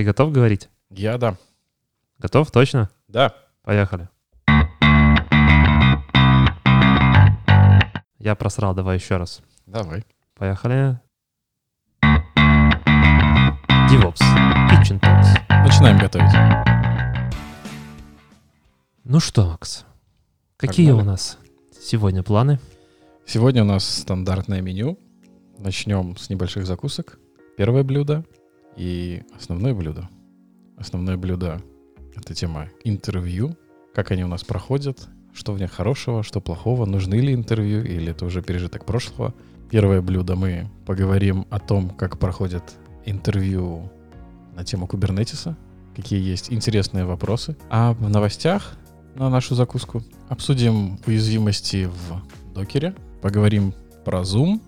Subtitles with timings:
[0.00, 0.70] Ты готов говорить?
[0.88, 1.36] Я да.
[2.18, 2.88] Готов, точно?
[3.06, 3.34] Да.
[3.62, 4.08] Поехали.
[8.18, 9.42] Я просрал, давай еще раз.
[9.66, 10.06] Давай.
[10.38, 10.98] Поехали.
[13.92, 14.22] DevOps.
[14.70, 15.38] Kitchen Talks.
[15.50, 16.32] Начинаем готовить.
[19.04, 19.84] Ну что, Макс,
[20.56, 21.06] какие Погнали.
[21.06, 21.36] у нас
[21.78, 22.58] сегодня планы?
[23.26, 24.98] Сегодня у нас стандартное меню.
[25.58, 27.18] Начнем с небольших закусок.
[27.58, 28.24] Первое блюдо
[28.76, 30.08] и основное блюдо.
[30.76, 31.62] Основное блюдо—
[32.16, 33.56] это тема интервью.
[33.94, 38.10] Как они у нас проходят, что в них хорошего, что плохого, нужны ли интервью или
[38.10, 39.34] это уже пережиток прошлого.
[39.70, 42.64] Первое блюдо мы поговорим о том, как проходят
[43.04, 43.90] интервью
[44.54, 45.56] на тему кубернетиса,
[45.94, 47.56] какие есть интересные вопросы.
[47.68, 48.76] А в новостях
[49.14, 54.60] на нашу закуску обсудим уязвимости в докере, поговорим про Zoom,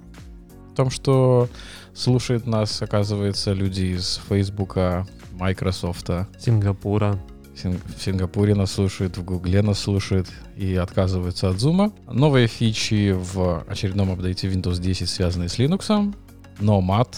[0.73, 1.49] о том, что
[1.95, 7.19] слушает нас, оказывается, люди из Фейсбука, Майкрософта, Сингапура.
[7.55, 11.93] Син- в Сингапуре нас слушают, в Гугле нас слушают и отказываются от Zoom.
[12.11, 16.15] Новые фичи в очередном апдейте Windows 10, связанные с Linux.
[16.61, 17.09] Nomad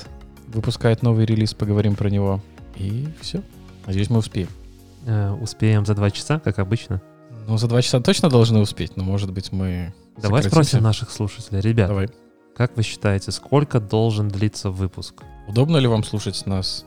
[0.49, 2.41] выпускает новый релиз, поговорим про него.
[2.77, 3.43] И все.
[3.87, 4.49] Надеюсь, мы успеем.
[5.07, 7.01] Э, успеем за два часа, как обычно.
[7.47, 10.49] Ну, за два часа точно должны успеть, но, может быть, мы Давай сократимся.
[10.71, 11.61] спросим наших слушателей.
[11.61, 12.09] Ребят, Давай.
[12.57, 15.23] Как вы считаете, сколько должен длиться выпуск?
[15.49, 16.85] Удобно ли вам слушать нас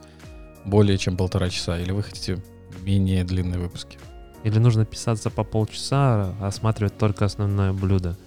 [0.65, 2.41] более чем полтора часа, или вы хотите
[2.83, 3.97] менее длинные выпуски?
[4.43, 8.17] Или нужно писаться по полчаса, осматривать только основное блюдо?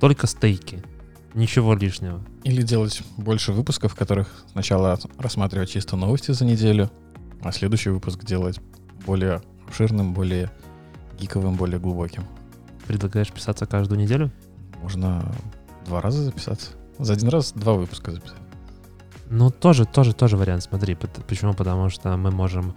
[0.00, 0.82] Только стейки.
[1.34, 2.20] Ничего лишнего.
[2.44, 6.90] Или делать больше выпусков, в которых сначала рассматривать чисто новости за неделю,
[7.42, 8.58] а следующий выпуск делать
[9.06, 10.50] более обширным, более
[11.18, 12.24] гиковым, более глубоким.
[12.86, 14.30] Предлагаешь писаться каждую неделю?
[14.82, 15.30] Можно
[15.90, 16.70] два раза записаться.
[16.98, 18.38] За один раз два выпуска записать.
[19.28, 20.96] Ну, тоже, тоже, тоже вариант, смотри.
[21.28, 21.54] Почему?
[21.54, 22.74] Потому что мы можем...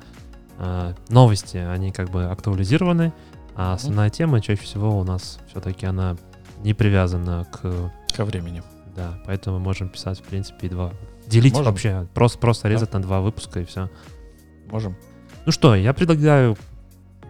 [0.58, 3.14] э, новости, они как бы актуализированы,
[3.56, 6.16] а основная тема чаще всего у нас все-таки она
[6.64, 7.92] не привязана к...
[8.16, 8.64] Ко времени.
[8.96, 10.92] Да, поэтому мы можем писать, в принципе, и два.
[11.28, 11.72] Делить Можем.
[11.72, 13.90] вообще, просто, просто резать на два выпуска и все.
[14.72, 14.96] Можем?
[15.46, 16.58] Ну что, я предлагаю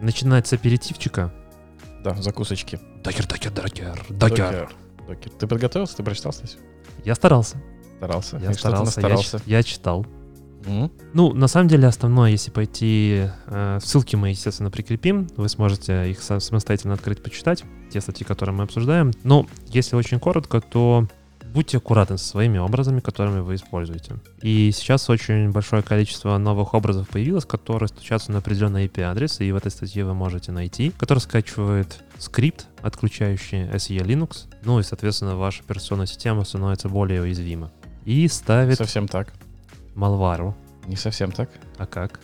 [0.00, 1.32] начинать с аперитивчика.
[2.02, 2.78] Да, закусочки.
[3.02, 4.83] Докер, докер, докер, докер.
[5.06, 5.30] Докер.
[5.32, 5.96] Ты подготовился?
[5.96, 6.56] Ты прочитал, Стась?
[7.04, 7.56] Я старался.
[7.96, 8.36] Старался.
[8.38, 9.00] Я И ты старался,
[9.46, 10.06] я, я читал.
[10.66, 10.90] М?
[11.12, 13.28] Ну, на самом деле, основное, если пойти...
[13.46, 15.28] э, ссылки мы, естественно, прикрепим.
[15.36, 17.64] Вы сможете их са- самостоятельно открыть, почитать.
[17.92, 19.12] Те статьи, которые мы обсуждаем.
[19.24, 21.06] Но, если очень коротко, то
[21.54, 24.16] будьте аккуратны со своими образами, которыми вы используете.
[24.42, 29.56] И сейчас очень большое количество новых образов появилось, которые стучатся на определенный IP-адрес, и в
[29.56, 35.62] этой статье вы можете найти, который скачивает скрипт, отключающий SE Linux, ну и, соответственно, ваша
[35.62, 37.70] операционная система становится более уязвима.
[38.04, 39.32] И ставит Совсем так.
[39.94, 40.54] Malware.
[40.86, 41.50] Не совсем так.
[41.78, 42.20] А как?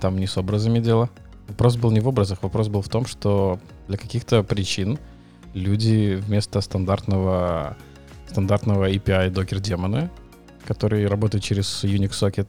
[0.00, 1.10] Там не с образами дело.
[1.48, 4.98] Вопрос был не в образах, вопрос был в том, что для каких-то причин
[5.54, 7.76] люди вместо стандартного,
[8.28, 10.10] стандартного API докер демона,
[10.66, 12.48] который работает через Unix сокет,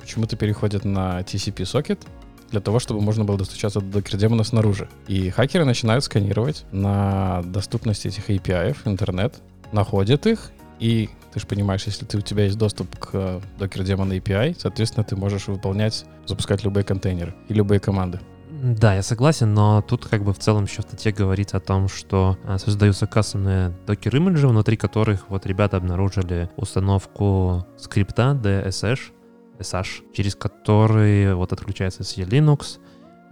[0.00, 2.06] почему-то переходят на TCP сокет
[2.50, 4.88] для того, чтобы можно было достучаться до докер демона снаружи.
[5.08, 9.34] И хакеры начинают сканировать на доступность этих API в интернет,
[9.72, 14.14] находят их, и ты же понимаешь, если ты, у тебя есть доступ к докер демона
[14.14, 18.20] API, соответственно, ты можешь выполнять, запускать любые контейнеры и любые команды.
[18.62, 21.88] Да, я согласен, но тут как бы в целом еще в статье говорится о том,
[21.88, 29.12] что а, создаются кастомные докер-имиджи, внутри которых вот ребята обнаружили установку скрипта DSH,
[29.58, 32.78] SH, через который вот отключается SE Linux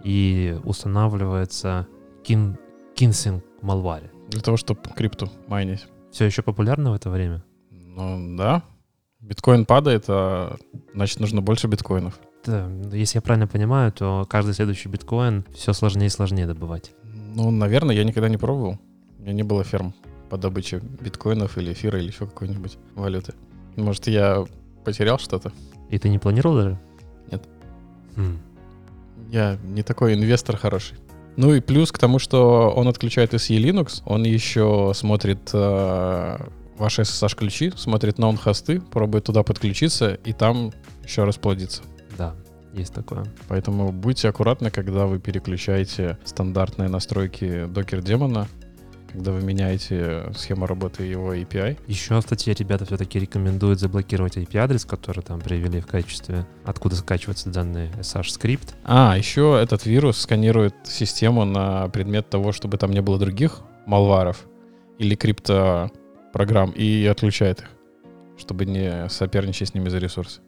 [0.03, 1.87] и устанавливается
[2.23, 2.57] кин,
[2.95, 4.11] кинсинг malware.
[4.29, 5.87] Для того, чтобы крипту майнить.
[6.11, 7.43] Все еще популярно в это время?
[7.71, 8.63] Ну да.
[9.21, 10.55] Биткоин падает, а
[10.93, 12.19] значит нужно больше биткоинов.
[12.47, 16.91] Если я правильно понимаю, то каждый следующий биткоин все сложнее и сложнее добывать.
[17.03, 18.79] Ну, наверное, я никогда не пробовал.
[19.19, 19.93] У меня не было ферм
[20.29, 23.33] по добыче биткоинов или эфира или еще какой-нибудь валюты.
[23.75, 24.45] Может, я
[24.83, 25.51] потерял что-то?
[25.89, 26.79] И ты не планировал даже?
[27.31, 27.43] Нет.
[28.15, 28.37] Хм.
[29.31, 30.97] Я не такой инвестор хороший.
[31.35, 36.37] Ну и плюс к тому, что он отключает SE Linux, он еще смотрит э,
[36.77, 40.71] ваши SSH-ключи, смотрит ноун-хосты, пробует туда подключиться и там
[41.03, 41.81] еще раз плодится.
[42.17, 42.35] Да,
[42.75, 43.25] есть такое.
[43.47, 48.47] Поэтому будьте аккуратны, когда вы переключаете стандартные настройки докер демона,
[49.15, 51.77] когда вы меняете схему работы его API.
[51.87, 57.49] Еще в статье ребята все-таки рекомендуют заблокировать IP-адрес, который там привели в качестве, откуда скачивается
[57.49, 58.75] данный SH-скрипт.
[58.83, 64.45] А, еще этот вирус сканирует систему на предмет того, чтобы там не было других малваров
[64.97, 67.69] или криптопрограмм и отключает их,
[68.37, 70.41] чтобы не соперничать с ними за ресурсы.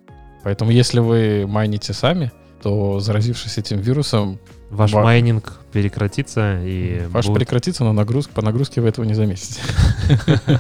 [0.44, 2.31] Поэтому если вы майните сами,
[2.62, 4.39] то заразившись этим вирусом,
[4.69, 9.13] Ваш Ва- майнинг прекратится и ваш будет- прекратится, но нагрузка, по нагрузке вы этого не
[9.13, 9.62] заметите.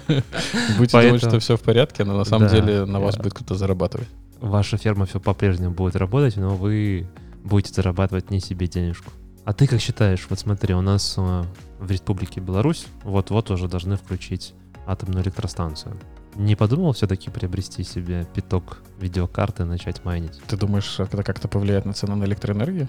[0.77, 4.07] Будете думать, что все в порядке, но на самом деле на вас будет кто-то зарабатывать.
[4.39, 7.07] ваша ферма все по-прежнему будет работать, но вы
[7.43, 9.11] будете зарабатывать не себе денежку.
[9.45, 10.25] А ты как считаешь?
[10.29, 11.43] Вот смотри, у нас э,
[11.79, 14.53] в Республике Беларусь вот-вот уже должны включить
[14.85, 15.95] атомную электростанцию.
[16.37, 20.39] Не подумал все-таки приобрести себе пяток видеокарты и начать майнить?
[20.47, 22.87] Ты думаешь, это как-то повлияет на цену на электроэнергию?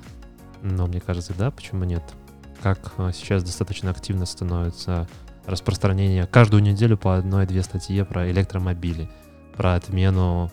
[0.63, 2.03] Но мне кажется, да, почему нет?
[2.63, 5.09] Как э, сейчас достаточно активно становится
[5.47, 9.09] распространение каждую неделю по одной-две статье про электромобили,
[9.57, 10.51] про отмену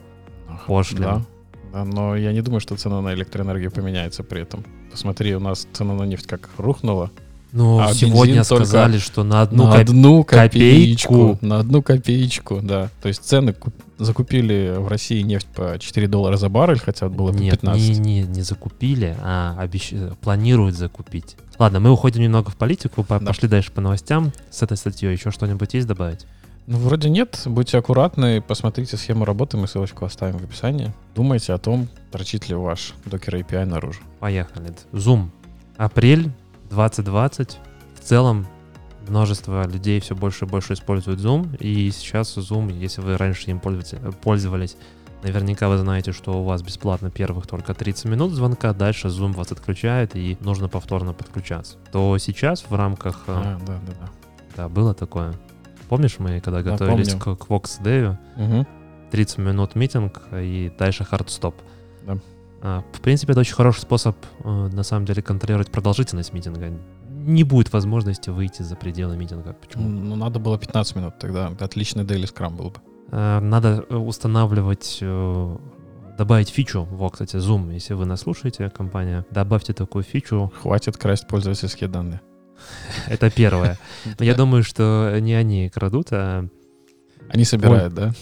[0.66, 1.02] Пошлин.
[1.02, 1.22] Да,
[1.74, 4.64] да, но я не думаю, что цена на электроэнергию поменяется при этом.
[4.90, 7.12] Посмотри, у нас цена на нефть как рухнула.
[7.56, 10.50] Ну, А сегодня сказали, что на одну на коп- одну копейку.
[10.52, 11.38] копеечку.
[11.42, 12.90] На одну копеечку, да.
[13.02, 17.32] То есть цены куп- закупили в России нефть по 4 доллара за баррель, хотя было
[17.32, 17.82] Нет, 15.
[17.82, 21.38] не, не, не закупили, а обещ- планируют закупить.
[21.58, 23.28] Ладно, мы уходим немного в политику, по- Да.
[23.28, 24.34] пошли дальше по новостям.
[24.52, 26.26] С этой статьей еще что-нибудь есть добавить?
[26.68, 27.42] Ну, вроде нет.
[27.46, 30.92] Будьте аккуратны, посмотрите схему работы, мы ссылочку оставим в описании.
[31.16, 34.02] Думайте о том, торчит ли ваш Docker API наружу.
[34.20, 34.74] Поехали.
[34.92, 35.30] Zoom.
[35.78, 36.32] Апрель
[36.70, 37.60] 2020.
[37.96, 38.48] В целом
[39.08, 41.56] множество людей все больше и больше используют Zoom.
[41.58, 44.78] И сейчас Zoom, если вы раньше им пользователь- пользовались,
[45.24, 49.52] наверняка вы знаете, что у вас бесплатно первых только 30 минут звонка, дальше Zoom вас
[49.52, 51.78] отключает и нужно повторно подключаться.
[51.92, 53.24] То сейчас в рамках...
[53.28, 54.10] э, А, да, да, да.
[54.58, 55.34] Да, было такое.
[55.90, 57.38] Помнишь, мы когда Да, готовились помню.
[57.38, 58.66] к, к Vox Dev, Мгм.
[59.12, 61.56] 30 минут митинг и дальше хардстоп.
[61.58, 61.64] Да.
[62.62, 66.72] А, В принципе, это очень хороший способ, э, на самом деле, контролировать продолжительность митинга.
[67.10, 69.54] Не будет возможности выйти за пределы митинга.
[69.54, 69.88] Почему?
[69.88, 71.52] Ну, надо было 15 минут тогда.
[71.60, 72.80] Отличный daily скрам был бы.
[73.12, 75.58] Э, Надо э, устанавливать, э,
[76.18, 76.88] добавить фичу.
[76.92, 80.52] Во, кстати, Zoom, если вы нас слушаете, компания, добавьте такую фичу.
[80.62, 82.22] Хватит красть пользовательские данные.
[83.08, 83.78] Это первое.
[84.20, 86.48] Я думаю, что не они крадут, а
[87.30, 88.14] Они собирают, да?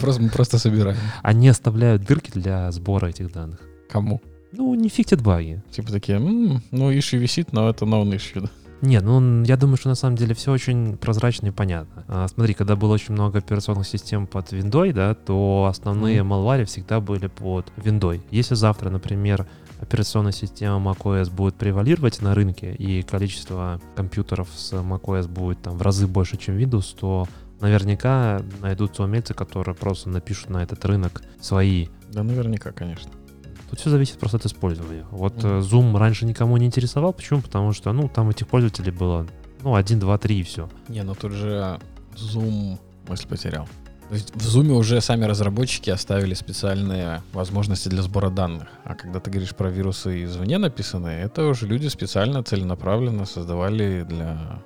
[0.00, 0.96] Просто, просто собираем.
[1.22, 3.60] они оставляют дырки для сбора этих данных.
[3.90, 4.20] Кому?
[4.52, 5.62] Ну, не фиктят баги.
[5.70, 8.42] Типа такие, «М, ну, issue висит, но это known issue.
[8.42, 8.48] да».
[8.82, 12.04] Нет, ну я думаю, что на самом деле все очень прозрачно и понятно.
[12.08, 16.98] А, смотри, когда было очень много операционных систем под Windows, да, то основные malware всегда
[17.00, 18.22] были под Windows.
[18.30, 19.46] Если завтра, например,
[19.80, 25.82] операционная система macOS будет превалировать на рынке и количество компьютеров с macOS будет там в
[25.82, 27.28] разы больше, чем Windows, то
[27.60, 33.10] наверняка найдутся умельцы, которые просто напишут на этот рынок свои Да, наверняка, конечно.
[33.70, 35.06] Тут все зависит просто от использования.
[35.12, 37.12] Вот э, Zoom раньше никому не интересовал.
[37.12, 37.40] Почему?
[37.40, 39.26] Потому что, ну, там этих пользователей было,
[39.62, 40.68] ну, 1, 2, 3 и все.
[40.88, 41.78] Не, ну тут же
[42.16, 42.78] Zoom
[43.08, 43.68] мысль потерял.
[44.08, 48.66] То есть в Zoom уже сами разработчики оставили специальные возможности для сбора данных.
[48.82, 54.64] А когда ты говоришь про вирусы извне написанные, это уже люди специально, целенаправленно создавали для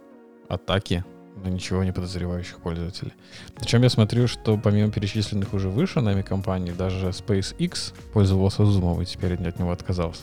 [0.49, 1.05] атаки
[1.45, 3.13] на ничего не подозревающих пользователей.
[3.57, 9.07] Причем я смотрю, что помимо перечисленных уже выше нами компаний, даже SpaceX пользовался Zoom и
[9.07, 10.23] теперь от него отказался.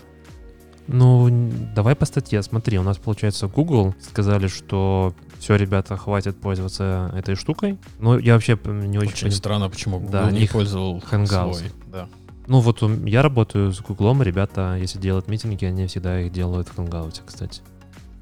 [0.88, 1.30] Ну,
[1.74, 2.42] давай по статье.
[2.44, 7.78] Смотри, у нас, получается, Google сказали, что все, ребята, хватит пользоваться этой штукой.
[8.00, 9.12] Ну, я вообще не очень...
[9.28, 11.54] Очень странно, почему Google Да, не пользовал Hangouts.
[11.54, 11.72] свой.
[11.88, 12.10] Да.
[12.48, 16.78] Ну, вот я работаю с Гуглом, ребята, если делают митинги, они всегда их делают в
[16.78, 17.62] Hangouts, кстати.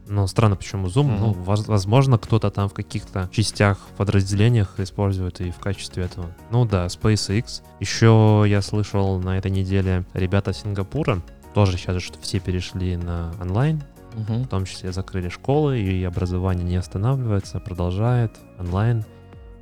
[0.09, 1.03] Но странно, почему Zoom.
[1.03, 1.19] Мгм.
[1.19, 6.25] Ну, воз- возможно, кто-то там в каких-то частях, подразделениях использует и в качестве этого.
[6.51, 7.61] Ну да, SpaceX.
[7.79, 11.21] Еще я слышал на этой неделе ребята Сингапура,
[11.53, 13.83] тоже сейчас что все перешли на онлайн,
[14.15, 14.43] Мгм.
[14.43, 19.05] в том числе закрыли школы, и образование не останавливается, продолжает онлайн.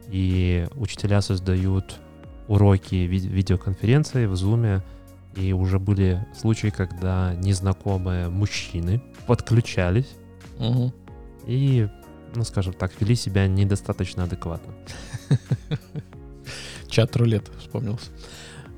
[0.09, 1.99] И учителя создают
[2.47, 4.81] уроки ви- видеоконференции в Zoom.
[5.35, 10.07] И уже были случаи, когда незнакомые мужчины подключались
[10.59, 10.91] Мгм.
[11.45, 11.87] и,
[12.35, 14.73] ну скажем так, вели себя недостаточно адекватно.
[16.89, 18.09] Чат-рулет вспомнился.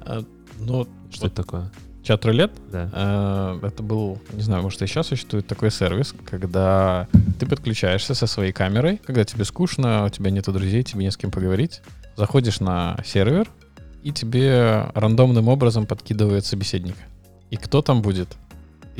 [0.01, 0.23] А,
[0.59, 1.71] Ну, Что это такое?
[2.03, 2.89] чат-рулет Да.
[3.61, 7.07] э, это был, не знаю, может и сейчас существует такой сервис, когда
[7.39, 11.17] ты подключаешься со своей камерой, когда тебе скучно, у тебя нету друзей, тебе не с
[11.17, 11.81] кем поговорить,
[12.17, 13.47] заходишь на сервер,
[14.01, 16.99] и тебе рандомным образом подкидывает собеседника.
[17.51, 18.29] И кто там будет,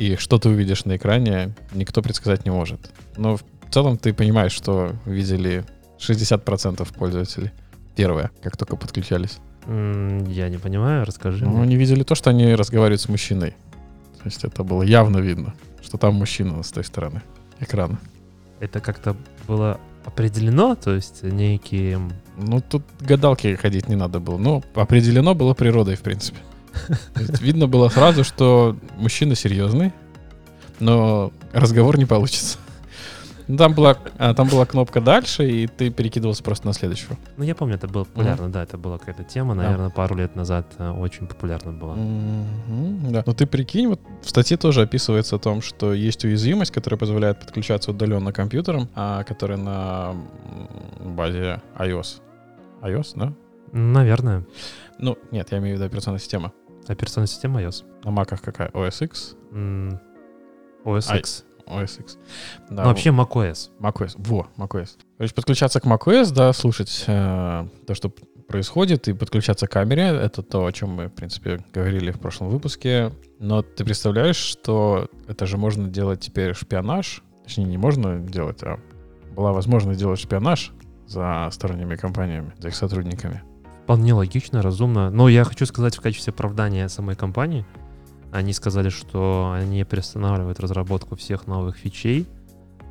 [0.00, 2.90] и что ты увидишь на экране, никто предсказать не может.
[3.18, 5.64] Но в целом ты понимаешь, что видели
[5.98, 7.50] 60% пользователей.
[7.96, 9.38] Первое, как только подключались.
[9.66, 11.44] Я не понимаю, расскажи.
[11.44, 13.50] Ну, они видели то, что они разговаривают с мужчиной.
[14.18, 17.20] То есть это было явно видно, что там мужчина с той стороны
[17.60, 17.98] экрана.
[18.58, 19.14] Это как-то
[19.46, 22.00] было определено, то есть некие...
[22.38, 24.38] Ну, тут гадалки ходить не надо было.
[24.38, 26.38] Ну, определено было природой, в принципе.
[27.40, 29.92] Видно было сразу, что мужчина серьезный,
[30.78, 32.58] но разговор не получится.
[33.50, 37.18] Ну, Там была, а, там была кнопка дальше, и ты перекидывался просто на следующую.
[37.36, 40.72] Ну, я помню, это было популярно, да, это была какая-то тема, наверное, пару лет назад
[40.78, 41.96] э, очень популярна была.
[41.96, 43.24] Мгм, да.
[43.26, 47.40] Но ты прикинь, вот в статье тоже описывается о том, что есть уязвимость, которая позволяет
[47.40, 50.14] подключаться удаленно к компьютерам, а которая на
[51.04, 52.20] базе iOS.
[52.82, 53.32] iOS, да?
[53.72, 54.44] Наверное.
[55.00, 56.52] Ну, нет, я имею в виду операционная система.
[56.86, 57.84] Операционная система iOS.
[58.04, 58.68] На маках какая?
[58.70, 59.36] OS X?
[60.84, 61.44] OS Ай, X.
[61.66, 62.18] OS X.
[62.70, 63.70] Да, Ну, вообще macOS.
[63.78, 64.14] macOS.
[64.16, 64.98] Во, macOS.
[65.18, 68.12] Короче, подключаться к macOS, да, слушать э, то, что
[68.48, 72.48] происходит, и подключаться к камере, это то, о чем мы, в принципе, говорили в прошлом
[72.48, 73.12] выпуске.
[73.38, 78.80] Но ты представляешь, что это же можно делать теперь шпионаж, точнее, не можно делать, а
[79.36, 80.72] была возможность делать шпионаж
[81.06, 83.42] за сторонними компаниями, за их сотрудниками.
[83.90, 85.10] Вполне логично, разумно.
[85.10, 87.66] Но я хочу сказать в качестве оправдания самой компании,
[88.30, 92.28] они сказали, что они приостанавливают разработку всех новых фичей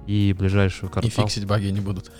[0.08, 1.26] и ближайшую И квартал...
[1.26, 2.12] фиксить баги не будут.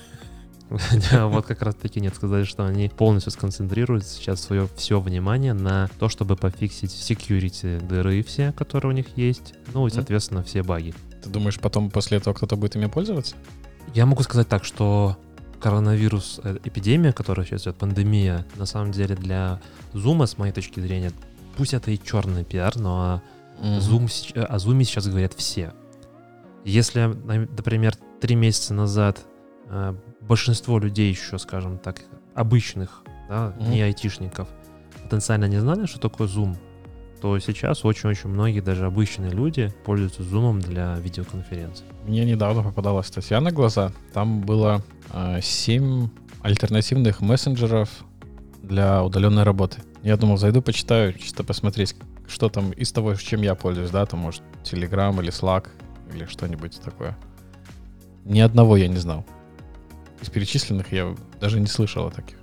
[1.12, 5.90] Вот как раз таки нет, сказали, что они полностью сконцентрируют сейчас свое все внимание на
[6.00, 10.94] то, чтобы пофиксить security дыры все, которые у них есть, ну и, соответственно, все баги.
[11.22, 13.36] Ты думаешь, потом после этого кто-то будет ими пользоваться?
[13.94, 15.18] Я могу сказать так, что
[15.60, 19.60] коронавирус, э, эпидемия, которая сейчас идет, пандемия, на самом деле для
[19.94, 21.12] Zoom, с моей точки зрения,
[21.58, 23.22] пусть это и черный пиар, но о
[23.62, 25.74] Zoom, э, о Zoom сейчас говорят все.
[26.66, 29.20] Если, на- например, три месяца назад
[29.72, 32.02] э, большинство людей еще, скажем так,
[32.34, 33.72] обычных, да, Мгм.
[33.72, 34.48] не айтишников,
[35.04, 36.56] потенциально не знали, что такое Zoom,
[37.22, 41.86] то сейчас очень-очень многие, даже обычные люди, пользуются Zoom для видеоконференций.
[42.06, 43.92] Мне недавно попадалась статья на глаза.
[44.14, 46.10] Там было э, 7
[46.42, 47.90] альтернативных мессенджеров
[48.64, 49.82] для удаленной работы.
[50.04, 51.96] Я думал, зайду, почитаю, чисто посмотреть,
[52.28, 55.68] что там из того, чем я пользуюсь, да, там, может, Telegram или Slack
[56.14, 57.18] или что-нибудь такое.
[58.24, 59.26] Ни одного я не знал.
[60.22, 62.38] Из перечисленных я даже не слышал о таких.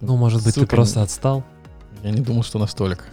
[0.00, 1.44] Ну, может быть, Ссылка ты просто отстал?
[2.02, 3.04] Я не думал, что настолько.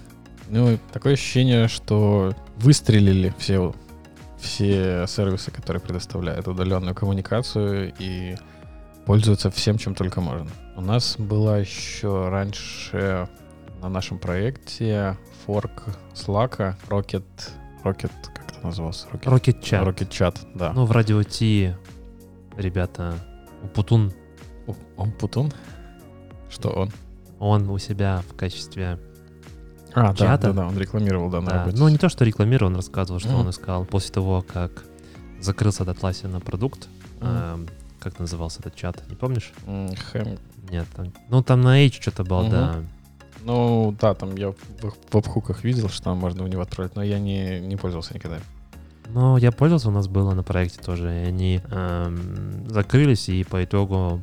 [0.50, 3.74] Ну, такое ощущение, что выстрелили все,
[4.40, 8.36] все сервисы, которые предоставляют удаленную коммуникацию и
[9.06, 10.50] пользуются всем, чем только можно.
[10.76, 13.28] У нас была еще раньше
[13.82, 17.24] на нашем проекте форк Slack, Rocket,
[17.84, 19.08] Rocket, как это назывался?
[19.08, 19.86] Rocket, Rocket Chat.
[19.86, 20.72] Rocket Chat, да.
[20.74, 21.74] Ну, в радио Ти,
[22.58, 23.16] ребята,
[23.74, 24.14] Путун,
[24.66, 25.52] О- Он Путун?
[26.50, 26.92] Что он?
[27.40, 28.98] он у себя в качестве
[30.00, 31.78] А, да, да, да, он рекламировал, да, на Да, работе.
[31.80, 33.40] ну не то, что рекламировал, он рассказывал, что Мгм.
[33.40, 34.86] он искал после того, как
[35.42, 36.88] закрылся этот на продукт.
[37.20, 37.30] Мгм.
[37.32, 37.68] эм,
[38.00, 39.52] как назывался этот чат, не помнишь?
[39.66, 40.38] Хэм.
[40.70, 42.52] Нет, там, ну там на H что-то было, Мгм.
[42.52, 42.76] да.
[43.44, 47.02] Ну, да, там я в, в веб-хуках видел, что там можно в него отправить, но
[47.02, 48.38] я не, не пользовался никогда.
[49.10, 53.64] Но я пользовался, у нас было на проекте тоже, и они эм, закрылись, и по
[53.64, 54.22] итогу,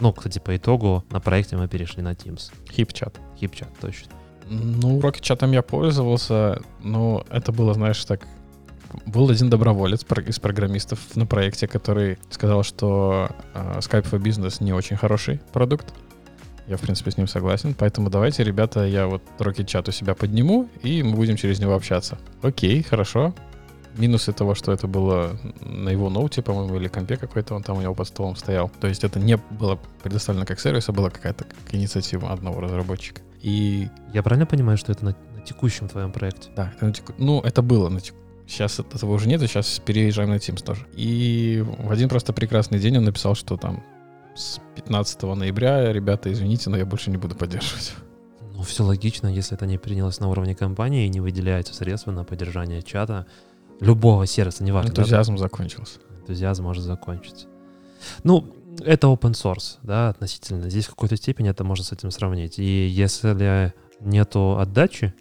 [0.00, 2.52] ну, кстати, по итогу на проекте мы перешли на Teams.
[2.70, 3.18] Хип-чат.
[3.38, 4.10] Хипчат, точно.
[4.48, 8.26] Ну, Rocket-чатом я пользовался, но это было, знаешь, так...
[9.06, 14.72] Был один доброволец из программистов на проекте, который сказал, что э, Skype for Business не
[14.72, 15.92] очень хороший продукт.
[16.68, 17.74] Я, в принципе, с ним согласен.
[17.74, 22.18] Поэтому давайте, ребята, я вот Rocket-чат у себя подниму, и мы будем через него общаться.
[22.40, 23.34] Окей, хорошо.
[23.98, 27.80] Минусы того, что это было на его ноуте, по-моему, или компе какой-то, он там у
[27.80, 28.70] него под столом стоял.
[28.80, 33.22] То есть это не было предоставлено как сервис, а была какая-то как инициатива одного разработчика.
[33.44, 36.48] И Я правильно понимаю, что это на, на текущем твоем проекте?
[36.56, 39.78] да, это на теку- ну, это было на теку- Сейчас этого уже нет, и сейчас
[39.84, 40.86] переезжаем на Teams тоже.
[40.94, 43.82] И в один просто прекрасный день он написал, что там
[44.34, 47.94] с 15 ноября, ребята, извините, но я больше не буду поддерживать.
[48.54, 52.24] Ну, все логично, если это не принялось на уровне компании и не выделяются средства на
[52.24, 53.26] поддержание чата
[53.80, 54.92] любого сервиса, неважно.
[54.92, 55.98] да, Энтузиазм закончился.
[56.20, 57.46] энтузиазм может закончиться.
[58.24, 58.46] Ну,
[58.80, 60.68] это open source, да, относительно.
[60.70, 62.58] Здесь в какой-то степени это можно с этим сравнить.
[62.58, 65.14] И если нету отдачи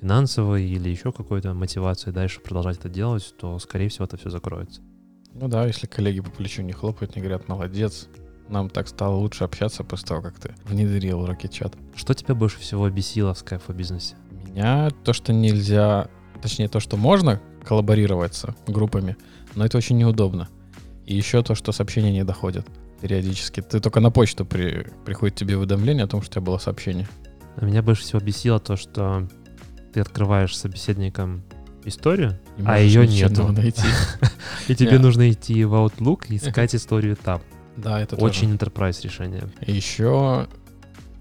[0.00, 4.82] финансовой или еще какой-то мотивации дальше продолжать это делать, то, скорее всего, это все закроется.
[5.32, 8.08] Ну да, если коллеги по плечу не хлопают, не говорят, молодец,
[8.48, 11.76] нам так стало лучше общаться после того, как ты внедрил Rocket Chat.
[11.94, 14.16] Что тебя больше всего бесило в Skype бизнесе?
[14.46, 16.08] Меня то, что нельзя,
[16.40, 19.16] точнее то, что можно коллаборироваться группами,
[19.54, 20.48] но это очень неудобно.
[21.06, 22.66] И еще то, что сообщения не доходят
[23.00, 23.60] периодически.
[23.62, 27.08] Ты только на почту при, приходит тебе уведомление о том, что у тебя было сообщение.
[27.56, 29.28] А Меня больше всего бесило то, что
[29.92, 31.42] ты открываешь собеседником
[31.84, 33.46] историю, а ее нету.
[33.52, 33.86] найти.
[34.68, 37.40] И тебе нужно идти в Outlook и искать историю там.
[37.76, 38.26] Да, это тоже.
[38.26, 39.44] Очень enterprise решение.
[39.60, 40.48] Еще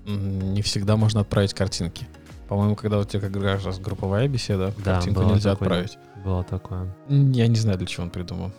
[0.06, 2.08] не всегда можно отправить картинки.
[2.48, 5.68] По-моему, когда у тебя как раз групповая беседа, Да, картинку нельзя такое.
[5.68, 5.98] отправить.
[6.24, 6.96] Было такое.
[7.10, 8.52] Я не знаю, для чего он придумал.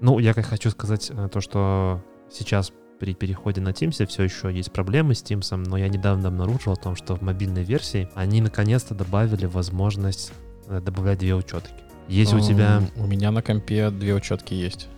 [0.00, 4.22] Ну, Ну, я как хочу сказать э, то, что сейчас при переходе на Teams все
[4.22, 8.08] еще есть проблемы с Teams, но я недавно обнаружил о том, что в мобильной версии
[8.14, 10.32] они наконец-то добавили возможность
[10.66, 11.72] э, добавлять две учетки.
[12.08, 12.82] Если у тебя...
[12.96, 14.88] У меня на компе две учетки есть.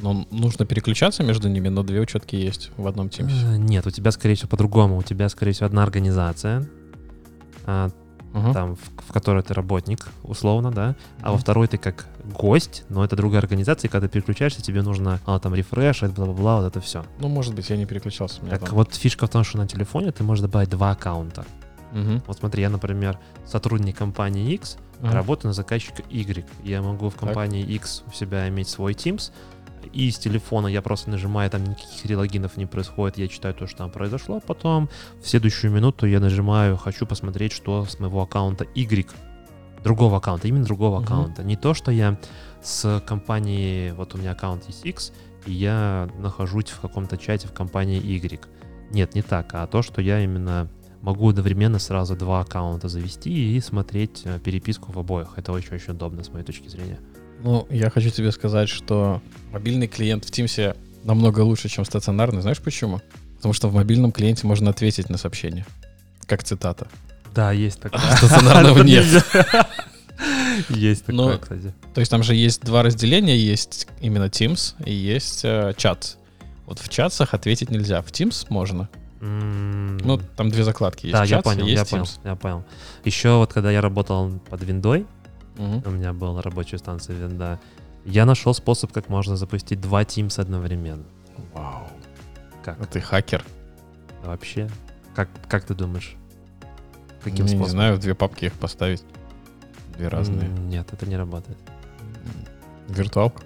[0.00, 3.32] Но нужно переключаться между ними, но две учетки есть в одном Teams.
[3.44, 4.96] Э, Нет, у тебя, скорее всего, по-другому.
[4.96, 6.68] У тебя, скорее всего, одна организация,
[8.32, 8.52] Мгм.
[8.52, 13.04] там, в, в которой ты работник, условно, да, а во второй ты как гость, но
[13.04, 16.80] это другая организация, и когда ты переключаешься, тебе нужно а, там рефрешить, бла-бла-бла, вот это
[16.80, 17.04] все.
[17.18, 18.40] Ну, может быть, я не переключался.
[18.42, 18.74] Так там.
[18.74, 21.44] вот, фишка в том, что на телефоне ты можешь добавить два аккаунта.
[21.92, 22.22] Мгм.
[22.26, 25.14] Вот смотри, я, например, сотрудник компании X, Ага.
[25.14, 26.44] работаю на заказчика Y.
[26.62, 29.32] Я могу в компании X у себя иметь свой Teams,
[29.86, 33.78] и с телефона я просто нажимаю, там никаких релогинов не происходит, я читаю то, что
[33.78, 34.88] там произошло, потом
[35.22, 39.08] в следующую минуту я нажимаю, хочу посмотреть, что с моего аккаунта Y,
[39.82, 41.04] другого аккаунта, именно другого Мгм.
[41.04, 41.42] аккаунта.
[41.44, 42.18] Не то, что я
[42.62, 45.12] с компанией, вот у меня аккаунт есть X,
[45.46, 48.40] и я нахожусь в каком-то чате в компании Y.
[48.90, 50.68] Нет, не так, а то, что я именно
[51.00, 55.28] могу одновременно сразу два аккаунта завести и смотреть э, переписку в обоих.
[55.36, 56.98] Это очень-очень удобно с моей точки зрения.
[57.42, 62.42] Ну, я хочу тебе сказать, что мобильный клиент в Teams намного лучше, чем стационарный.
[62.42, 63.00] Знаешь почему?
[63.36, 65.64] Потому что в мобильном клиенте можно ответить на сообщение.
[66.26, 66.88] Как цитата.
[67.34, 68.00] Да, есть такое.
[68.00, 69.06] А стационарного нет.
[70.68, 71.72] Есть такое, кстати.
[71.94, 73.38] То есть там же есть два разделения.
[73.38, 76.18] Есть именно Teams и есть э, чат.
[76.66, 78.02] Вот в чатах ответить нельзя.
[78.02, 78.88] В Teams можно.
[79.20, 81.12] Ну, там две закладки есть.
[81.12, 82.64] да, я понял, я понял, я понял.
[83.04, 85.06] Еще вот когда я работал под виндой,
[85.60, 85.82] Мгм.
[85.84, 87.60] у меня была рабочая станция винда,
[88.04, 91.04] я нашел способ, как можно запустить два Teams одновременно.
[91.52, 91.86] Вау.
[92.64, 92.80] Как?
[92.80, 93.44] А ты хакер?
[94.24, 94.68] Вообще?
[95.14, 96.16] Как, как ты думаешь?
[97.22, 97.68] Каким Ну, я не способом?
[97.70, 99.04] знаю, в две папки их поставить.
[99.96, 100.48] Две разные.
[100.48, 101.58] Нет, это не работает.
[102.88, 103.42] Виртуалку.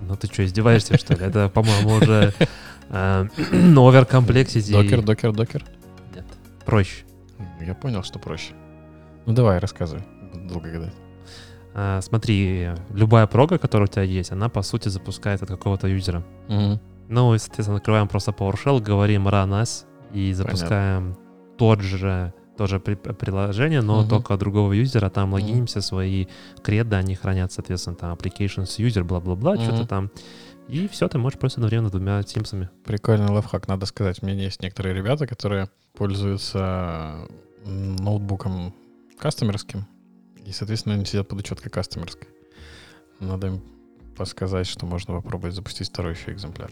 [0.00, 1.24] Ну ты что, издеваешься, что ли?
[1.24, 2.34] Это, по-моему, уже
[2.90, 4.72] э, оверкомплексити.
[4.72, 5.64] Докер, докер, докер.
[6.14, 6.24] Нет,
[6.66, 7.04] проще.
[7.60, 8.52] Я понял, что проще.
[9.26, 10.02] Ну давай, рассказывай.
[10.48, 10.94] Долго гадать.
[11.74, 16.22] А, Смотри, любая прога, которая у тебя есть, она, по сути, запускает от какого-то юзера.
[17.08, 21.16] Ну, и, соответственно, открываем просто PowerShell, говорим run as и запускаем
[21.58, 24.08] тот же тоже при- приложение, но Мгм.
[24.08, 26.26] только от другого юзера, там логинимся, свои
[26.62, 29.86] креды, они хранят, соответственно, там applications user, бла-бла-бла, что-то Мгм.
[29.86, 30.10] там.
[30.68, 32.68] И все, ты можешь просто одновременно двумя тимсами.
[32.84, 34.22] Прикольный лайфхак, надо сказать.
[34.22, 37.26] У меня есть некоторые ребята, которые пользуются
[37.64, 38.74] ноутбуком
[39.18, 39.86] кастомерским.
[40.44, 42.28] И, соответственно, они сидят под учеткой кастомерской.
[43.20, 43.62] Надо им
[44.16, 46.70] подсказать, что можно попробовать запустить второй еще экземпляр.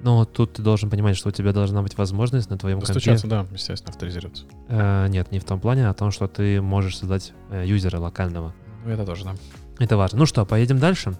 [0.00, 2.94] Но тут ты должен понимать, что у тебя должна быть возможность на твоем компе...
[2.94, 4.44] Достучаться, да, естественно, авторизироваться.
[4.68, 7.98] Э, нет, не в том плане, а о том, что ты можешь создать э, юзера
[7.98, 8.54] локального.
[8.84, 9.34] Ну, это тоже, да.
[9.80, 10.18] Это важно.
[10.20, 11.18] Ну что, поедем дальше.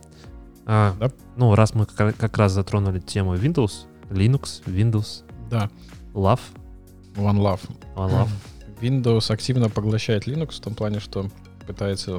[0.65, 1.11] А, Да.
[1.37, 5.71] Ну, раз мы как, как раз затронули тему Windows, Linux, Windows, Да,
[6.15, 6.41] Love,
[7.17, 7.61] One Love.
[7.97, 8.31] One Love.
[8.81, 11.29] Windows активно поглощает Linux в том плане, что
[11.69, 12.19] пытается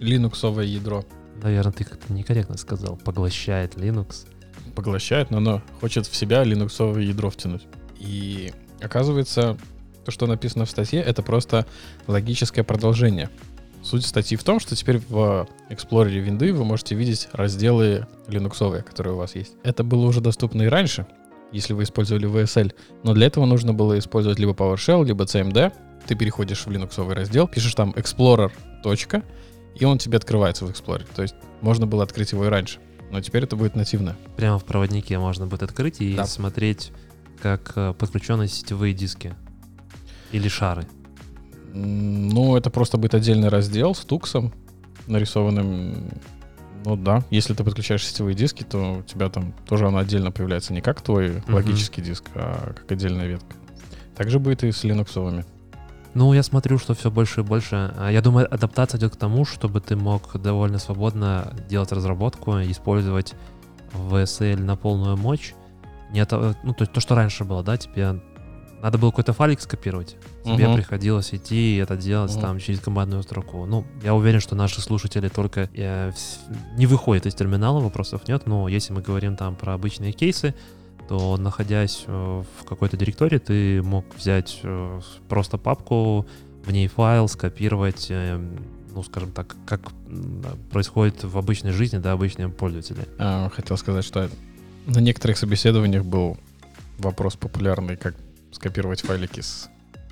[0.00, 1.04] линуксовое ядро
[1.42, 2.96] Наверное, ты как-то некорректно сказал.
[2.96, 4.26] Поглощает Linux.
[4.74, 7.66] поглощает, но оно хочет в себя линуксовое ядро втянуть.
[7.98, 9.56] И оказывается,
[10.04, 11.66] то, что написано в статье, это просто
[12.06, 13.30] логическое продолжение.
[13.82, 19.14] Суть статьи в том, что теперь в Explorer винды вы можете видеть разделы линуксовые, которые
[19.14, 19.52] у вас есть.
[19.62, 21.06] Это было уже доступно и раньше,
[21.52, 25.72] если вы использовали VSL, но для этого нужно было использовать либо PowerShell, либо CMD.
[26.06, 28.50] Ты переходишь в линуксовый раздел, пишешь там Explorer.
[28.86, 29.24] Точка,
[29.74, 31.04] и он тебе открывается в Explorer.
[31.16, 32.78] То есть можно было открыть его и раньше,
[33.10, 34.14] но теперь это будет нативно.
[34.36, 36.24] Прямо в проводнике можно будет открыть и Да.
[36.24, 36.92] смотреть,
[37.42, 39.34] как э, подключены сетевые диски.
[40.30, 40.86] Или шары.
[41.74, 44.52] Ну, это просто будет отдельный раздел с туксом
[45.08, 46.12] нарисованным.
[46.84, 50.72] Ну да, если ты подключаешь сетевые диски, то у тебя там тоже оно отдельно появляется
[50.72, 51.54] не как твой Мгм.
[51.54, 53.56] логический диск, а как отдельная ветка.
[54.14, 55.44] Также будет и с линуксовыми.
[56.16, 57.92] Ну, я смотрю, что все больше и больше.
[57.94, 63.34] А Я думаю, адаптация идет к тому, чтобы ты мог довольно свободно делать разработку использовать
[63.92, 65.52] VSL на полную мощь.
[66.12, 68.18] Не это, ну, то, есть то, что раньше было, да, тебе
[68.82, 70.16] надо было какой-то файлик скопировать.
[70.42, 70.76] Тебе Мгм.
[70.76, 72.40] приходилось идти и это делать Мгм.
[72.40, 73.66] там через командную струку.
[73.66, 76.12] Ну, я уверен, что наши слушатели только э,
[76.78, 78.46] не выходят из терминала, вопросов нет.
[78.46, 80.54] Но если мы говорим там про обычные кейсы,
[81.08, 86.26] то находясь э, в какой-то директории, ты мог взять э, просто папку,
[86.64, 88.38] в ней файл, скопировать, э,
[88.92, 89.80] ну, скажем так, как
[90.70, 93.06] происходит в обычной жизни, да, обычные пользователи.
[93.18, 94.30] А, хотел сказать, что
[94.86, 96.38] на некоторых собеседованиях был
[96.98, 98.14] вопрос популярный, как
[98.52, 99.68] скопировать файлики с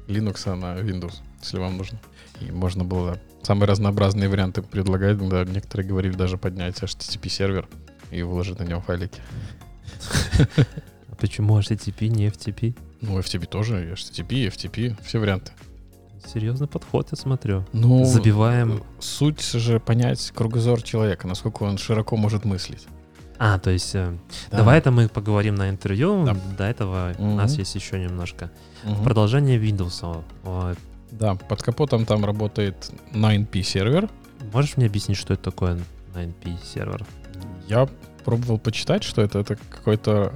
[0.07, 1.99] Linux на Windows, если вам нужно.
[2.41, 5.17] И можно было самые разнообразные варианты предлагать.
[5.29, 7.69] Да, некоторые говорили даже поднять HTTP сервер
[8.11, 9.21] и выложить на нем файлики.
[11.11, 12.77] А почему HTTP, не FTP?
[13.01, 15.53] Ну, FTP тоже, HTTP, FTP, все варианты.
[16.27, 17.65] Серьезный подход, я смотрю.
[17.73, 18.83] Ну, Забиваем.
[18.99, 22.87] Суть же понять кругозор человека, насколько он широко может мыслить.
[23.39, 24.17] А, то есть, э,
[24.51, 24.59] Да.
[24.59, 26.25] давай это мы поговорим на интервью.
[26.25, 26.37] Да.
[26.57, 27.37] До этого у Мгм.
[27.37, 28.51] нас есть еще немножко.
[28.85, 29.05] Мгм.
[29.05, 30.25] Продолжение Windows.
[31.11, 34.09] Да, под капотом там работает 9P сервер.
[34.53, 35.79] Можешь мне объяснить, что это такое
[36.15, 37.05] 9P сервер?
[37.69, 37.89] Я
[38.25, 39.41] пробовал почитать, что это.
[39.41, 40.33] Это какой-то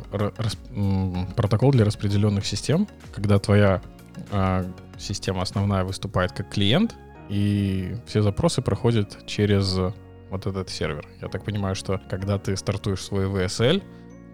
[1.37, 3.81] протокол для распределенных систем, когда твоя
[4.31, 4.65] а,
[4.99, 6.95] система основная выступает как клиент,
[7.29, 9.79] и все запросы проходят через
[10.31, 11.07] вот этот сервер.
[11.21, 13.83] Я так понимаю, что когда ты стартуешь свой VSL,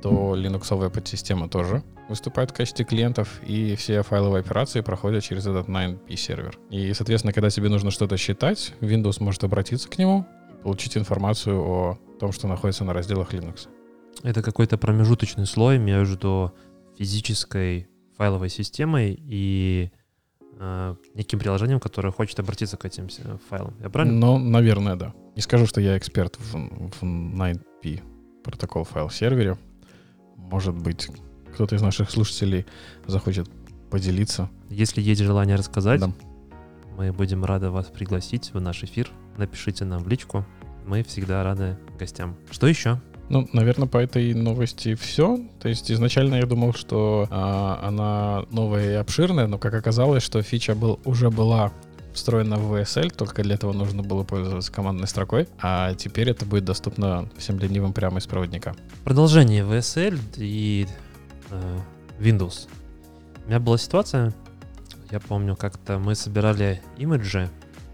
[0.03, 5.69] то линуксовая подсистема тоже выступает в качестве клиентов, и все файловые операции проходят через этот
[5.69, 6.59] 9P сервер.
[6.71, 10.27] И, соответственно, когда тебе нужно что-то считать, Windows может обратиться к нему,
[10.65, 13.69] получить информацию о том, что находится на разделах Linux.
[14.23, 16.53] Это какой-то промежуточный слой между
[16.99, 19.91] физической файловой системой и
[20.59, 23.75] э, неким приложением, которое хочет обратиться к этим э, файлам.
[23.81, 24.19] Я правильно?
[24.19, 25.13] Ну, наверное, да.
[25.37, 28.01] Не скажу, что я эксперт в, в 9P
[28.43, 29.59] протокол файл сервере.
[30.37, 31.09] Может быть,
[31.53, 32.65] кто-то из наших слушателей
[33.07, 33.51] захочет
[33.91, 34.49] поделиться.
[34.71, 36.11] Если есть желание рассказать, Да.
[36.97, 39.11] Мы будем рады вас пригласить в наш эфир.
[39.37, 40.45] Напишите нам в личку.
[40.87, 42.37] Мы всегда рады гостям.
[42.51, 43.01] Что еще?
[43.31, 45.39] Ну, наверное, по этой новости все.
[45.61, 50.43] То есть изначально я думал, что а, она новая и обширная, но как оказалось, что
[50.43, 51.73] фича был, уже была
[52.13, 56.65] встроена в VSL, только для этого нужно было пользоваться командной строкой, а теперь это будет
[56.65, 58.77] доступно всем ленивым прямо из проводника.
[59.03, 60.87] Продолжение VSL и
[61.51, 61.79] э,
[62.21, 62.69] Windows.
[63.45, 64.33] У меня была ситуация,
[65.15, 67.49] я помню, как-то мы собирали имиджи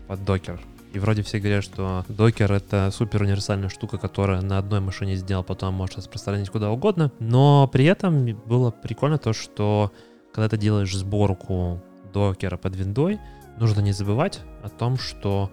[0.08, 0.58] под Docker.
[0.94, 5.44] И вроде все говорят, что Docker это супер универсальная штука, которая на одной машине сделал,
[5.44, 7.12] потом может распространить куда угодно.
[7.18, 9.92] Но при этом было прикольно то, что
[10.32, 13.20] когда ты делаешь сборку докера под виндой,
[13.58, 15.50] нужно не забывать о том, что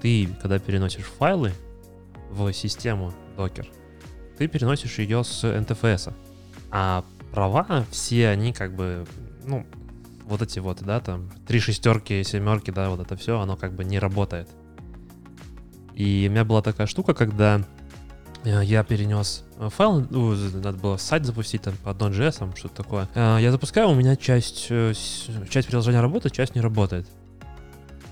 [0.00, 1.52] ты, когда переносишь файлы
[2.30, 3.66] в систему Docker,
[4.38, 6.14] ты переносишь ее с NTFS.
[6.70, 9.06] А права все они как бы,
[9.44, 9.66] ну,
[10.30, 13.84] вот эти вот, да, там, три шестерки, семерки, да, вот это все, оно как бы
[13.84, 14.48] не работает.
[15.94, 17.60] И у меня была такая штука, когда
[18.44, 23.08] э, я перенес э, файл, ну, надо было сайт запустить там по Node.js, что-то такое.
[23.14, 27.06] Э, Я запускаю, у меня часть, часть приложения работает, часть не работает.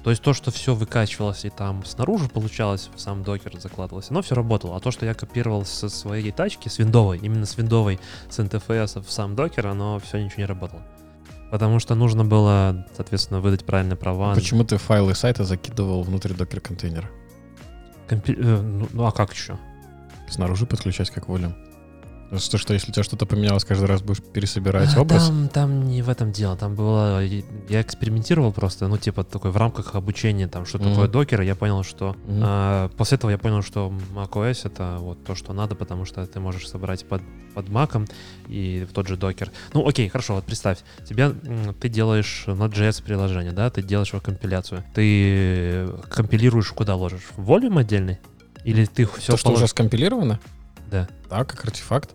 [0.04, 4.22] То есть то, что все выкачивалось и там снаружи получалось, в сам докер закладывалось, оно
[4.22, 4.76] все работало.
[4.76, 9.04] А то, что я копировал со своей тачки, с виндовой, именно с виндовой, с NTFS
[9.04, 10.82] в сам докер, оно все ничего не работало.
[11.50, 14.34] Потому что нужно было, соответственно, выдать правильные права.
[14.34, 17.08] Почему ты файлы сайта закидывал внутрь докер-контейнера?
[18.06, 19.58] Компи- э, ну, ну, а как еще?
[20.28, 21.54] Снаружи подключать как волю.
[22.36, 25.28] Что, что если у тебя что-то поменялось, каждый раз будешь пересобирать А, образ?
[25.28, 26.56] Там, там не в этом дело.
[26.56, 27.24] Там было...
[27.24, 30.90] Я экспериментировал просто, ну, типа, такой в рамках обучения, там, что Мгм.
[30.90, 31.40] такое докер.
[31.40, 32.16] Я понял, что...
[32.26, 32.40] Мгм.
[32.42, 36.38] а, после этого я понял, что macOS это вот то, что надо, потому что ты
[36.38, 37.22] можешь собрать под,
[37.54, 38.06] под маком
[38.46, 39.50] и в тот же докер.
[39.72, 40.78] Ну, окей, хорошо, вот представь.
[41.08, 41.32] Тебя,
[41.80, 44.84] ты делаешь Node.js приложение, да, ты делаешь его компиляцию.
[44.94, 47.22] Ты компилируешь куда ложишь?
[47.36, 48.18] В volume отдельный?
[48.64, 50.40] Или ты все То, что уже скомпилировано?
[50.90, 51.08] Да.
[51.30, 52.10] Да, как артефакт.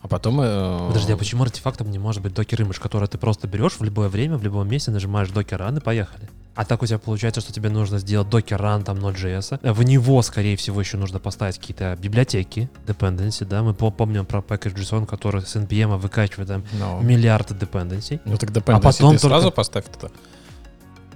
[0.00, 0.40] А потом...
[0.40, 3.82] э, Подожди, а почему артефактом не может быть докер имидж, который ты просто берешь в
[3.82, 6.28] любое время, в любом месте, нажимаешь докер run и поехали?
[6.54, 9.72] А так у тебя получается, что тебе нужно сделать докер run там Node.js.
[9.72, 13.62] В него, скорее всего, еще нужно поставить какие-то библиотеки, dependency, да?
[13.62, 18.20] Мы по- помним про package.json, который с NPM выкачивает там Ну, миллиард dependency.
[18.24, 20.12] ну тогда А потом ты только- сразу поставь туда.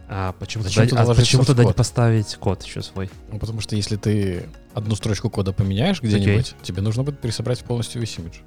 [0.08, 3.10] А почему, Зачем тогда, а почему тогда не поставить код еще свой?
[3.30, 8.00] Ну, потому что если ты одну строчку кода поменяешь где-нибудь, тебе нужно будет пересобрать полностью
[8.00, 8.38] весь имидж.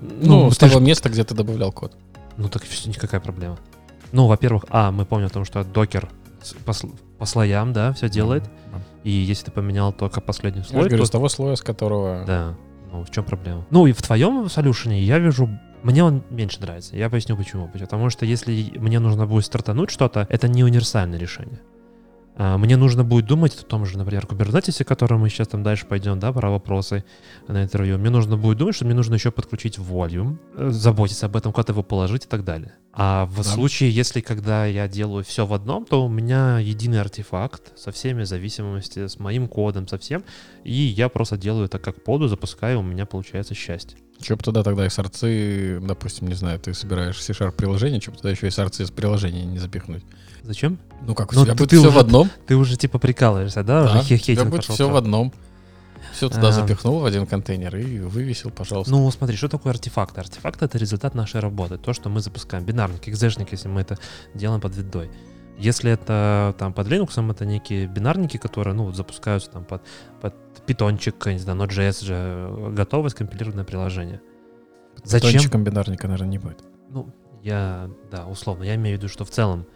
[0.00, 1.96] Ну, с ты того ж- места, где ты добавлял код.
[2.36, 3.58] Ну так никакая проблема.
[4.12, 6.08] Ну, во-первых, а, мы помним о том, что докер
[6.42, 6.72] с- по,
[7.18, 8.44] по слоям, да, все делает.
[8.44, 8.80] Да.
[9.04, 11.62] И если ты поменял только последний Я же слой, говорю, то- с того слоя, с
[11.62, 12.24] которого...
[12.26, 12.54] Да.
[12.92, 13.64] Ну, в чем проблема?
[13.70, 15.48] Ну, и в твоем солюшене я вижу...
[15.82, 16.96] Мне он меньше нравится.
[16.96, 17.68] Я поясню почему.
[17.68, 21.60] Потому что если мне нужно будет стартануть что-то, это не универсальное решение.
[22.36, 25.86] А, Мне нужно будет думать о том же, например, о котором мы сейчас там дальше
[25.86, 27.04] пойдем, да, про вопросы
[27.46, 27.96] на интервью.
[27.98, 31.72] Мне нужно будет думать, что мне нужно еще подключить volume, э, заботиться об этом, куда
[31.72, 32.72] его положить и так далее.
[32.92, 33.42] А в Да.
[33.44, 38.24] случае, если когда я делаю все в одном, то у меня единый артефакт со всеми
[38.24, 40.24] зависимостями, с моим кодом, со всем,
[40.64, 43.98] и я просто делаю это как поду, запускаю, у меня получается счастье.
[44.20, 48.16] Че бы туда тогда и сорцы, допустим, не знаю, ты собираешь C-Sharp приложение, че бы
[48.16, 50.04] туда еще и сорцы из приложения не запихнуть?
[50.44, 50.78] Зачем?
[51.02, 53.62] Ну как, у Ну, тебя будет ты все уже в одном, Ты уже типа прикалываешься,
[53.62, 53.84] да?
[53.84, 55.32] да, уже у тебя будет все в одном.
[56.12, 56.52] Все туда А.
[56.52, 58.92] запихнул в один контейнер и вывесил, пожалуйста.
[58.92, 60.16] Ну, смотри, что такое артефакт?
[60.16, 61.76] Артефакт— это результат нашей работы.
[61.76, 62.64] То, что мы запускаем.
[62.64, 63.98] Бинарник, экзешник, если мы это
[64.34, 65.10] делаем под видой.
[65.58, 69.82] Если это там под Linux, это некие бинарники, которые, ну, запускаются там под,
[70.20, 70.34] под
[70.66, 74.20] питончик, не знаю, Node.js же, готовое скомпилированное приложение.
[75.04, 75.30] Зачем?
[75.30, 76.62] Питончиком бинарника, наверное, не будет.
[76.90, 77.08] Ну,
[77.42, 79.66] я, да, условно, я имею в виду, что в целом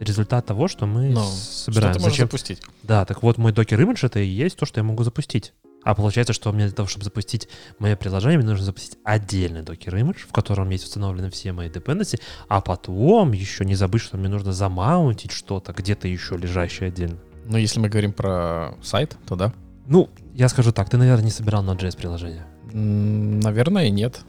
[0.00, 1.94] результат того, что мы Ну, с- Что собираем.
[1.94, 2.26] ты можешь Зачем?
[2.26, 2.62] запустить?
[2.82, 5.52] Да, так вот мой докер имидж это и есть то, что я могу запустить.
[5.84, 9.96] А получается, что мне для того, чтобы запустить мое приложение, мне нужно запустить отдельный докер
[9.96, 14.28] имидж, в котором есть установлены все мои dependency, а потом еще не забыть, что мне
[14.28, 17.18] нужно замаунтить что-то где-то еще лежащее отдельно.
[17.46, 19.52] Ну, если мы говорим про сайт, то да.
[19.86, 22.44] Ну, я скажу так, ты, наверное, не собирал Node.js приложение.
[22.72, 24.20] Наверное, нет.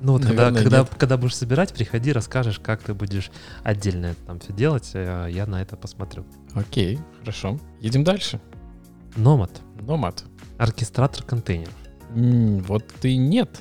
[0.00, 0.88] Ну вот когда, Наверное, когда, нет.
[0.96, 3.30] когда будешь собирать, приходи, расскажешь, как ты будешь
[3.64, 6.24] отдельно это там все делать, э, я на это посмотрю.
[6.54, 7.58] Окей, хорошо.
[7.80, 8.40] Едем дальше.
[9.16, 9.50] Nomad.
[9.80, 10.24] Номад.
[10.56, 11.74] Оркестратор контейнеров.
[12.14, 13.60] М, Вот и нет.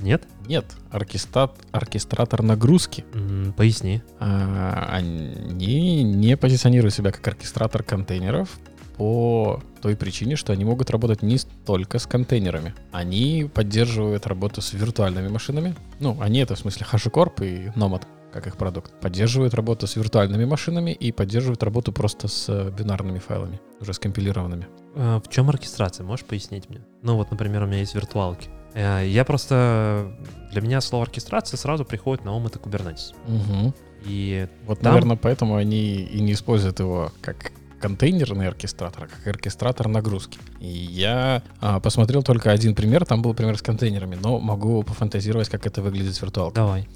[0.00, 0.24] Нет?
[0.46, 0.64] Нет.
[0.90, 3.04] Оркестат, оркестратор нагрузки.
[3.14, 4.02] М, поясни.
[4.20, 8.48] А, Они не позиционируют себя как оркестратор контейнеров
[8.96, 12.74] по той причине, что они могут работать не только с контейнерами.
[12.92, 15.74] Они поддерживают работу с виртуальными машинами.
[16.00, 18.02] Ну, они это в смысле HashiCorp и Nomad,
[18.32, 18.92] как их продукт.
[19.00, 24.66] Поддерживают работу с виртуальными машинами и поддерживают работу просто с э, бинарными файлами, уже скомпилированными.
[24.96, 26.04] А, В чем оркестрация?
[26.04, 26.80] Можешь пояснить мне?
[27.02, 28.48] Ну вот, например, у меня есть виртуалки.
[28.74, 30.16] Э, Я просто...
[30.52, 33.12] Для меня слово оркестрация сразу приходит на ум это Kubernetes.
[33.26, 33.74] Мгм.
[34.06, 37.52] И Вот, Там- наверное, поэтому они и не используют его как
[37.84, 40.38] контейнерный оркестратор, а как оркестратор нагрузки.
[40.58, 45.50] И я а, посмотрел только один пример, там был пример с контейнерами, но могу пофантазировать,
[45.50, 46.54] как это выглядит виртуалкой.
[46.54, 46.88] давай.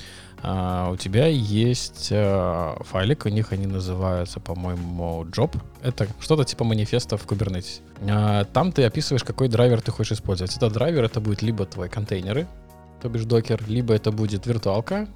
[0.42, 5.60] А, у тебя есть а, файлик, у них они называются, по-моему, job.
[5.82, 7.82] Это что-то типа манифеста в Kubernetes.
[8.08, 10.56] А, там ты описываешь, какой драйвер ты хочешь использовать.
[10.56, 12.46] Этот драйвер это будет либо твои контейнеры,
[13.02, 15.06] то бишь докер, либо это будет виртуалка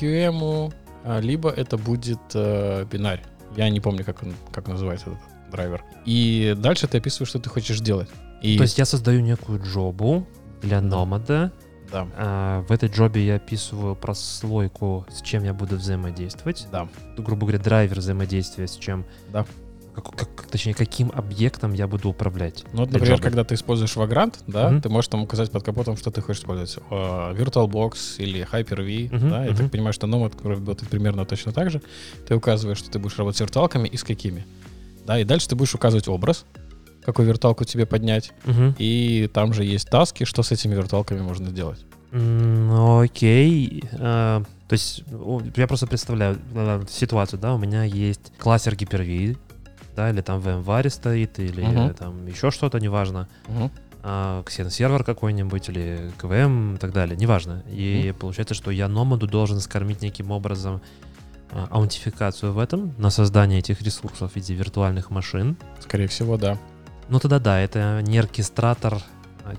[0.00, 3.22] QEMU, а, либо это будет э, бинарь.
[3.56, 5.82] Я не помню, как он как называется этот драйвер.
[6.04, 8.08] И дальше ты описываешь, что ты хочешь делать.
[8.42, 10.26] И То есть я создаю некую джобу
[10.62, 10.86] для Да.
[10.86, 11.52] номада.
[11.90, 16.66] да, А, В этой джобе я описываю прослойку, с чем я буду взаимодействовать.
[16.70, 19.04] да, Грубо говоря, драйвер взаимодействия с чем.
[19.32, 19.46] Да.
[19.96, 22.64] Как, как- точнее, каким объектом я буду управлять.
[22.72, 24.82] Ну, вот, например, когда ты используешь Vagrant, да, Мгм.
[24.82, 26.76] ты можешь там указать под капотом, что ты хочешь использовать.
[26.90, 29.56] Э, VirtualBox или Hyper-V, Мгм, да, я мгм.
[29.56, 31.80] так понимаю, что Nomad работает примерно точно так же.
[32.28, 34.46] Ты указываешь, что ты будешь работать с виртуалками и с какими.
[35.06, 36.44] Да, и дальше ты будешь указывать образ,
[37.04, 38.32] какую виртуалку тебе поднять.
[38.44, 38.74] Мгм.
[38.78, 41.84] И там же есть таски, что с этими виртуалками можно делать.
[42.12, 43.82] Ну, Окей.
[43.98, 45.04] А, То есть
[45.56, 49.36] я просто представляю э, ситуацию, да, у меня есть классер Hyper-V,
[49.96, 51.94] да, или там VMware стоит, или Мгм.
[51.94, 53.28] там еще что-то, неважно.
[53.48, 53.70] Мгм.
[54.08, 57.64] а, Xen-сервер какой-нибудь или КВМ и так далее, неважно.
[57.68, 60.80] И получается, что я номаду должен скормить неким образом
[61.50, 65.56] а, аутентификацию в этом, на создание этих ресурсов в виде виртуальных машин.
[65.80, 66.56] Скорее всего, да.
[67.08, 68.98] Ну тогда да, это не оркестратор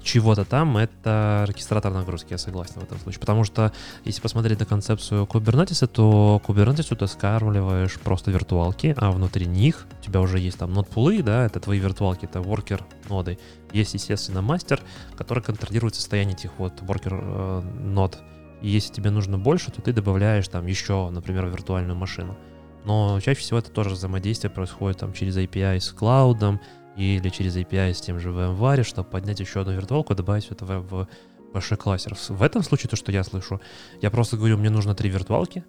[0.04, 3.20] чего-то там, это оркестратор нагрузки, я согласен в этом случае.
[3.20, 3.72] Потому что
[4.06, 10.04] если посмотреть на концепцию Kubernetes, то Kubernetes ты скармливаешь просто виртуалки, а внутри них у
[10.04, 13.38] тебя уже есть там нод-пулы, да, это твои виртуалки, это worker ноды.
[13.72, 14.82] Есть, естественно, мастер,
[15.18, 18.20] который контролирует состояние этих вот worker э, нод.
[18.62, 22.38] И если тебе нужно больше, то ты добавляешь там еще, например, виртуальную машину.
[22.86, 26.62] Но чаще всего это тоже взаимодействие происходит там через API с клаудом
[26.98, 30.66] или через API с тем же VMware, чтобы поднять еще одну виртуалку и добавить это
[30.66, 31.08] в, в
[31.54, 32.16] большой кластер.
[32.30, 33.62] В этом случае, то, что я слышу,
[34.02, 35.64] я просто говорю, мне нужно три виртуалки,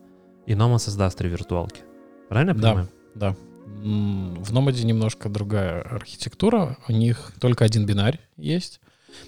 [0.47, 1.83] и Номад создаст три виртуалки.
[2.29, 2.69] Правильно я Да.
[2.69, 2.89] понимаю?
[3.15, 3.37] Да.
[3.83, 6.79] М, В Nomad немножко другая архитектура.
[6.89, 8.81] У них только один бинарь есть.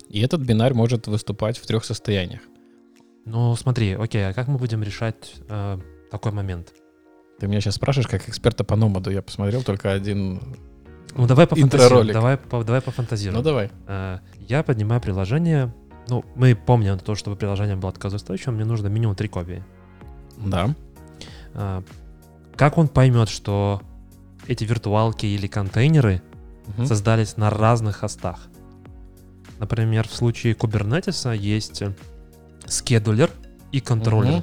[0.08, 2.40] И этот бинарь может выступать в трех состояниях.
[3.26, 5.78] Ну, смотри, окей, а как мы будем решать э,
[6.10, 6.72] такой момент?
[7.38, 9.10] Ты меня сейчас спрашиваешь, как эксперта по Номаду.
[9.10, 10.40] Я посмотрел только один...
[11.14, 11.84] Ну, давай пофантазируем.
[11.88, 12.12] Интроролик.
[12.12, 13.36] Давай, по- давай пофантазируем.
[13.38, 13.70] Ну, давай.
[13.86, 14.18] Э,
[14.48, 15.72] Я поднимаю приложение.
[16.08, 19.62] Ну, мы помним то, чтобы приложение было отказоустойчивым, мне нужно минимум три копии.
[20.38, 20.74] Да.
[21.54, 21.82] А,
[22.56, 23.80] Как он поймет, что
[24.46, 26.20] эти виртуалки или контейнеры
[26.66, 26.86] Мгм.
[26.86, 28.38] создались на разных хостах?
[29.58, 31.92] Например, в случае Kubernetes есть э,
[32.66, 33.30] скедулер
[33.72, 34.42] и контроллер.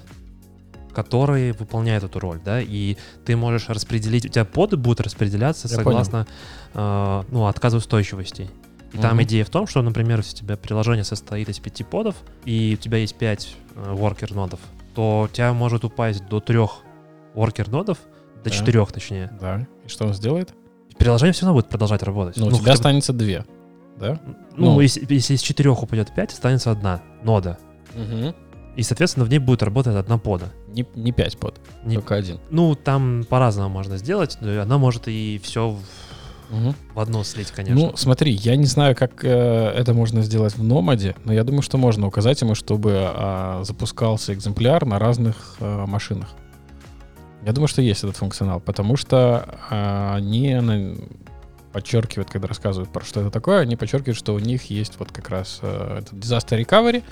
[0.97, 5.75] Которые выполняют эту роль, да, и ты можешь распределить, у тебя поды будут распределяться Я
[5.75, 6.25] согласно
[6.73, 8.49] э, ну, отказоустойчивости.
[8.93, 9.23] И там Мгм.
[9.23, 12.81] идея в том, что, например, если у тебя приложение состоит из пяти подов, и у
[12.81, 14.59] тебя есть пять э, worker нодов,
[14.95, 16.79] то у тебя может упасть до трех
[17.35, 17.99] worker нодов,
[18.43, 18.49] до Да.
[18.49, 19.31] четырех точнее.
[19.39, 19.67] Да.
[19.85, 20.55] И что он сделает?
[20.97, 22.37] Приложение все равно будет продолжать работать.
[22.37, 23.45] Ну, у Ну, тебя хотя бы- останется две.
[23.99, 24.19] Да?
[24.55, 24.79] ну, ну.
[24.81, 27.59] если, если из четырех упадет пять, останется одна нода.
[28.77, 30.53] И, соответственно, в ней будет работать одна пода.
[30.67, 32.39] Не, не пять под, Не- только один.
[32.51, 35.69] Ну, там по-разному можно сделать, но она может и все
[36.51, 37.75] в, в одно слить, конечно.
[37.75, 39.29] Ну, смотри, я не знаю, как э,
[39.75, 44.33] это можно сделать в Номаде, но я думаю, что можно указать ему, чтобы а, запускался
[44.35, 46.29] экземпляр на разных э, машинах.
[47.43, 50.95] Я думаю, что есть этот функционал, потому что а, они на-
[51.73, 55.29] подчеркивают, когда рассказывают про что это такое, они подчеркивают, что у них есть вот как
[55.29, 57.03] раз э, этот disaster recovery,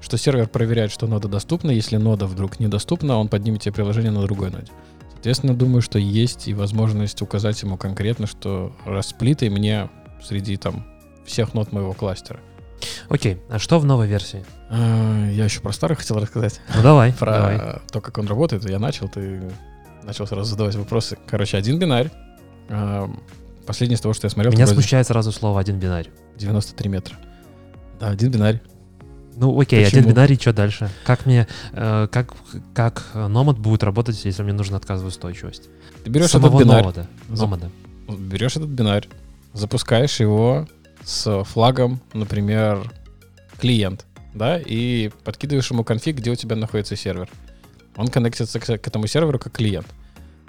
[0.00, 1.70] что сервер проверяет, что нода доступна.
[1.70, 4.70] Если нода вдруг недоступна, он поднимет тебе приложение на другой ноде.
[5.12, 9.88] Соответственно, думаю, что есть и возможность указать ему конкретно, что расплитай мне
[10.22, 10.86] среди там
[11.24, 12.40] всех нод моего кластера.
[13.08, 14.44] Окей, а что в новой версии?
[14.68, 16.60] А, Я еще про старый хотел рассказать.
[16.74, 17.58] Ну, давай, Про давай.
[17.90, 18.68] то, как он работает.
[18.68, 19.40] Я начал, ты
[20.02, 21.16] начал сразу задавать вопросы.
[21.26, 22.10] Короче, один бинарь.
[22.68, 23.08] А,
[23.66, 26.10] Последнее из того, что я смотрел, Меня вроде смущает сразу слово «один бинарь».
[26.36, 27.16] 93 метра.
[27.98, 28.60] Да, один бинарь.
[29.36, 30.00] Ну, окей, Почему?
[30.00, 30.90] один бинарий, что дальше?
[31.04, 32.34] Как мне, э, как,
[32.74, 35.68] как Nomad будет работать, если мне нужна отказоустойчивость?
[36.04, 37.06] Ты берешь Самого этот бинарь, Nomad.
[37.30, 37.70] За- Nomad.
[38.18, 39.08] берешь этот бинарь,
[39.52, 40.68] запускаешь его
[41.02, 42.90] с флагом, например,
[43.60, 47.28] клиент, да, и подкидываешь ему конфиг, где у тебя находится сервер.
[47.96, 49.86] Он коннектится к, к этому серверу как клиент.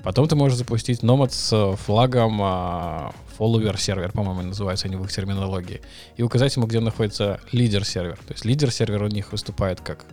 [0.04, 5.12] Потом ты можешь запустить Nomad с флагом а, follower сервер, по-моему, называются они в их
[5.12, 5.82] терминологии,
[6.16, 8.18] и указать ему, где находится лидер сервер.
[8.28, 10.06] То есть лидер сервер у них выступает как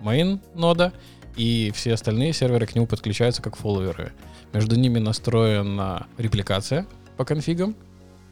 [0.00, 0.92] main нода,
[1.36, 4.12] и все остальные серверы к нему подключаются как фолловеры.
[4.52, 7.74] Между ними настроена репликация по конфигам,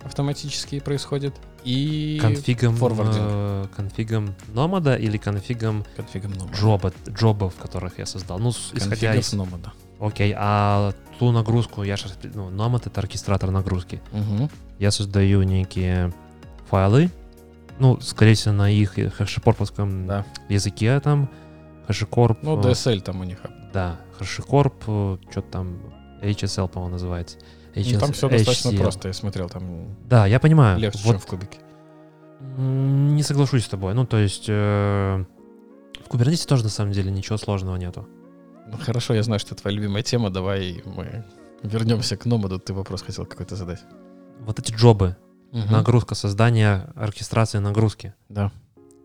[0.03, 1.35] автоматически происходит,
[1.65, 3.17] и Конфигом, форвардинг.
[3.21, 6.55] э, конфигом Nomad или конфигом конфигом Nomad.
[6.57, 8.39] джоба, джобов, которых я создал?
[8.39, 9.33] Ну, исходя Конфигов из...
[9.35, 9.69] Nomad.
[10.03, 12.19] Окей, а ту нагрузку, я сейчас...
[12.35, 14.03] Ну, Nomad— это оркестратор нагрузки.
[14.11, 14.51] Мгм.
[14.81, 16.13] Я создаю некие
[16.69, 17.09] файлы,
[17.79, 20.27] ну, скорее всего, на их хэшепорповском Да.
[20.49, 21.31] языке там,
[21.87, 22.39] хэшекорп.
[22.43, 23.39] Ну, э, DSL там у них.
[23.73, 25.79] Да, хэшекорп, что там,
[26.21, 27.39] HSL, по-моему, называется.
[27.77, 28.79] Ну, там все достаточно HCL.
[28.79, 30.79] просто, я смотрел, там Да, я понимаю.
[30.81, 31.59] легче, Вот чем в кубике.
[32.59, 33.95] не соглашусь с тобой.
[33.95, 35.25] Ну, то есть э,
[36.05, 38.07] в Kubernetes тоже на самом деле ничего сложного нету.
[38.73, 41.25] Ну, хорошо, я знаю, что это твоя любимая тема, давай мы
[41.63, 43.81] вернемся к Номаду, ты вопрос хотел какой-то задать.
[44.41, 45.17] Вот эти джобы,
[45.53, 45.71] Мгм.
[45.73, 48.51] нагрузка, создание, оркестрация нагрузки, Да.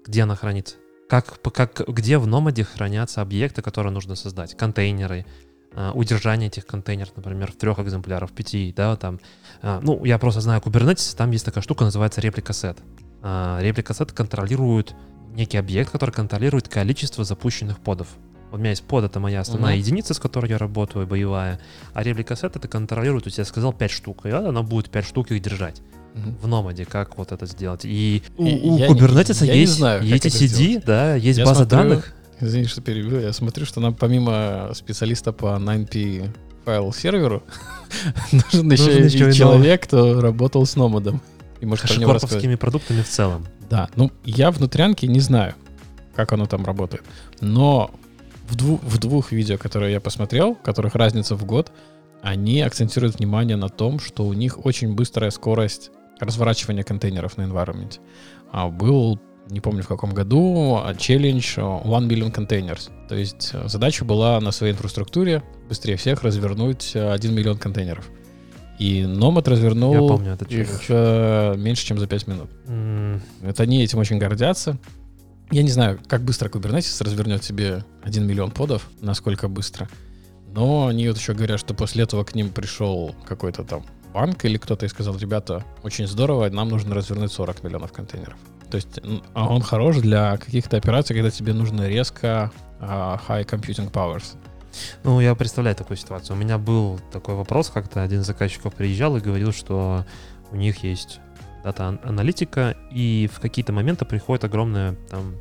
[0.05, 0.75] где она хранится?
[1.09, 4.55] Как, как, где в Номаде хранятся объекты, которые нужно создать?
[4.57, 5.25] Контейнеры,
[5.73, 9.19] а, удержание этих контейнеров, например, в трех экземплярах, в пяти, да, там.
[9.61, 12.77] А, Ну, я просто знаю Kubernetes, там есть такая штука, называется реплика сет.
[13.21, 14.95] Реплика сет контролирует
[15.33, 18.07] некий объект, который контролирует количество запущенных подов.
[18.51, 19.81] У меня есть под, это моя основная Мгм.
[19.81, 21.59] единица, с которой я работаю, боевая.
[21.93, 25.05] А реплика сет это контролирует, то есть я сказал 5 штук, и она будет 5
[25.05, 25.81] штук их держать
[26.41, 27.81] в Номаде, как вот это сделать.
[27.83, 30.85] И у, И у Kubernetes не есть знаю, эти сделать.
[30.85, 32.13] да, есть Я база смотрю, данных.
[32.39, 33.19] Извини, что перебил.
[33.19, 36.29] Я смотрю, что нам помимо специалиста по 9P
[36.65, 37.43] файл серверу
[38.31, 41.21] нужен еще, Нужен еще и и человек, кто работал с Номадом.
[41.59, 42.59] И может про него рассказать.
[42.59, 43.45] Продуктами в целом.
[43.69, 45.53] Да, ну я внутрянки не знаю,
[46.15, 47.03] как оно там работает.
[47.41, 47.91] Но
[48.47, 51.71] в, дву- в двух видео, которые я посмотрел, которых разница в год,
[52.21, 57.99] они акцентируют внимание на том, что у них очень быстрая скорость разворачивания контейнеров на environment.
[58.51, 62.89] А был, не помню в каком году, а, челлендж а, 1 million containers.
[63.07, 68.09] То есть а, задача была на своей инфраструктуре быстрее всех развернуть а, 1 миллион контейнеров.
[68.79, 71.57] И Nomad развернул Я помню их челлендж.
[71.59, 72.49] меньше, чем за 5 минут.
[72.67, 74.77] М, Это они этим очень гордятся.
[75.51, 79.87] Я не знаю, как быстро Kubernetes развернет себе 1 миллион подов, насколько быстро.
[80.53, 84.57] Но они вот еще говорят, что после этого к ним пришел какой-то там банк или
[84.57, 88.35] кто-то и сказал, ребята, очень здорово, нам нужно развернуть 40 миллионов контейнеров.
[88.69, 88.99] То есть
[89.33, 94.35] а он хорош для каких-то операций, когда тебе нужно резко а, high computing powers.
[95.03, 96.35] Ну, я представляю такую ситуацию.
[96.35, 100.05] У меня был такой вопрос, как-то один из заказчиков приезжал и говорил, что
[100.51, 101.19] у них есть
[101.63, 105.35] дата-аналитика, и в какие-то моменты приходят огромные там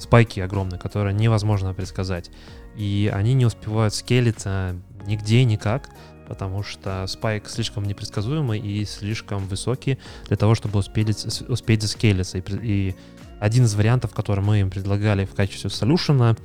[0.00, 2.30] спайки огромные, которые невозможно предсказать.
[2.76, 4.76] И они не успевают скелиться
[5.06, 5.90] нигде никак,
[6.28, 9.98] потому что спайк слишком непредсказуемый и слишком высокий
[10.28, 12.38] для того, чтобы успеть, успеть заскейлиться.
[12.38, 12.96] И, и
[13.40, 16.36] один из вариантов, который мы им предлагали в качестве солюшена,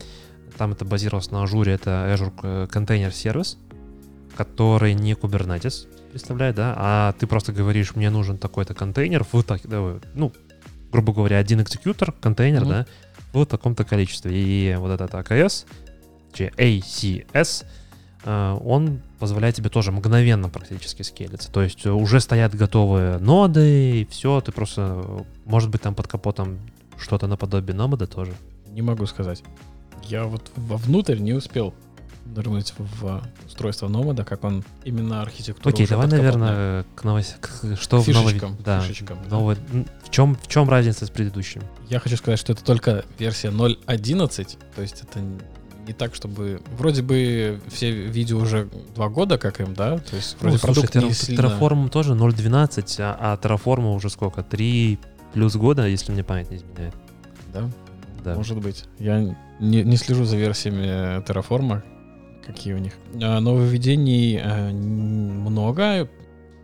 [0.57, 3.57] там это базировалось на Azure, это Azure Container Service,
[4.35, 9.61] который не Kubernetes представляет, да, а ты просто говоришь, мне нужен такой-то контейнер в так,
[9.65, 10.31] да, ну,
[10.91, 12.69] грубо говоря, один экзекьютор, контейнер, mm-hmm.
[12.69, 12.85] да,
[13.43, 14.31] в таком-то количестве.
[14.33, 15.65] И вот этот AKS,
[16.33, 17.65] ACS,
[18.23, 21.51] э, он позволяет тебе тоже мгновенно практически скелиться.
[21.51, 26.59] То есть уже стоят готовые ноды, и все, ты просто, может быть, там под капотом
[26.97, 28.33] что-то наподобие номада тоже.
[28.69, 29.43] Не могу сказать.
[30.03, 31.73] Я вот вовнутрь не успел
[32.25, 35.73] нырнуть в устройство Номада, как он именно архитектура.
[35.73, 39.57] Окей, давай, наверное, к новости, к, что фишечкам, в новой, да, фишечкам, новой,
[40.03, 41.61] в чем в чем разница с предыдущим?
[41.89, 45.19] Я хочу сказать, что это только версия 0.11, то есть это
[45.87, 50.35] не так, чтобы вроде бы все видео уже два года, как им, да, то есть
[50.39, 51.41] вроде ну, продукт слушай, не сильно...
[51.41, 54.41] Terraform тоже 0.12, а, а Terraform уже сколько?
[54.41, 54.99] 3
[55.33, 56.95] плюс года, если мне память не изменяет.
[57.53, 57.69] Да?
[58.23, 58.35] Да.
[58.35, 58.85] Может быть.
[58.97, 59.19] Я
[59.59, 61.83] не, не слежу за версиями Terraform,
[62.45, 62.93] какие у них.
[63.21, 66.09] А, нововведений а, много.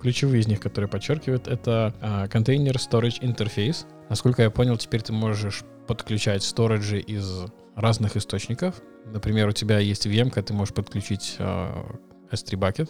[0.01, 3.85] Ключевые из них, которые подчеркивают, это а, контейнер Storage Interface.
[4.09, 8.81] Насколько я понял, теперь ты можешь подключать сториджи из разных источников.
[9.05, 11.89] Например, у тебя есть VM, ты можешь подключить S3
[12.31, 12.89] Bucket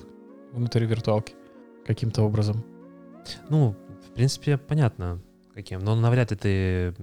[0.51, 1.33] внутри виртуалки
[1.85, 2.65] каким-то образом.
[3.49, 3.75] Ну,
[4.07, 5.21] в принципе, понятно
[5.53, 5.79] каким.
[5.79, 6.95] Но навряд ли ты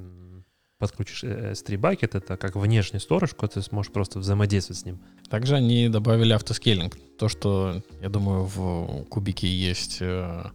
[0.78, 5.00] подключишь S3 Bucket, это как внешний сторож, ты сможешь просто взаимодействовать с ним.
[5.30, 6.96] Также они добавили автоскейлинг.
[7.18, 9.98] То, что, я думаю, в кубике есть...
[10.00, 10.50] Э,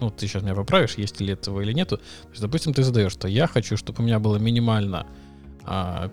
[0.00, 1.96] ну, ты сейчас меня поправишь, есть ли этого или нету.
[1.96, 5.06] То есть, допустим, ты задаешь, что я хочу, чтобы у меня было минимально
[5.62, 6.10] 5 а,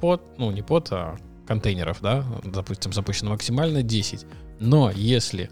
[0.00, 1.16] под, ну, не под, а
[1.46, 4.26] контейнеров, да, допустим, запущено максимально 10.
[4.58, 5.50] Но если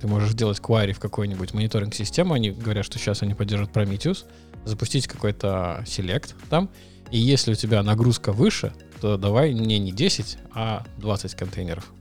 [0.00, 4.24] ты можешь сделать query в какой-нибудь мониторинг-систему, они говорят, что сейчас они поддержат Prometheus,
[4.64, 6.70] запустить какой-то select там,
[7.10, 11.92] и если у тебя нагрузка выше, то давай мне не 10, а 20 контейнеров.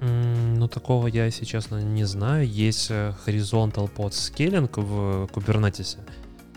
[0.00, 2.46] Mm, ну, такого я, если честно, не знаю.
[2.46, 5.98] Есть э, horizontal pod scaling в Kubernetes.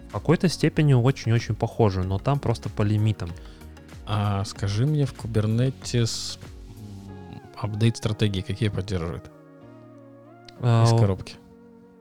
[0.09, 3.29] В какой-то степени очень-очень похоже, но там просто по лимитам.
[4.05, 6.39] А скажи мне, в Kubernetes
[7.55, 9.29] апдейт стратегии какие поддерживает?
[10.59, 11.35] А, из коробки.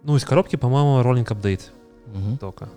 [0.04, 1.70] Ну, из коробки, по-моему, rolling update
[2.06, 2.36] угу.
[2.38, 2.68] только.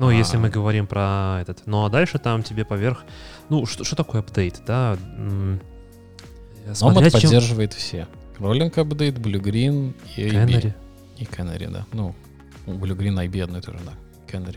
[0.00, 1.66] Ну, а если мы говорим про этот.
[1.66, 3.04] Ну, а дальше там тебе поверх...
[3.50, 4.96] Ну, что, что такое апдейт, да?
[6.66, 7.20] Nomad чем...
[7.20, 8.08] поддерживает все.
[8.38, 10.32] Rolling апдейт, Blue Green и IB.
[10.32, 10.74] Canary.
[11.18, 11.86] И Canary, да.
[11.92, 12.14] Ну,
[12.66, 13.92] Blue Green, IB одно и то же, да.
[14.26, 14.56] Canary.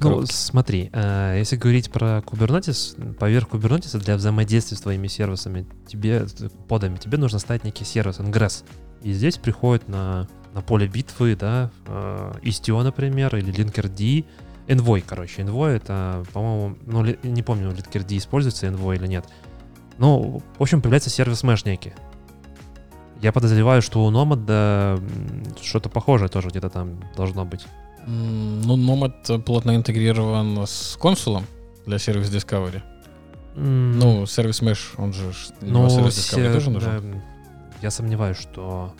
[0.00, 6.26] Ну, смотри, э, если говорить про Kubernetes, поверх Kubernetes для взаимодействия с твоими сервисами, тебе,
[6.68, 8.64] подами, тебе нужно ставить некий сервис, Ingress.
[9.02, 14.24] И здесь приходит на, на поле битвы, да, э, Istio, например, или Linkerd,
[14.68, 15.42] Envoy, короче.
[15.42, 19.24] Envoy это, по-моему, ну, не помню, Linkerd используется Envoy или нет.
[19.98, 21.92] Ну, в общем, появляется сервис Mesh некий.
[23.20, 25.02] Я подозреваю, что у Nomad
[25.60, 27.66] что-то похожее тоже где-то там должно быть.
[28.06, 31.44] Ну, Nomad плотно интегрирован с консулом
[31.84, 32.82] для сервис Discovery.
[33.56, 33.94] Mm.
[33.94, 35.32] Ну, сервис Mesh, он же...
[35.62, 37.12] Ну, сервис Discovery тоже нужен?
[37.12, 37.18] Да,
[37.82, 38.94] я сомневаюсь, что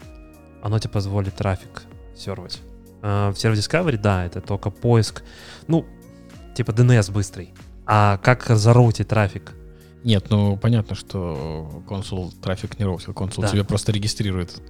[0.62, 1.84] оно тебе позволит трафик
[2.16, 2.58] сервить.
[3.03, 5.22] А, в Discovery, да, это только поиск,
[5.66, 5.86] ну,
[6.55, 7.53] типа DNS быстрый.
[7.86, 9.55] А как зароутить трафик?
[10.05, 13.51] Нет, ну понятно, что консул трафик не роутил, консул да.
[13.51, 14.61] тебе просто регистрирует.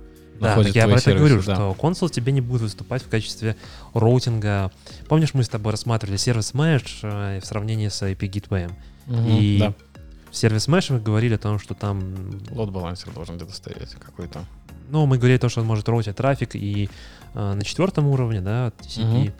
[0.40, 1.54] Да, так я про это говорю, да.
[1.54, 3.56] что консул тебе не будет выступать в качестве
[3.92, 4.70] роутинга.
[5.08, 8.70] Помнишь, мы с тобой рассматривали сервис Mesh э, в сравнении с IP Gateway?
[9.08, 9.74] Угу, и да.
[10.30, 12.40] в сервис Mesh мы говорили о том, что там...
[12.50, 14.44] Лот балансер должен где-то стоять какой-то.
[14.90, 16.88] Ну, мы говорили о том, что он может роутить трафик и э,
[17.34, 19.28] на четвертом уровне, да, TCP.
[19.28, 19.32] Угу.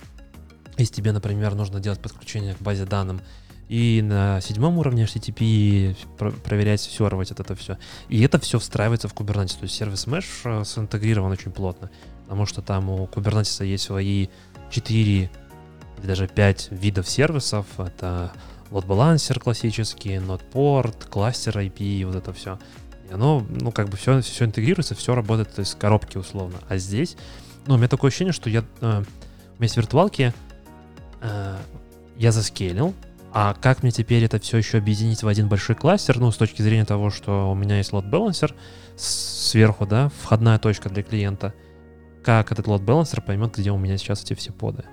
[0.79, 3.21] Если тебе, например, нужно делать подключение к базе данным
[3.69, 5.95] и на седьмом уровне HTTP
[6.43, 7.79] проверять, сервировать это, это все.
[8.09, 9.59] И это все встраивается в Kubernetes.
[9.59, 11.91] То есть сервис Mesh э, синтегрирован очень плотно,
[12.25, 14.29] потому что там у Kubernetes есть свои
[14.71, 15.31] 4 или
[16.07, 17.67] даже 5 видов сервисов.
[17.79, 18.33] Это
[18.71, 22.59] load balancer классический, node port, кластер IP, вот это все.
[23.11, 26.59] И оно, ну, как бы все, все интегрируется, все работает из коробки условно.
[26.69, 27.17] А здесь,
[27.69, 29.03] ну, у меня такое ощущение, что я э,
[29.59, 30.33] вместе виртуалки
[31.21, 31.57] э,
[32.17, 32.95] я заскейлил,
[33.31, 36.63] а как мне теперь это все еще объединить в один большой кластер, ну, с точки
[36.63, 38.55] зрения того, что у меня есть load balancer
[38.97, 41.53] сверху, да, входная точка для клиента,
[42.25, 44.85] как этот load balancer поймет, где у меня сейчас эти все поды?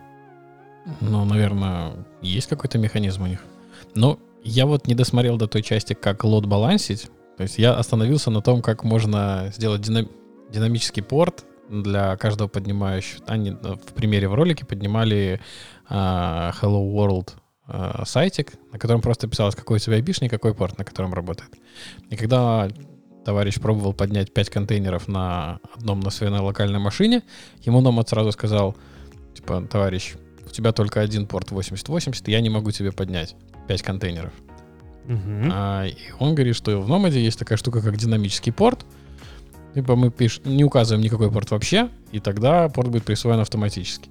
[0.99, 3.39] Ну, наверное, есть какой-то механизм у них.
[3.95, 7.09] Но я вот не досмотрел до той части, как load балансить.
[7.37, 10.11] То есть я остановился на том, как можно сделать динам-
[10.51, 13.23] динамический порт для каждого поднимающего.
[13.27, 15.39] Они в примере в ролике поднимали
[15.89, 17.33] uh, Hello World
[17.67, 21.51] э, сайтик, на котором просто писалось, какой у тебя айпишник, какой порт, на котором работает.
[22.09, 22.69] И когда
[23.25, 27.23] товарищ пробовал поднять 5 контейнеров на одном на своей на локальной машине,
[27.61, 28.75] ему Nomad сразу сказал,
[29.33, 30.13] типа, товарищ,
[30.45, 33.35] у тебя только один порт 8080, я не могу тебе поднять
[33.67, 34.33] 5 контейнеров.
[35.05, 35.49] Мгм.
[35.51, 38.85] А, и он говорит, что в Nomad есть такая штука, как динамический порт.
[39.75, 44.09] Либо мы пишем, не указываем никакой порт вообще, и тогда порт будет присвоен автоматически.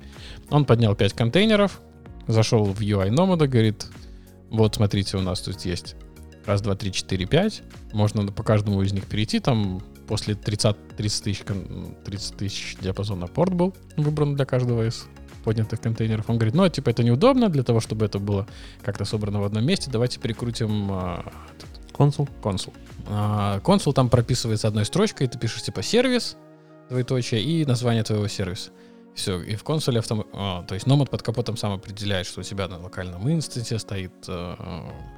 [0.50, 1.80] Он поднял 5 контейнеров,
[2.28, 3.86] зашел в UI Nomad, говорит,
[4.50, 5.96] вот смотрите, у нас тут есть
[6.46, 7.62] раз, два, три, четыре, пять.
[7.92, 13.26] Можно по каждому из них перейти, там после 30, 30 тысяч, кон- 30 тысяч диапазона
[13.26, 15.06] порт был выбран для каждого из
[15.44, 16.28] поднятых контейнеров.
[16.28, 18.46] Он говорит, ну, типа, это неудобно для того, чтобы это было
[18.82, 19.90] как-то собрано в одном месте.
[19.90, 21.32] Давайте перекрутим а,
[21.95, 22.28] Консул.
[22.42, 22.74] консул.
[23.07, 26.36] А, консул там прописывается одной строчкой, ты пишешь типа сервис,
[26.88, 28.70] двоеточие, и название твоего сервиса.
[29.14, 30.26] Все, и в консуле автом...
[30.32, 34.12] а, то есть Nomad под капотом сам определяет, что у тебя на локальном инстансе стоит
[34.26, 34.57] э,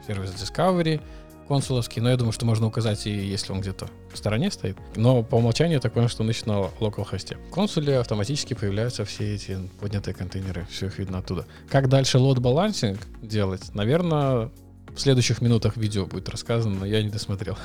[0.06, 1.00] сервис Discovery
[1.48, 4.76] консуловский, но я думаю, что можно указать и если он где-то в стороне стоит.
[4.96, 7.36] Но по умолчанию так понял, что он ищет на локал-хосте.
[7.36, 11.46] В консуле автоматически появляются все эти поднятые контейнеры, все их видно оттуда.
[11.70, 13.74] Как дальше лот-балансинг делать?
[13.74, 14.50] Наверное,
[14.96, 17.56] в следующих минутах видео будет рассказано, но я не досмотрел.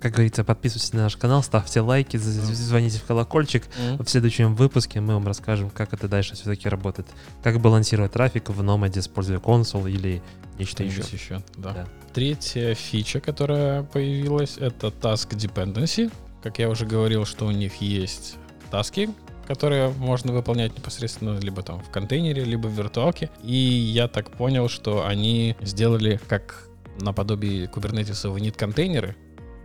[0.00, 3.64] Как говорится, подписывайтесь на наш канал, ставьте лайки, звоните в колокольчик.
[3.98, 7.08] В следующем выпуске мы вам расскажем, как это дальше все-таки работает.
[7.42, 10.22] Как балансировать трафик в Nomad, используя консул или
[10.58, 11.02] нечто еще.
[11.12, 11.72] Еще, да.
[11.72, 11.88] Да.
[12.14, 16.12] Третья фича, которая появилась, это Task Dependency.
[16.42, 18.36] Как я уже говорил, что у них есть
[18.70, 19.10] таски,
[19.46, 23.30] которые можно выполнять непосредственно либо там в контейнере, либо в виртуалке.
[23.42, 26.68] И я так понял, что они сделали как
[27.00, 29.14] наподобие Kubernetes в init-контейнеры,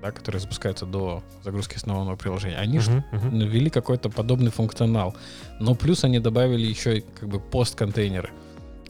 [0.01, 2.57] да, которые запускаются до загрузки основного приложения.
[2.57, 3.39] Они Мгм, мгм.
[3.39, 5.15] ввели какой-то подобный функционал.
[5.59, 8.29] Но плюс они добавили еще и как бы пост-контейнеры.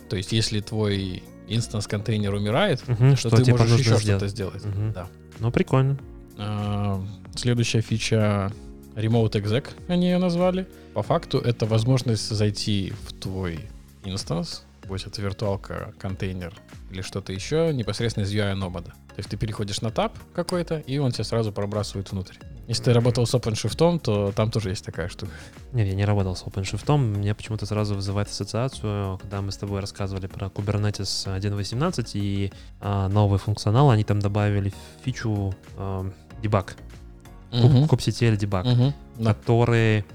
[0.09, 4.01] То есть, если твой инстанс-контейнер умирает, Мгм, что, что ты можешь еще сделать.
[4.03, 4.65] что-то сделать.
[4.65, 4.91] Мгм.
[4.93, 5.07] Да.
[5.39, 5.97] Ну, прикольно.
[6.37, 7.01] А,
[7.35, 8.51] Следующая фича
[8.97, 10.67] Remote Exec, они ее назвали.
[10.95, 13.59] По факту это возможность зайти в твой
[14.03, 16.53] инстанс, будь это виртуалка, контейнер
[16.89, 18.85] или что-то еще, непосредственно из UI Nomad.
[18.85, 22.37] То есть ты переходишь на таб какой-то, и он тебя сразу пробрасывает внутрь.
[22.67, 25.31] Если ты работал с OpenShift, то там тоже есть такая штука.
[25.73, 26.97] Нет, я не работал с OpenShift.
[26.97, 33.07] Мне почему-то сразу вызывает ассоциацию, когда мы с тобой рассказывали про Kubernetes 1.18 и а,
[33.09, 34.73] новый функционал, они там добавили
[35.03, 36.75] фичу а, дебаг,
[37.51, 37.83] Мгм.
[37.85, 38.93] kubectl дебаг, Мгм.
[39.19, 39.33] Да.
[39.33, 40.05] который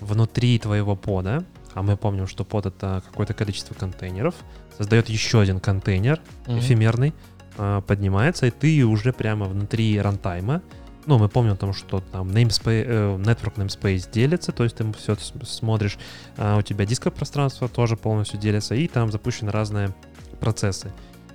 [0.00, 1.44] внутри твоего пода,
[1.74, 4.34] а мы помним, что под это какое-то количество контейнеров,
[4.76, 6.58] создает еще один контейнер, Мгм.
[6.58, 7.14] эфемерный,
[7.58, 10.62] а, поднимается, и ты уже прямо внутри рантайма,
[11.06, 14.90] ну, мы помним о том, что там namespace, э, network namespace делится, то есть ты
[14.92, 15.98] все смотришь,
[16.36, 19.92] а у тебя дисковое пространство тоже полностью делится, и там запущены разные
[20.40, 20.92] процессы.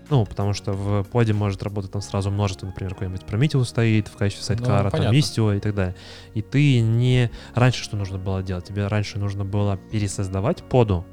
[0.10, 4.16] Ну, потому что в поде может работать там сразу множество, например, какой-нибудь Prometheus стоит в
[4.16, 5.18] качестве сайткара, там понятно.
[5.18, 5.96] Istio и так далее.
[6.34, 7.30] И ты не...
[7.54, 8.66] Раньше что нужно было делать?
[8.66, 11.06] Тебе раньше нужно было пересоздавать поду,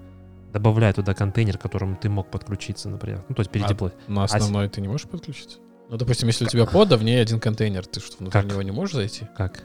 [0.53, 3.25] добавляя туда контейнер, к которому ты мог подключиться, например.
[3.29, 3.95] Ну, то есть передеплоить.
[4.07, 5.59] На основной ты не можешь подключиться?
[5.91, 8.45] Ну, допустим, если у тебя пода, в ней один контейнер, ты что, внутрь Как?
[8.47, 9.27] него не можешь зайти?
[9.37, 9.65] Как?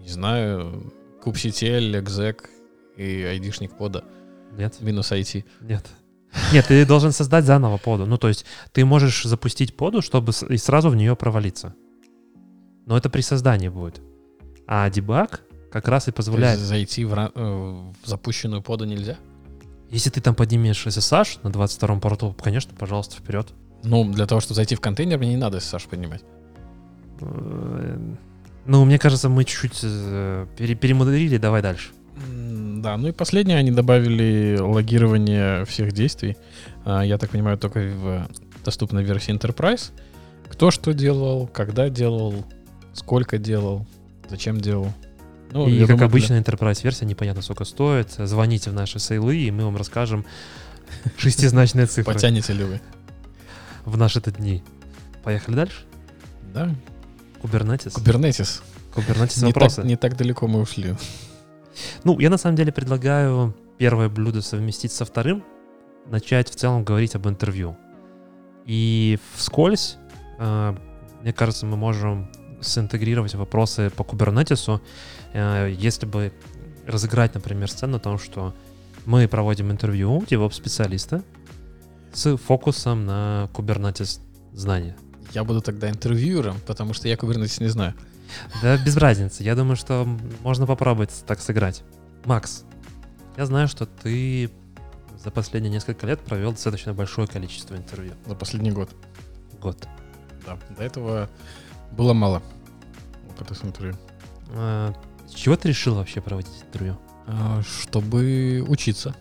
[0.00, 2.46] Не знаю, kubectl, exec
[2.96, 4.04] и айдишник пода
[4.56, 4.80] Нет?
[4.80, 5.44] минус IT.
[5.60, 5.86] Нет.
[6.52, 8.06] Нет, ты должен создать заново поду.
[8.06, 11.74] Ну, то есть ты можешь запустить поду, чтобы с- и сразу в нее провалиться.
[12.86, 14.00] Но это при создании будет.
[14.66, 16.58] А дебаг как раз и То позволяет.
[16.58, 19.16] есть зайти в, ра- э, в запущенную поду нельзя?
[19.90, 23.48] Если ты там поднимешь SSH на 22 порту, конечно, пожалуйста, вперед.
[23.82, 26.22] Ну, для того, чтобы зайти в контейнер, мне не надо SSH поднимать.
[27.20, 27.98] Э,
[28.66, 31.90] Ну, мне кажется, мы чуть-чуть э, пере- перемудрили, давай дальше.
[32.80, 36.36] Да, ну и последнее, они добавили логирование всех действий.
[36.84, 38.28] А, Я так понимаю, только в
[38.64, 39.90] доступной версии Enterprise.
[40.50, 42.44] Кто что делал, когда делал,
[42.92, 43.86] сколько делал,
[44.28, 44.92] зачем делал.
[45.52, 48.12] Ну, и, как думаю, для- обычно, Enterprise версия непонятно сколько стоит.
[48.18, 50.24] Звоните в наши сейлы, и мы вам расскажем
[51.18, 52.80] шестизначные цифры Потянете ли вы?
[53.84, 54.62] в наши-то дни.
[55.24, 55.82] Поехали дальше.
[56.54, 56.74] Да.
[57.42, 57.94] Kubernetes.
[58.94, 59.76] Kubernetes Не вопросы.
[59.76, 60.94] так, не так далеко мы ушли.
[62.04, 65.44] Ну, я на самом деле предлагаю первое блюдо совместить со вторым,
[66.06, 67.76] начать в целом говорить об интервью.
[68.66, 69.96] И вскользь,
[70.38, 70.74] э,
[71.22, 74.80] мне кажется, мы можем синтегрировать вопросы по кубернетису,
[75.32, 76.32] э, если бы
[76.86, 78.54] разыграть, например, сцену о том, что
[79.06, 81.22] мы проводим интервью у DevOps-специалиста
[82.12, 84.20] с фокусом на Kubernetes
[84.52, 84.96] знания.
[85.32, 87.94] Я буду тогда интервьюером, потому что я Kubernetes не знаю.
[88.62, 89.42] Да без разницы.
[89.42, 90.06] Я думаю, что
[90.42, 91.82] можно попробовать так сыграть.
[92.24, 92.64] Макс,
[93.36, 94.50] я знаю, что ты
[95.22, 98.12] за последние несколько лет провел достаточно большое количество интервью.
[98.26, 98.90] За последний год.
[99.60, 99.86] Год.
[100.46, 100.58] Да.
[100.76, 101.28] До этого
[101.92, 102.42] было мало
[103.28, 103.96] опыта с интервью.
[104.50, 104.94] А,
[105.28, 106.98] с чего ты решил вообще проводить интервью?
[107.26, 109.14] А, Чтобы учиться.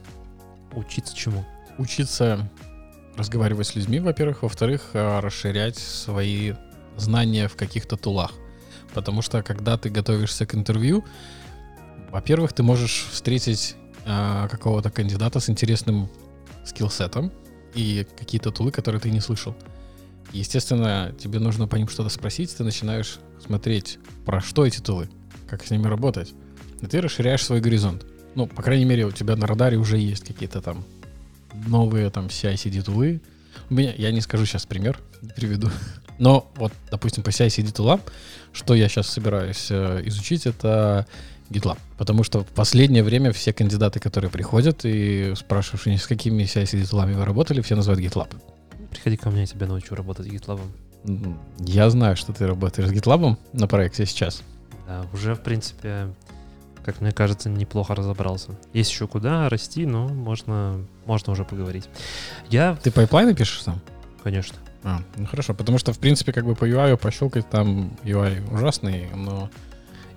[0.73, 1.45] Учиться чему?
[1.77, 2.49] Учиться
[3.17, 4.43] разговаривать с людьми, во-первых.
[4.43, 6.53] Во-вторых, а, расширять свои
[6.97, 8.33] знания в каких-то тулах.
[8.93, 11.03] Потому что, когда ты готовишься к интервью,
[12.11, 13.75] во-первых, ты можешь встретить
[14.05, 16.09] а, какого-то кандидата с интересным
[16.65, 17.31] скиллсетом
[17.75, 19.55] и какие-то тулы, которые ты не слышал.
[20.31, 25.09] Естественно, тебе нужно по ним что-то спросить, ты начинаешь смотреть, про что эти тулы,
[25.47, 26.33] как с ними работать.
[26.81, 28.05] И ты расширяешь свой горизонт.
[28.35, 30.85] Ну, по крайней мере, у тебя на радаре уже есть какие-то там
[31.67, 33.21] новые там CI-CD тулы.
[33.69, 34.99] У меня, я не скажу сейчас пример,
[35.35, 35.69] приведу.
[36.19, 38.01] Но вот, допустим, по CI-CD тулам,
[38.53, 41.07] что я сейчас собираюсь э, изучить, это
[41.49, 41.77] GitLab.
[41.97, 47.25] Потому что в последнее время все кандидаты, которые приходят и спрашиваешь, с какими CI-CD вы
[47.25, 48.29] работали, все называют GitLab.
[48.91, 50.59] Приходи ко мне, я тебя научу работать с GitLab.
[51.59, 54.43] Я знаю, что ты работаешь с GitLab на проекте сейчас.
[54.87, 56.13] Да, уже, в принципе,
[56.83, 58.57] как мне кажется, неплохо разобрался.
[58.73, 61.85] Есть еще куда расти, но можно, можно уже поговорить.
[62.49, 63.79] Я, Ты пайплайны пишешь сам?
[64.23, 68.51] конечно, А, ну хорошо, потому что, в принципе, как бы по UI пощелкать там UI
[68.53, 69.49] ужасный, но...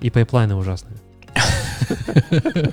[0.00, 0.96] и пайплайны ужасные.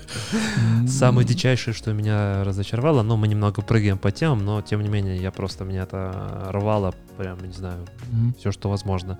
[0.88, 5.18] Самое дичайшее, что меня разочаровало, ну, мы немного прыгаем по темам, но, тем не менее,
[5.18, 7.86] я просто, меня это рвало, прям, не знаю,
[8.38, 9.20] все, что возможно.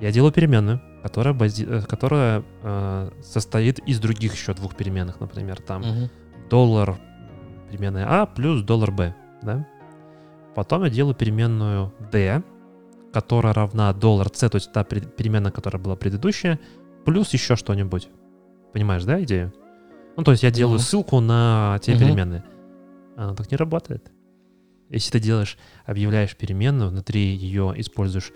[0.00, 5.60] Я делаю переменную, которая, бази- э, которая э, состоит из других еще двух переменных, например,
[5.60, 5.82] там
[6.50, 6.96] доллар
[7.70, 9.66] переменная А плюс доллар Б, да?
[10.54, 12.42] Потом я делаю переменную D,
[13.12, 16.58] которая равна доллар С, то есть та переменная, которая была предыдущая,
[17.04, 18.08] плюс еще что-нибудь.
[18.72, 19.52] Понимаешь, да, идею?
[20.16, 20.82] Ну, то есть я делаю Мгм.
[20.82, 22.00] ссылку на те Мгм.
[22.00, 22.44] переменные.
[23.16, 24.10] Оно так не работает.
[24.90, 28.32] Если ты делаешь, объявляешь переменную, внутри ее используешь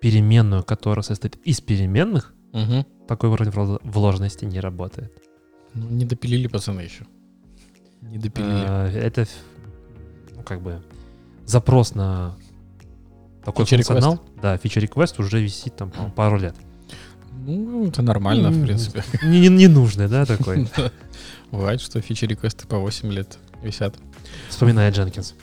[0.00, 2.84] переменную, которая состоит из переменных, Мгм.
[3.08, 5.12] такой уровень вложенности не работает.
[5.74, 7.06] Ну, не допилили пацаны еще.
[8.02, 8.66] Не допилили.
[8.66, 9.26] Э, Это
[10.34, 10.82] ну, как бы
[11.46, 12.36] запрос на
[13.44, 14.20] такой Feature функционал.
[14.42, 16.54] Да, фичер request уже висит там пару лет.
[17.46, 19.04] Ну, это нормально, в М, принципе.
[19.22, 20.68] Не- не- Ненужный, да, такой?
[21.52, 23.94] Бывает, что фичи-реквесты по 8 лет висят.
[24.48, 25.34] Вспоминая Дженкинс.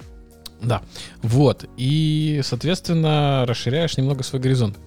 [0.62, 0.82] Да.
[1.22, 1.66] Вот.
[1.78, 4.78] И, соответственно, расширяешь немного свой горизонт,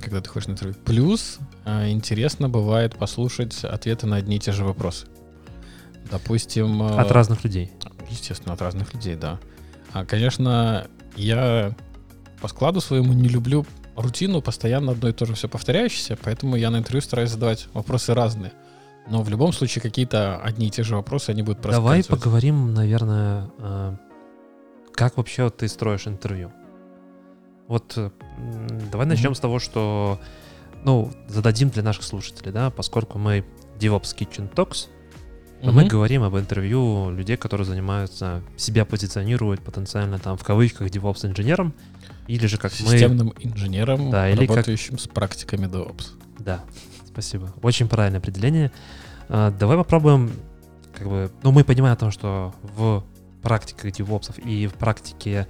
[0.00, 0.76] когда ты ходишь на интервью.
[0.84, 5.06] Плюс а, интересно бывает послушать ответы на одни и те же вопросы.
[6.10, 6.82] Допустим...
[6.82, 7.70] а, От разных людей.
[8.10, 9.38] Естественно, от разных людей, да.
[9.96, 11.74] А, конечно, я
[12.42, 13.64] по складу своему не люблю
[13.96, 18.12] рутину, постоянно одно и то же все повторяющееся, поэтому я на интервью стараюсь задавать вопросы
[18.12, 18.52] разные.
[19.08, 23.48] Но в любом случае какие-то одни и те же вопросы, они будут Давай поговорим, наверное,
[23.58, 23.96] э,
[24.92, 26.52] как вообще ты строишь интервью.
[27.66, 28.10] Вот э,
[28.92, 29.36] давай начнем Мгм.
[29.36, 30.20] с того, что,
[30.84, 33.46] ну, зададим для наших слушателей, да, поскольку мы
[33.78, 34.88] DevOps Kitchen Talks,
[35.62, 35.88] то мы Мгм.
[35.88, 41.72] говорим об интервью людей, которые занимаются, себя позиционируют потенциально там в кавычках DevOps инженером,
[42.28, 42.88] или же как мы...
[42.92, 46.08] Системным инженером, Да, или как- работающим с практиками DevOps.
[46.38, 46.60] Да,
[47.06, 47.52] спасибо.
[47.62, 48.70] Очень правильное определение.
[49.28, 50.30] А, Давай попробуем,
[50.96, 53.02] как бы, ну мы понимаем о том, что в
[53.42, 55.48] практике DevOps и в практике,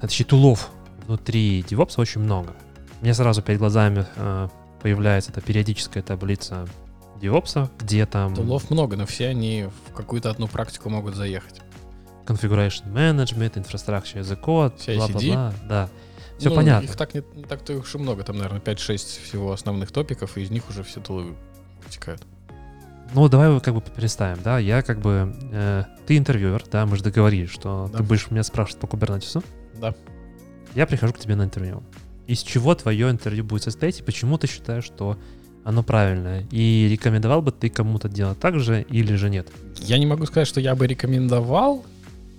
[0.00, 0.70] а, точнее, тулов
[1.06, 2.54] внутри DevOps очень много.
[3.00, 4.50] Мне сразу перед глазами а,
[4.82, 6.68] появляется эта периодическая таблица
[7.22, 11.60] DevOps, где там Тулов много, но все они в какую-то одну практику могут заехать.
[12.26, 15.88] configuration management, infrastructure as a code, бла-бла-бла, да.
[16.38, 16.86] Все Ну, понятно.
[16.86, 20.42] Их так не, не так-то уж и много, там, наверное, 5-6 всего основных топиков, и
[20.42, 21.34] из них уже все тулы
[21.84, 22.22] вытекают.
[23.14, 27.02] Ну, давай как бы представим, да, я как бы, э, ты интервьюер, да, мы же
[27.02, 27.98] договорились, что Да.
[27.98, 29.42] ты будешь меня спрашивать по кубернетису.
[29.74, 29.94] Да.
[30.74, 31.82] Я прихожу к тебе на интервью.
[32.26, 35.18] Из чего твое интервью будет состоять, и почему ты считаешь, что
[35.64, 36.44] оно правильное?
[36.50, 39.48] И рекомендовал бы ты кому-то делать так же или же нет?
[39.80, 41.84] Я не могу сказать, что я бы рекомендовал,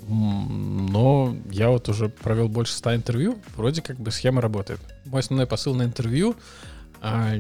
[0.08, 4.80] но я вот уже провел больше 100 интервью, вроде как бы схема работает.
[5.06, 6.36] Мой основной посыл на интервью
[7.02, 7.36] а,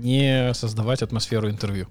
[0.00, 1.86] не создавать атмосферу интервью.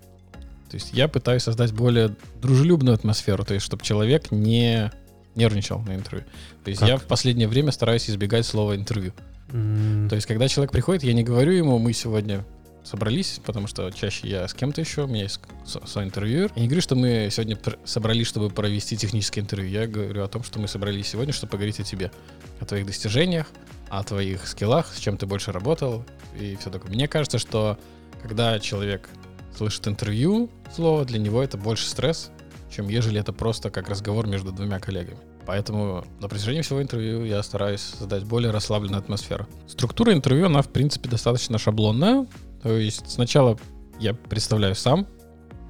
[0.69, 4.91] То есть я пытаюсь создать более дружелюбную атмосферу, то есть чтобы человек не
[5.35, 6.25] нервничал на интервью.
[6.63, 6.89] То есть Как?
[6.89, 9.13] я в последнее время стараюсь избегать слова интервью.
[9.51, 12.43] М, То есть, когда человек приходит, я не говорю ему, мы сегодня
[12.85, 16.51] собрались, потому что чаще я с кем-то еще, у меня есть со- свой интервьюер.
[16.55, 19.69] Я не говорю, что мы сегодня собрались, чтобы провести техническое интервью.
[19.69, 22.11] Я говорю о том, что мы собрались сегодня, чтобы поговорить о тебе,
[22.59, 23.47] о твоих достижениях,
[23.89, 26.05] о твоих скиллах, с чем ты больше работал
[26.39, 26.91] и все такое.
[26.91, 27.77] Мне кажется, что
[28.21, 29.09] когда человек
[29.55, 32.29] слышит интервью, слово, для него это больше стресс,
[32.69, 35.17] чем ежели это просто как разговор между двумя коллегами.
[35.45, 39.47] Поэтому на протяжении всего интервью я стараюсь создать более расслабленную атмосферу.
[39.67, 42.25] Структура интервью, она, в принципе, достаточно шаблонная.
[42.65, 43.59] То есть сначала
[43.99, 45.05] я представляю сам,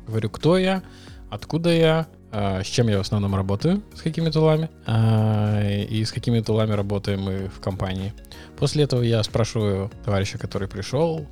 [0.07, 0.81] говорю, кто я,
[1.29, 6.13] откуда я, а, с чем я в основном работаю, с какими тулами, а, и с
[6.13, 8.13] какими тулами работаем мы в компании.
[8.57, 11.27] После этого я спрашиваю товарища, который пришел,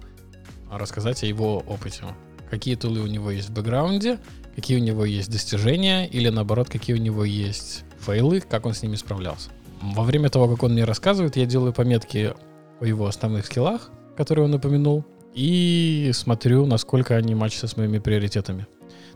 [0.69, 2.03] рассказать о его опыте.
[2.49, 4.19] Какие тулы у него есть в бэкграунде,
[4.57, 8.83] какие у него есть достижения, или наоборот, какие у него есть фейлы, как он с
[8.83, 9.49] ними справлялся.
[9.81, 12.33] Во время того, как он мне рассказывает, я делаю пометки
[12.81, 18.67] о его основных скиллах, которые он упомянул, и смотрю, насколько они матчатся с моими приоритетами.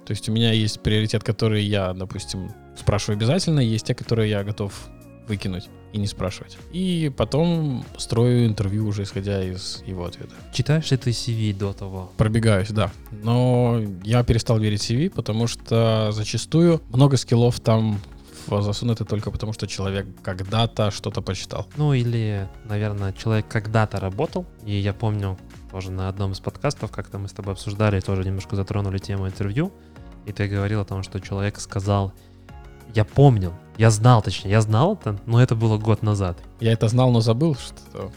[0.05, 4.43] То есть у меня есть приоритет, который я, допустим, спрашиваю обязательно, есть те, которые я
[4.43, 4.73] готов
[5.27, 6.57] выкинуть и не спрашивать.
[6.71, 10.33] И потом строю интервью уже исходя из его ответа.
[10.53, 12.11] Читаешь ли ты CV до того?
[12.17, 12.91] Пробегаюсь, да.
[13.11, 17.99] Но я перестал верить CV, потому что зачастую много скиллов там
[18.47, 21.67] засунуты только потому, что человек когда-то что-то почитал.
[21.75, 25.37] Ну или, наверное, человек когда-то работал, и я помню
[25.77, 29.71] тоже на одном из подкастов, как-то мы с тобой обсуждали, тоже немножко затронули тему интервью,
[30.25, 32.13] и ты говорил о том, что человек сказал,
[32.95, 36.39] я помнил, я знал, точнее, я знал это, но это было год назад.
[36.59, 38.11] Я это знал, но забыл, что...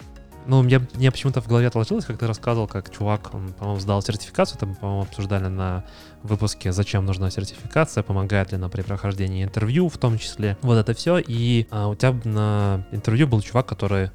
[0.46, 4.00] Ну, мне, мне почему-то в голове отложилось, как ты рассказывал, как чувак, он, по-моему, сдал
[4.00, 5.84] сертификацию, там, по-моему, обсуждали на
[6.22, 10.56] выпуске, зачем нужна сертификация, помогает ли она при прохождении интервью в том числе.
[10.62, 11.18] Вот это все.
[11.18, 14.10] И а, у тебя на интервью был чувак, который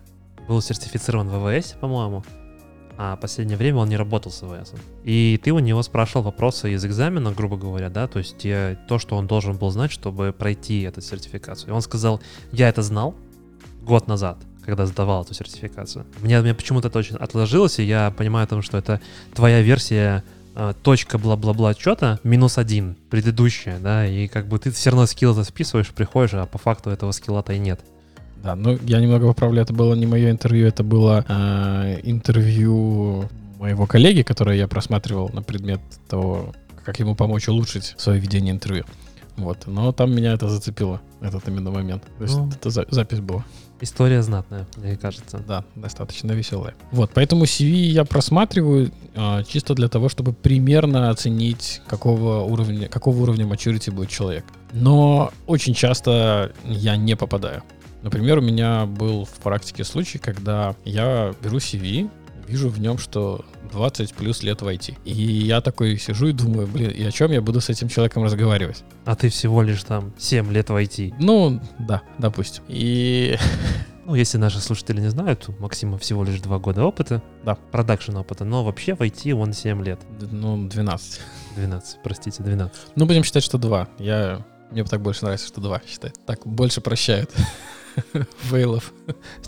[0.48, 2.24] был сертифицирован в ВВС, по-моему,
[2.98, 4.74] а последнее время он не работал с ВВС.
[5.04, 9.00] И ты у него спрашивал вопросы из экзамена, грубо говоря, да, то есть те, то,
[9.00, 11.70] что он должен был знать, чтобы пройти эту сертификацию.
[11.70, 12.22] И он сказал,
[12.52, 13.16] я это знал
[13.82, 16.06] год назад, когда сдавал эту сертификацию.
[16.22, 19.02] Мне, мне почему-то это очень отложилось, и я понимаю том, что это
[19.34, 20.24] твоя версия
[20.56, 25.34] э, точка бла-бла-бла что-то минус один, предыдущая, да, и как бы ты все равно скилл
[25.34, 27.82] это списываешь, приходишь, а по факту этого скилла-то и нет.
[28.46, 33.28] Да, ну я немного поправлю, это было не мое интервью, это было э, интервью
[33.58, 38.86] моего коллеги, которое я просматривал на предмет того, как ему помочь улучшить свое ведение интервью.
[39.36, 42.04] Вот, но там меня это зацепило, этот именно момент.
[42.20, 43.44] То есть ну, это за, запись была.
[43.82, 45.44] История знатная, мне кажется.
[45.48, 46.76] Да, достаточно веселая.
[46.92, 53.24] Вот, поэтому CV я просматриваю э, чисто для того, чтобы примерно оценить, какого уровня, какого
[53.24, 54.46] уровня maturity будет человек.
[54.72, 57.64] Но очень часто я не попадаю.
[58.06, 62.08] Например, у меня был в практике случай, когда я беру CV,
[62.48, 64.96] вижу в нем, что 20 плюс лет в IT.
[65.06, 68.24] И я такой сижу и думаю, блин, и о чем я буду с этим человеком
[68.24, 68.84] разговаривать?
[69.06, 71.16] А ты всего лишь там 7 лет в IT.
[71.20, 72.64] Ну, да, допустим.
[72.68, 73.38] И...
[74.08, 77.24] Ну, если наши слушатели не знают, у Максима всего лишь 2 года опыта.
[77.44, 77.56] Да.
[77.56, 78.46] Production опыта.
[78.46, 80.00] Но вообще в IT он 7 лет.
[80.22, 81.22] Ну, 12.
[81.56, 82.78] 12, простите, 12.
[82.96, 83.88] Ну, будем считать, что 2.
[83.98, 84.46] Я...
[84.70, 86.14] Мне так больше нравится, что 2 считать.
[86.28, 87.32] Так больше прощают.
[88.38, 88.94] фейлов.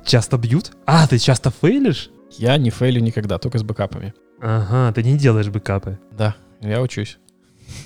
[0.06, 0.72] Часто бьют?
[0.86, 2.10] А, ты часто фейлишь?
[2.32, 4.14] Я не фейлю никогда, только с бэкапами.
[4.39, 6.00] Ага, ты не делаешь бэкапы.
[6.12, 7.18] Да, я учусь.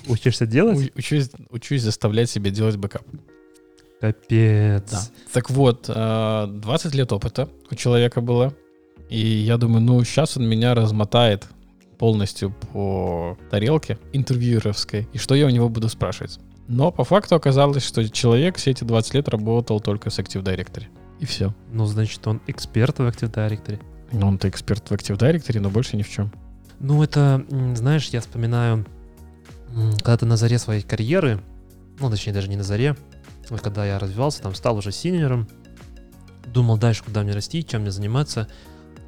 [0.06, 0.92] Учишься делать?
[0.94, 3.02] У- учусь, учусь заставлять себе делать бэкап.
[4.00, 4.90] Капец.
[4.90, 5.00] Да.
[5.32, 8.54] Так вот, 20 а, лет опыта у человека было.
[9.08, 11.46] И я думаю, ну, сейчас он меня размотает
[11.98, 15.08] полностью по тарелке интервьюеровской.
[15.12, 16.40] И что я у него буду спрашивать?
[16.68, 20.86] Но по факту оказалось, что человек все эти 20 лет работал только с Active Directory.
[21.18, 21.54] И все.
[21.70, 23.80] Ну, значит, он эксперт в Active Directory.
[24.12, 26.32] Ну, он-то эксперт в Active Directory, но больше ни в чем.
[26.80, 27.44] Ну, это,
[27.74, 28.86] знаешь, я вспоминаю,
[29.98, 31.40] когда ты на заре своей карьеры,
[32.00, 32.96] ну, точнее, даже не на заре,
[33.62, 35.48] когда я развивался, там, стал уже синьором,
[36.46, 38.48] думал дальше, куда мне расти, чем мне заниматься.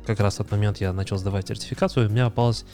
[0.07, 2.65] Как раз в тот момент я начал сдавать сертификацию, и у меня попалась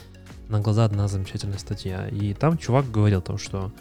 [0.49, 2.09] на глаза одна замечательная статья.
[2.09, 3.73] И там чувак говорил о том, что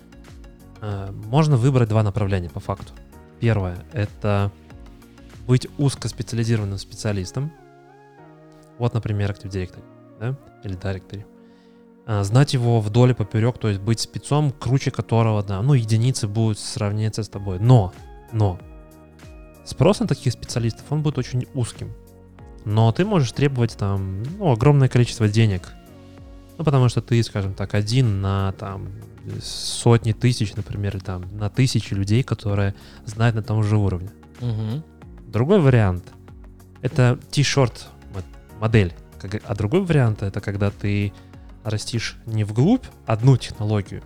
[0.81, 2.93] можно выбрать два направления по факту.
[3.39, 4.51] Первое— это
[5.47, 7.51] быть узкоспециализированным специалистом.
[8.77, 9.83] Вот, например, Active Directory,
[10.19, 11.25] да, или Directory.
[12.05, 16.27] А, знать его вдоль и поперек, то есть быть спецом, круче которого, да, ну, единицы
[16.27, 17.59] будут сравниться с тобой.
[17.59, 17.93] Но,
[18.31, 18.59] но,
[19.65, 21.93] спрос на таких специалистов, он будет очень узким.
[22.65, 25.69] Но ты можешь требовать там, ну, огромное количество денег.
[26.59, 28.89] Ну, потому что ты, скажем так, один на там
[29.41, 34.09] сотни тысяч, например, там на тысячи людей, которые знают на том же уровне.
[34.41, 34.83] Угу.
[35.27, 36.03] Другой вариант—
[36.81, 37.85] это T-shirt
[38.59, 38.93] модель.
[39.45, 41.13] А другой вариант— это когда ты
[41.63, 44.03] растишь не вглубь одну технологию,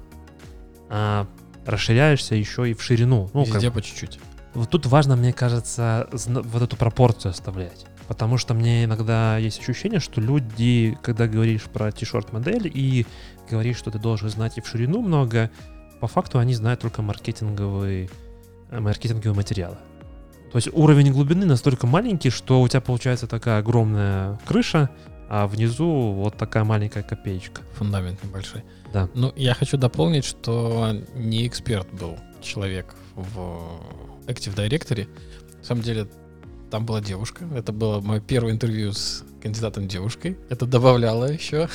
[0.90, 1.26] а
[1.66, 3.32] расширяешься еще и в ширину.
[3.34, 3.74] Ну, Везде как...
[3.74, 4.20] по чуть-чуть.
[4.54, 7.88] Вот тут важно, мне кажется, вот эту пропорцию оставлять.
[8.14, 13.08] Потому что мне иногда есть ощущение, что люди, когда говоришь про t-shirt модель и
[13.50, 15.50] говоришь, что ты должен знать и в ширину много,
[16.00, 18.12] по факту они знают только маркетинговые,
[18.70, 19.78] э, маркетинговые материалы.
[20.52, 24.92] То есть уровень глубины настолько маленький, что у тебя получается такая огромная крыша,
[25.28, 27.64] а внизу вот такая маленькая копеечка.
[27.78, 28.64] Фундамент небольшой.
[28.94, 29.10] Да.
[29.16, 33.80] Ну, я хочу дополнить, что не эксперт был человек в
[34.28, 35.08] Active Directory.
[35.58, 36.08] На самом деле,
[36.74, 37.46] там была девушка.
[37.56, 40.40] Это было мое первое интервью с кандидатом девушкой.
[40.50, 41.70] Это добавляло еще.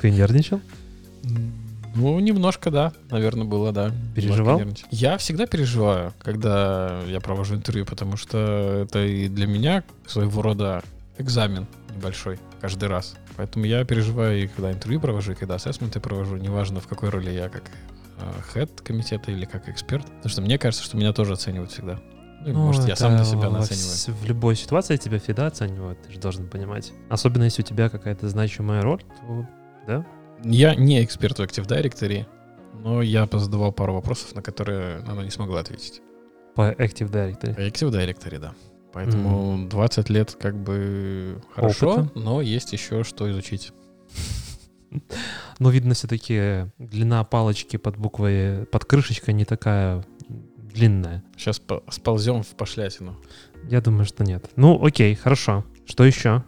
[0.00, 0.62] Ты нервничал?
[1.94, 3.92] Ну, немножко, да, наверное, было, да.
[4.14, 4.62] Переживал?
[4.90, 10.82] Я всегда переживаю, когда я провожу интервью, потому что это и для меня своего рода
[11.18, 13.14] экзамен небольшой каждый раз.
[13.36, 17.28] Поэтому я переживаю и когда интервью провожу, и когда ассессменты провожу, неважно в какой роли
[17.30, 17.64] я, как
[18.54, 20.06] хед комитета или как эксперт.
[20.06, 22.00] Потому что мне кажется, что меня тоже оценивают всегда.
[22.40, 24.22] Ну, ну, может, я сам на себя оцениваю.
[24.22, 26.92] В любой ситуации тебя всегда оценивают, ты же должен понимать.
[27.08, 29.46] Особенно если у тебя какая-то значимая роль, то
[29.86, 30.06] да,
[30.44, 32.26] я не эксперт в Active Directory,
[32.74, 36.00] но я позадавал пару вопросов, на которые она не смогла ответить.
[36.54, 37.54] По Active Directory?
[37.54, 38.54] По Active Directory, да.
[38.92, 39.68] Поэтому mm.
[39.68, 42.18] 20 лет как бы хорошо, Опыта.
[42.18, 43.72] но есть еще что изучить.
[45.58, 50.04] Но видно все-таки длина палочки под буквой, под крышечкой не такая
[50.72, 51.22] длинная.
[51.36, 51.60] Сейчас
[51.90, 53.16] сползем в пошлятину.
[53.64, 54.50] Я думаю, что нет.
[54.56, 55.64] Ну, окей, хорошо.
[55.86, 56.42] Что еще?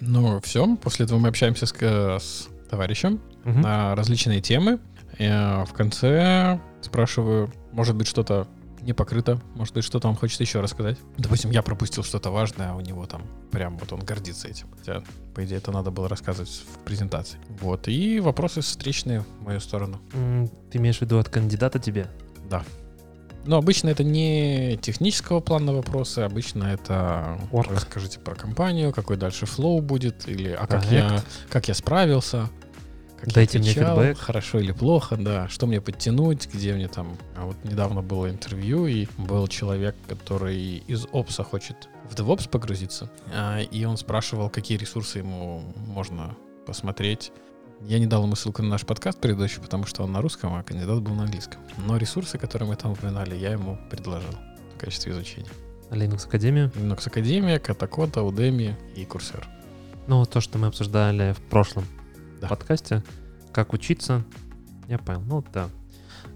[0.00, 0.76] Ну, все.
[0.76, 3.58] После этого мы общаемся с, с товарищем угу.
[3.58, 4.78] на различные темы.
[5.18, 8.46] И э, в конце спрашиваю, может быть, что-то
[8.82, 10.98] не покрыто, может быть, что-то он хочет еще рассказать.
[11.18, 14.68] Допустим, я пропустил что-то важное, а у него там прям вот он гордится этим.
[14.78, 15.02] Хотя,
[15.34, 17.38] по идее, это надо было рассказывать в презентации.
[17.60, 20.00] Вот, и вопросы встречные в мою сторону.
[20.70, 22.06] Ты имеешь в виду от кандидата тебе?
[22.48, 22.64] Да.
[23.44, 27.74] Но обычно это не технического плана вопросы, обычно это Work.
[27.74, 32.48] расскажите про компанию, какой дальше флоу будет, или а как я, как я справился.
[33.20, 34.16] Как Дайте мне фидбэк.
[34.16, 35.46] Хорошо или плохо, да.
[35.48, 37.18] Что мне подтянуть, где мне там...
[37.36, 43.10] А вот недавно было интервью, и был человек, который из опса хочет в DevOps погрузиться,
[43.32, 46.34] а, и он спрашивал, какие ресурсы ему можно
[46.66, 47.30] посмотреть.
[47.82, 50.62] Я не дал ему ссылку на наш подкаст предыдущий, потому что он на русском, а
[50.62, 51.60] кандидат был на английском.
[51.86, 54.34] Но ресурсы, которые мы там упоминали, я ему предложил
[54.74, 55.48] в качестве изучения.
[55.90, 56.66] Linux Академия?
[56.74, 59.48] Linux Академия, Катакота, Udemy и Курсер.
[60.06, 61.84] Ну, то, что мы обсуждали в прошлом
[62.40, 62.48] да.
[62.48, 63.02] подкасте.
[63.50, 64.24] Как учиться,
[64.86, 65.22] я понял.
[65.22, 65.68] Ну да.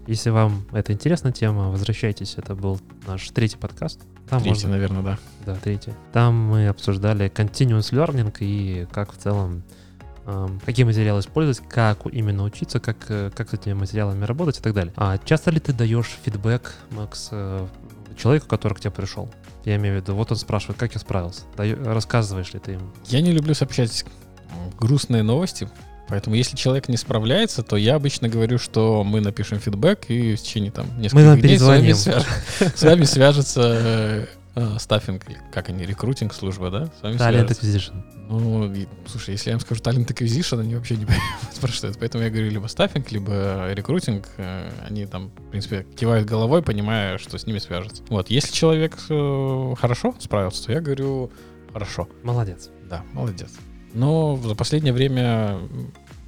[0.07, 2.35] Если вам это интересная тема, возвращайтесь.
[2.37, 4.01] Это был наш третий подкаст.
[4.29, 4.69] Там третий, можно...
[4.69, 5.19] наверное, да.
[5.45, 5.93] Да, третий.
[6.11, 9.63] Там мы обсуждали continuous learning и как в целом
[10.65, 14.73] какие материалы использовать, как именно учиться, как, э, как с этими материалами работать и так
[14.73, 14.93] далее.
[14.97, 17.67] А часто ли ты даешь фидбэк, Макс, э,
[18.17, 19.29] человеку, который к тебе пришел?
[19.65, 21.41] Я имею в виду, вот он спрашивает, как я справился.
[21.57, 22.87] Дай, рассказываешь ли ты ему?
[23.05, 24.05] Я не люблю сообщать
[24.79, 25.69] грустные новости,
[26.07, 30.41] Поэтому если человек не справляется, то я обычно говорю, что мы напишем фидбэк и в
[30.41, 32.23] течение там нескольких мы дней с вами, свяж...
[32.75, 36.83] с вами свяжется э, стаффинг, как они, рекрутинг служба, да?
[37.01, 38.03] Talent Acquisition.
[38.27, 41.87] Ну, и, слушай, если я им скажу Talent Acquisition, они вообще не понимают, про что
[41.87, 41.99] это.
[41.99, 44.27] Поэтому я говорю либо стаффинг, либо рекрутинг.
[44.37, 48.03] Э, они там, в принципе, кивают головой, понимая, что с ними свяжется.
[48.09, 51.31] Вот, если человек э, хорошо справился, то я говорю
[51.71, 52.07] хорошо.
[52.23, 52.69] Молодец.
[52.89, 53.51] Да, молодец.
[53.93, 55.59] Но за последнее время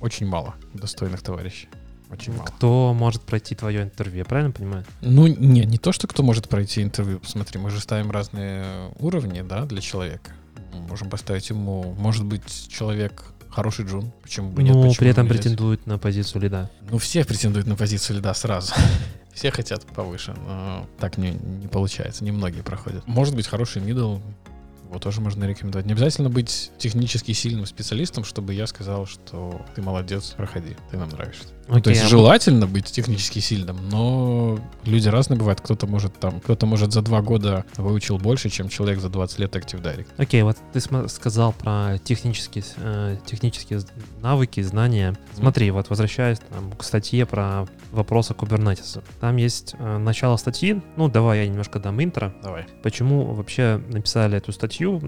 [0.01, 1.67] очень мало достойных товарищей.
[2.12, 2.45] Очень мало.
[2.45, 4.86] Кто может пройти твое интервью, я правильно понимаю?
[5.01, 7.20] Ну, не, не то, что кто может пройти интервью.
[7.20, 10.32] Посмотри, мы же ставим разные уровни, да, для человека.
[10.74, 14.76] Мы можем поставить ему, может быть, человек хороший джун, почему бы нет?
[14.76, 16.70] Ну, при этом претендует на позицию лида.
[16.89, 18.74] Ну, все претендуют на позицию лида сразу.
[19.34, 23.05] Все хотят повыше, но так не, не получается, немногие проходят.
[23.05, 24.18] Может быть, хороший мидл,
[24.86, 25.86] его тоже можно рекомендовать.
[25.86, 31.10] Не обязательно быть технически сильным специалистом, чтобы я сказал, что ты молодец, проходи, ты нам
[31.10, 31.49] нравишься.
[31.68, 35.59] Okay, ну, то есть желательно быть технически сильным, но люди разные бывают.
[35.59, 39.55] Кто-то может там, кто-то может за два года выучил больше, чем человек за 20 лет
[39.55, 40.07] Active Direct.
[40.18, 43.82] Окей, okay, вот ты сказал про технические, э, технические
[44.22, 45.18] навыки, знания.
[45.36, 45.72] Смотри, mm.
[45.72, 49.03] вот возвращаясь там, к статье про вопросы Kubernetes.
[49.20, 50.82] Там есть э, начало статьи.
[50.95, 52.34] Ну, давай я немножко дам интро.
[52.41, 52.65] Давай.
[52.82, 55.01] Почему вообще написали эту статью?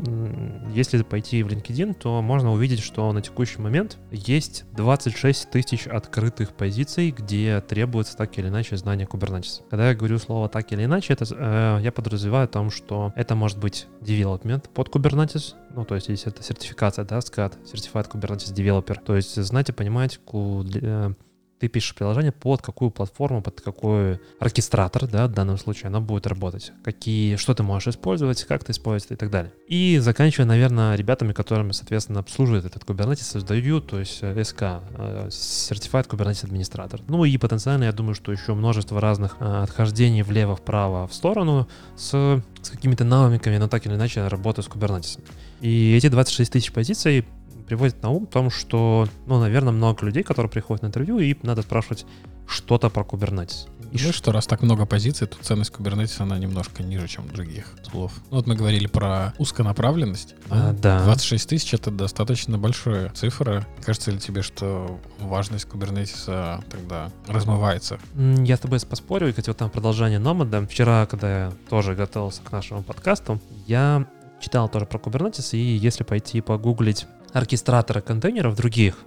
[0.73, 6.48] Если пойти в LinkedIn, то можно увидеть, что на текущий момент есть 26 тысяч открытых
[6.49, 9.61] ключевых позиций, где требуется так или иначе знание Kubernetes.
[9.69, 13.35] Когда я говорю слово так или иначе, это э, я подразумеваю о том, что это
[13.35, 18.53] может быть development под Kubernetes, ну, то есть если это сертификация, да, SCAD, Certified Kubernetes
[18.53, 21.13] Developer, то есть знать и понимать, ку, э,
[21.59, 26.25] ты пишешь приложение под какую платформу, под какой оркестратор, да, в данном случае, оно будет
[26.25, 26.71] работать.
[26.83, 29.51] Какие, что ты можешь использовать, как ты использовать и так далее.
[29.67, 36.07] И заканчивая, наверное, ребятами, которыми, соответственно, обслуживают этот Kubernetes, создают, то есть СК, э, Certified
[36.07, 37.01] Kubernetes Administrator.
[37.07, 42.41] Ну и потенциально, я думаю, что еще множество разных э, отхождений влево-вправо в сторону с,
[42.61, 45.19] с какими-то навыками, но так или иначе работаю с Kubernetes.
[45.61, 47.25] И эти 26 тысяч позиций
[47.69, 51.35] приводит на ум в том, что, ну, наверное, много людей, которые приходят на интервью, и
[51.43, 52.05] надо спрашивать
[52.47, 53.69] что-то про Kubernetes.
[53.91, 57.65] И ну что, раз так много позиций, то ценность Kubernetes, она немножко ниже, чем других
[57.89, 58.11] слов.
[58.31, 60.35] Ну, вот мы говорили про узконаправленность.
[60.49, 61.03] А, да.
[61.03, 63.67] 26 тысяч— это достаточно большая цифра.
[63.83, 67.99] Кажется ли тебе, что важность Kubernetes тогда размывается?
[68.15, 70.67] Я с тобой поспорю, и хотел там продолжение Nomad.
[70.67, 74.07] Вчера, когда я тоже готовился к нашему подкасту, я
[74.39, 78.97] читал тоже про Kubernetes, и если пойти погуглить оркестраторы контейнеров других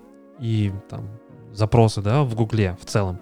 [0.40, 1.08] и там
[1.52, 3.18] запросы, да, в Гугле в целом,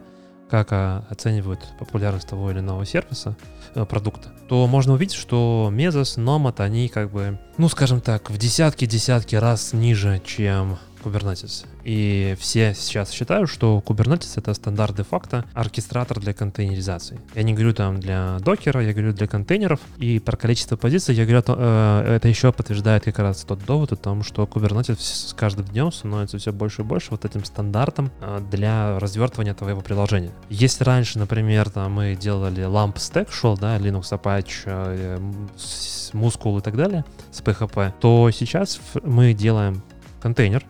[0.49, 3.37] как а, оценивают популярность того или иного сервиса,
[3.75, 8.39] э, продукта, то можно увидеть, что Mesos, Nomad, они как бы, ну, скажем так, в
[8.39, 11.67] десятки-десятки раз ниже, чем Kubernetes.
[11.85, 17.21] И все сейчас считают, что Kubernetes это стандарт де-факто оркестратор для контейнеризации.
[17.35, 19.81] Я не говорю там для докера, я говорю для контейнеров.
[19.99, 23.97] И про количество позиций я говорю, э, это еще подтверждает как раз тот довод о
[23.97, 28.41] том, что Kubernetes с каждым днем становится все больше и больше вот этим стандартом э,
[28.51, 30.33] для развертывания твоего приложения.
[30.49, 35.19] Если раньше, например, там мы делали LAMP Stack шел, да, Linux Apache, э,
[36.13, 39.83] Muscle и так далее с PHP, то сейчас мы делаем
[40.21, 40.65] контейнер,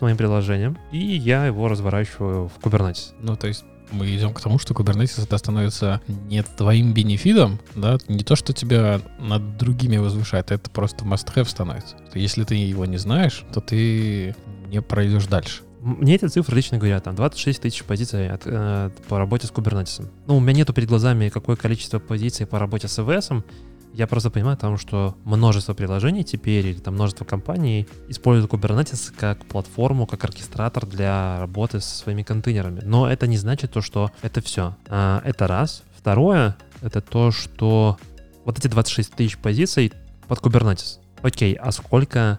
[0.00, 3.12] с моим приложением, и я его разворачиваю в Kubernetes.
[3.20, 7.98] Ну, то есть мы идем к тому, что Kubernetes это становится не твоим бенефитом, да,
[8.08, 11.96] не то, что тебя над другими возвышает, это просто must-have становится.
[12.14, 14.34] Если ты его не знаешь, то ты
[14.68, 15.62] не пройдешь дальше.
[15.82, 20.08] Мне эти цифры лично говорят, там 26 тысяч позиций от, э, по работе с Kubernetes.
[20.26, 23.42] Ну, у меня нету перед глазами, какое количество позиций по работе с AWS,
[23.92, 29.44] я просто понимаю, потому что множество приложений теперь, или там множество компаний используют Kubernetes как
[29.46, 32.80] платформу, как оркестратор для работы со своими контейнерами.
[32.84, 34.76] Но это не значит то, что это все.
[34.88, 35.82] А, это раз.
[35.96, 37.98] Второе, это то, что
[38.44, 39.92] вот эти 26 тысяч позиций
[40.28, 40.98] под Kubernetes.
[41.22, 42.38] Окей, а сколько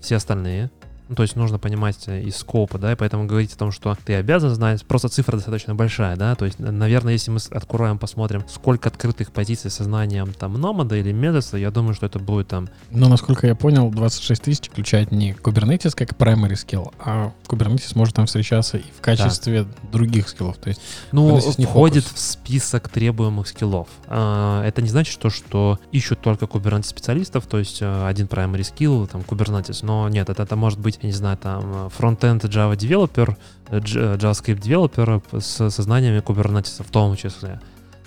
[0.00, 0.70] все остальные?
[1.12, 3.94] Ну, то есть нужно понимать э, из скопа, да, и поэтому говорить о том, что
[4.02, 8.44] ты обязан знать, просто цифра достаточно большая, да, то есть, наверное, если мы откроем, посмотрим,
[8.48, 12.70] сколько открытых позиций со знанием там Nomad или Mesos, я думаю, что это будет там...
[12.90, 18.14] Но, насколько я понял, 26 тысяч включает не Kubernetes как primary skill, а Kubernetes может
[18.14, 19.68] там встречаться и в качестве да.
[19.92, 20.80] других скиллов, то есть...
[21.12, 23.88] Ну, входит в список требуемых скиллов.
[24.06, 28.62] А, это не значит, что, что ищут только Kubernetes специалистов, то есть э, один primary
[28.62, 32.76] skill, там, Kubernetes, но нет, это, это может быть я не знаю, там, фронтенд Java
[32.76, 33.36] developer,
[33.68, 37.60] э, JavaScript developer с, со знаниями Kubernetes в том числе.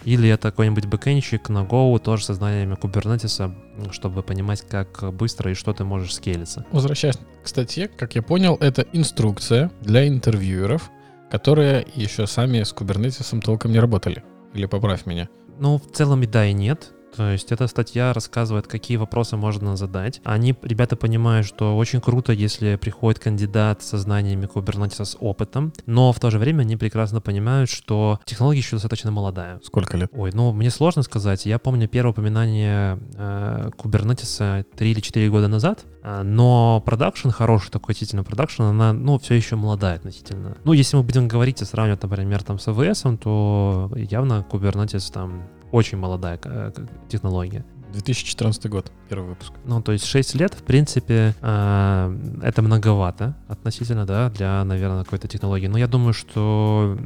[0.06, 5.56] Или это какой-нибудь бэкэнщик на Go тоже со знаниями Kubernetes, чтобы понимать, как быстро и
[5.56, 6.66] что ты можешь скейлиться.
[6.72, 10.92] Возвращаясь к статье, как я понял, это инструкция для интервьюеров,
[11.32, 14.24] которые еще сами с Kubernetes толком не работали.
[14.54, 15.28] Или поправь меня.
[15.60, 16.92] Ну, в целом и да, и нет.
[17.16, 20.22] То есть эта статья рассказывает, какие вопросы можно задать.
[20.24, 26.12] Они, ребята, понимают, что очень круто, если приходит кандидат со знаниями Kubernetes с опытом, но
[26.12, 29.60] в то же время они прекрасно понимают, что технология еще достаточно молодая.
[29.64, 30.12] Сколько лет?
[30.14, 31.46] Ой, ну мне сложно сказать.
[31.46, 37.72] Я помню первое упоминание э, Kubernetes 3 или 4 года назад, э, но production, хороший
[37.72, 40.58] такой действительно продакшн, она, ну, все еще молодая относительно.
[40.64, 45.44] Ну, если мы будем говорить и сравнивать, например, там с AWS, то явно Kubernetes там
[45.72, 46.72] очень молодая э,
[47.10, 47.66] технология.
[47.96, 49.54] 2014 год, первый выпуск.
[49.64, 55.28] Ну, то есть 6 лет, в принципе, э, это многовато относительно, да, для, наверное, какой-то
[55.28, 55.68] технологии.
[55.68, 56.98] Но я думаю, что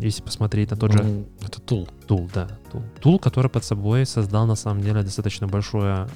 [0.00, 1.24] если посмотреть на тот ну, же...
[1.42, 1.88] Это tool.
[2.06, 2.48] Tool, да.
[3.00, 6.08] Tool, который под собой создал, на самом деле, достаточно большое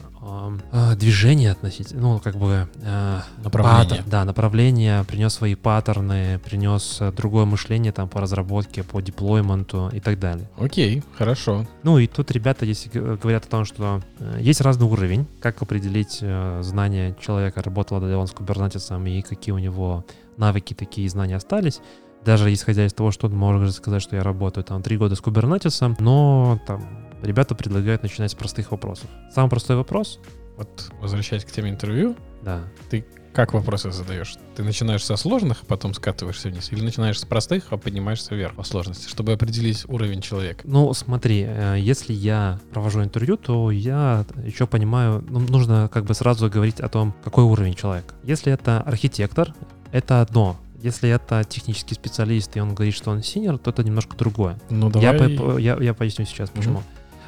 [0.73, 2.69] э, движение относительно, ну, как бы...
[2.83, 3.89] Э, направление.
[3.89, 10.01] Паттер, да, направление, принес свои паттерны, принес другое мышление там по разработке, по деплойменту и
[10.01, 10.49] так далее.
[10.59, 11.67] Окей, хорошо.
[11.83, 16.19] Ну, и тут ребята, если говорят о том, что э, есть разный уровень, как определить
[16.21, 20.05] э, знания человека, работал ли он с Kubernetes и какие у него
[20.37, 21.81] навыки, такие знания остались,
[22.29, 25.97] даже исходя из того, что можно сказать, что я работаю там три года с Kubernetes,
[25.99, 26.87] но там
[27.23, 29.09] ребята предлагают начинать с простых вопросов.
[29.35, 30.21] Самый простой вопрос.
[30.59, 32.65] Вот возвращаясь к теме интервью, да.
[32.91, 34.37] ты как вопросы задаешь?
[34.57, 36.71] Ты начинаешь со сложных, а потом скатываешься вниз?
[36.71, 40.61] Или начинаешь с простых, а поднимаешься вверх по сложности, чтобы определить уровень человека?
[40.65, 46.13] Ну, смотри, э, если я провожу интервью, то я еще понимаю, ну, нужно как бы
[46.13, 48.15] сразу говорить о том, какой уровень человека.
[48.23, 49.55] Если это архитектор,
[49.93, 50.59] это одно.
[50.81, 54.59] Если это технический специалист, и он говорит, что он синер, то это немножко другое.
[54.71, 55.37] Ну, Я, давай...
[55.37, 56.83] по- я, я поясню сейчас, почему.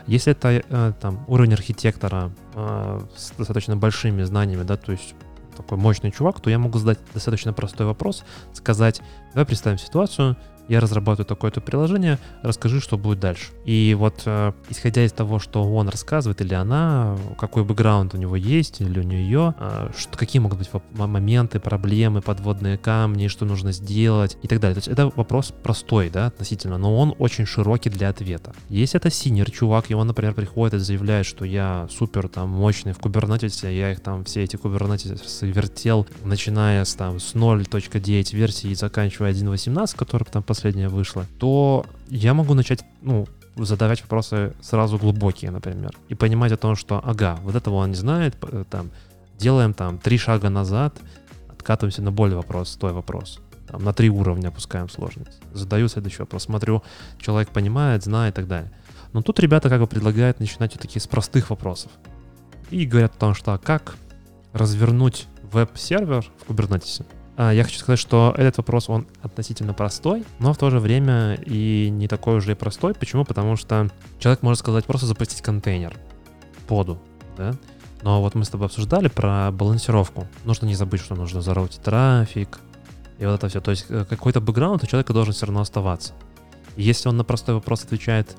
[0.06, 5.14] Если это э, там уровень архитектора э, с достаточно большими знаниями, да, то есть
[5.56, 9.02] такой мощный чувак, то я могу задать достаточно простой вопрос, сказать,
[9.34, 10.36] давай представим ситуацию,
[10.70, 13.48] я разрабатываю такое-то приложение, расскажи, что будет дальше.
[13.64, 18.36] И вот э, исходя из того, что он рассказывает или она, какой бэкграунд у него
[18.36, 23.72] есть или у нее, э, что, какие могут быть моменты, проблемы, подводные камни, что нужно
[23.72, 24.76] сделать и так далее.
[24.76, 28.54] То есть это вопрос простой, да, относительно, но он очень широкий для ответа.
[28.68, 32.92] Если это синер чувак, и он, например, приходит и заявляет, что я супер там мощный
[32.92, 38.70] в кубернетисе, я их там все эти кубернетисы вертел, начиная с там с 0.9 версии
[38.70, 44.98] и заканчивая 1.18, которая там последняя вышла, то я могу начать, ну, задавать вопросы сразу
[44.98, 48.90] глубокие, например, и понимать о том, что, ага, вот этого он не знает, п- там,
[49.38, 50.94] делаем там три шага назад,
[51.48, 53.40] откатываемся на более вопрос, той вопрос.
[53.68, 55.40] Там, на три уровня опускаем сложность.
[55.54, 56.82] Задаю следующий вопрос, смотрю,
[57.18, 58.70] человек понимает, знает и так далее.
[59.14, 61.90] Но тут ребята как бы предлагают начинать вот такие с простых вопросов.
[62.70, 63.96] И говорят о том, что а как
[64.52, 67.06] развернуть веб-сервер в Kubernetes.
[67.40, 71.38] А, Я хочу сказать, что этот вопрос, он относительно простой, но в то же время
[71.46, 72.92] и не такой уже и простой.
[72.92, 73.24] Почему?
[73.24, 73.88] Потому что
[74.18, 75.96] человек может сказать просто запустить контейнер
[76.68, 76.98] поду,
[77.38, 77.54] да?
[78.02, 80.26] Но вот мы с тобой обсуждали про балансировку.
[80.44, 82.60] Нужно не забыть, что нужно зароутить трафик
[83.18, 83.62] и вот это все.
[83.62, 86.12] То есть э, какой-то бэкграунд у человека должен все равно оставаться.
[86.76, 88.36] Если он на простой вопрос отвечает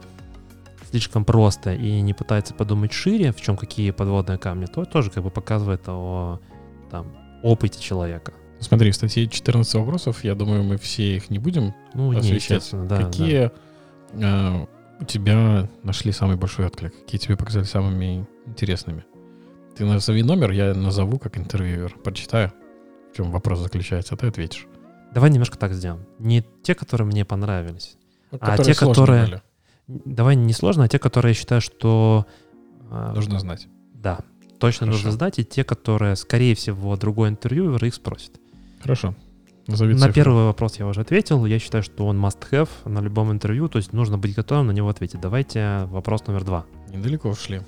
[0.92, 5.24] слишком просто и не пытается подумать шире, в чем какие подводные камни, то тоже как
[5.24, 6.40] бы показывает о
[6.92, 7.08] там,
[7.42, 8.34] опыте человека.
[8.62, 11.74] Смотри, в статье 14 вопросов, я думаю, мы все их не будем.
[11.94, 12.42] Ну, не, Освещать.
[12.42, 12.98] естественно, да.
[12.98, 13.06] да.
[13.06, 13.52] Какие
[14.14, 14.66] э,
[15.00, 16.94] у тебя нашли самый большой отклик?
[17.02, 19.04] Какие тебе показались самыми интересными?
[19.76, 21.96] Ты назови номер, я назову как интервьюер.
[22.04, 22.54] Прочитаю,
[23.12, 24.68] в чем вопрос заключается, а ты ответишь.
[25.14, 26.06] Давай немножко так сделаем.
[26.20, 27.98] Не те, которые мне понравились.
[28.32, 29.42] Ну, А те, которые- были,
[29.88, 32.26] Давай не сложно, а те, которые я считаю, что...
[32.90, 33.68] а, нужно знать.
[33.94, 34.20] Да,
[34.60, 34.98] точно Хорошо.
[34.98, 38.40] нужно сдать, и те, которые, скорее всего, другой интервьюер их спросит.
[38.82, 39.16] Хорошо.
[39.68, 40.14] Назови На цифры.
[40.14, 41.46] первый вопрос я уже ответил.
[41.46, 44.90] Я считаю, что он must-have на любом интервью, то есть нужно быть готовым на него
[44.90, 45.22] ответить.
[45.22, 46.66] Давайте вопрос номер два.
[46.90, 47.62] Недалеко ушли.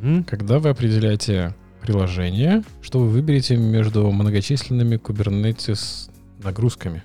[0.00, 0.24] Мгм.
[0.24, 6.10] Когда вы определяете приложение, что вы выберете между многочисленными Kubernetes
[6.42, 7.02] нагрузками?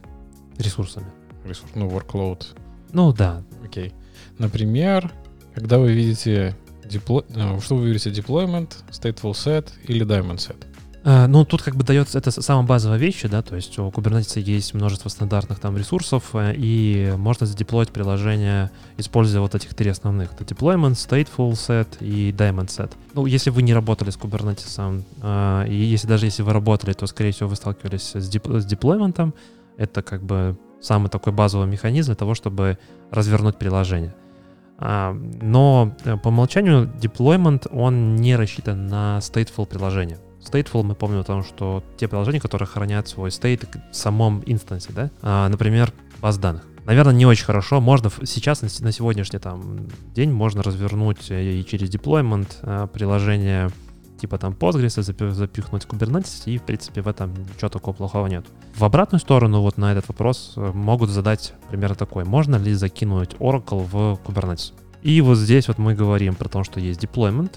[0.57, 1.07] Ресурсами.
[1.45, 2.45] Ресурс, ну, workload.
[2.93, 3.93] Ну да, Окей.
[4.37, 5.11] Например,
[5.53, 6.55] когда вы видите
[6.85, 7.25] депло...
[7.29, 10.57] э, что вы выберете deployment, stateful set или diamond set?
[11.09, 14.39] Э, Ну, тут как бы дается, это самая базовая вещь, да, то есть у Kubernetes
[14.39, 20.33] есть множество стандартных там ресурсов, э, и можно задеплоить приложение, используя вот этих три основных.
[20.33, 22.91] Это deployment, stateful set и daemon set.
[23.15, 27.07] Ну, если вы не работали с Kubernetes, э, и если даже если вы работали, то,
[27.07, 29.33] скорее всего, вы сталкивались с, деп- с деплойментом.
[29.77, 32.77] Это как бы самый такой базовый механизм для того, чтобы
[33.09, 34.13] развернуть приложение.
[34.77, 40.19] А, Но э, по умолчанию deployment, он не рассчитан на stateful приложение.
[40.43, 44.91] Stateful мы помним о том, что те приложения, которые хранят свой state в самом инстансе,
[44.93, 46.63] да, А, например, баз данных.
[46.85, 47.81] Наверное, не очень хорошо.
[47.81, 53.69] Можно сейчас, на сегодняшний там, день, можно развернуть э, и через deployment э, приложение
[54.19, 58.27] типа там Postgres, запи- запихнуть в Kubernetes, и, в принципе, в этом ничего такого плохого
[58.27, 58.45] нет.
[58.75, 62.25] В обратную сторону, вот на этот вопрос э, могут задать примерно такой.
[62.25, 64.73] Можно ли закинуть Oracle в Kubernetes?
[65.01, 67.51] И вот здесь вот мы говорим про то, что есть deployment.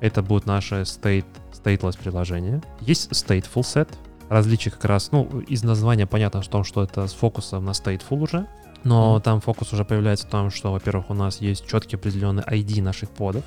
[0.00, 1.24] Это будет наше state,
[1.64, 2.62] stateless приложение.
[2.80, 3.88] Есть stateful set.
[4.28, 8.22] Различие как раз, ну, из названия понятно в том, что это с фокусом на stateful
[8.22, 8.46] уже.
[8.82, 9.22] Но Мгм.
[9.22, 13.10] там фокус уже появляется в том, что, во-первых, у нас есть четкий определенный ID наших
[13.10, 13.44] подов.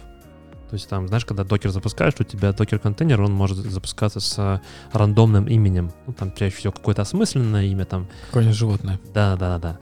[0.69, 4.59] То есть там, знаешь, когда докер запускаешь, у тебя докер-контейнер, он может запускаться с э,
[4.91, 5.91] рандомным именем.
[6.07, 8.99] Ну, там чаще всего какое-то осмысленное имя, там Какое-нибудь животное.
[9.13, 9.77] да, да, да, да.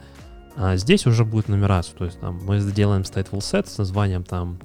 [0.56, 1.96] А здесь уже будет нумерация.
[1.96, 4.58] То есть там мы сделаем stateful set с названием там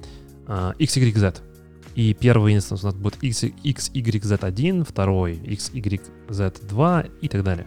[0.46, 1.40] а, XYZ.
[1.94, 7.66] И первый инстанс у нас будет X, XYZ1, второй XYZ2 и так далее.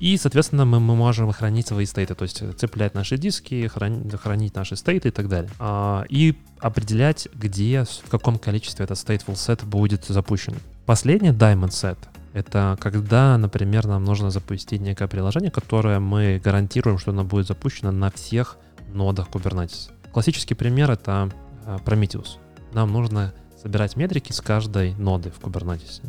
[0.00, 4.54] И, соответственно, мы, мы можем хранить свои стейты, то есть цеплять наши диски, храни- хранить
[4.54, 5.50] наши стейты и так далее.
[5.58, 10.56] А, и определять, где, в каком количестве этот stateful set будет запущен.
[10.84, 11.96] Последний diamond set—
[12.34, 17.92] это когда, например, нам нужно запустить некое приложение, которое мы гарантируем, что оно будет запущено
[17.92, 18.58] на всех
[18.92, 19.90] нодах Kubernetes.
[20.12, 21.30] Классический пример— это
[21.64, 22.38] а, Prometheus.
[22.74, 23.32] Нам нужно
[23.62, 26.02] собирать метрики с каждой ноды в Kubernetes.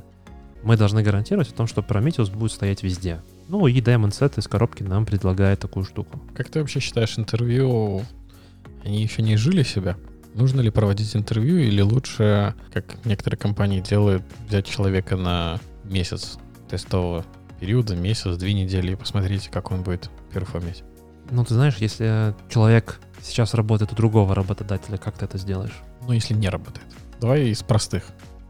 [0.64, 3.22] Мы должны гарантировать о том, что Prometheus будет стоять везде.
[3.48, 6.20] Ну и Diamond Set из коробки нам предлагает такую штуку.
[6.36, 8.02] Как ты вообще считаешь, интервью,
[8.84, 9.96] они еще не жили себя?
[10.34, 17.24] Нужно ли проводить интервью или лучше, как некоторые компании делают, взять человека на месяц тестового
[17.60, 20.84] периода, месяц, две недели, и посмотрите, как он будет перформить.
[21.30, 25.80] Ну, ты знаешь, если человек сейчас работает у другого работодателя, как ты это сделаешь?
[26.08, 26.86] Ну, если не работает.
[27.20, 28.04] Давай из простых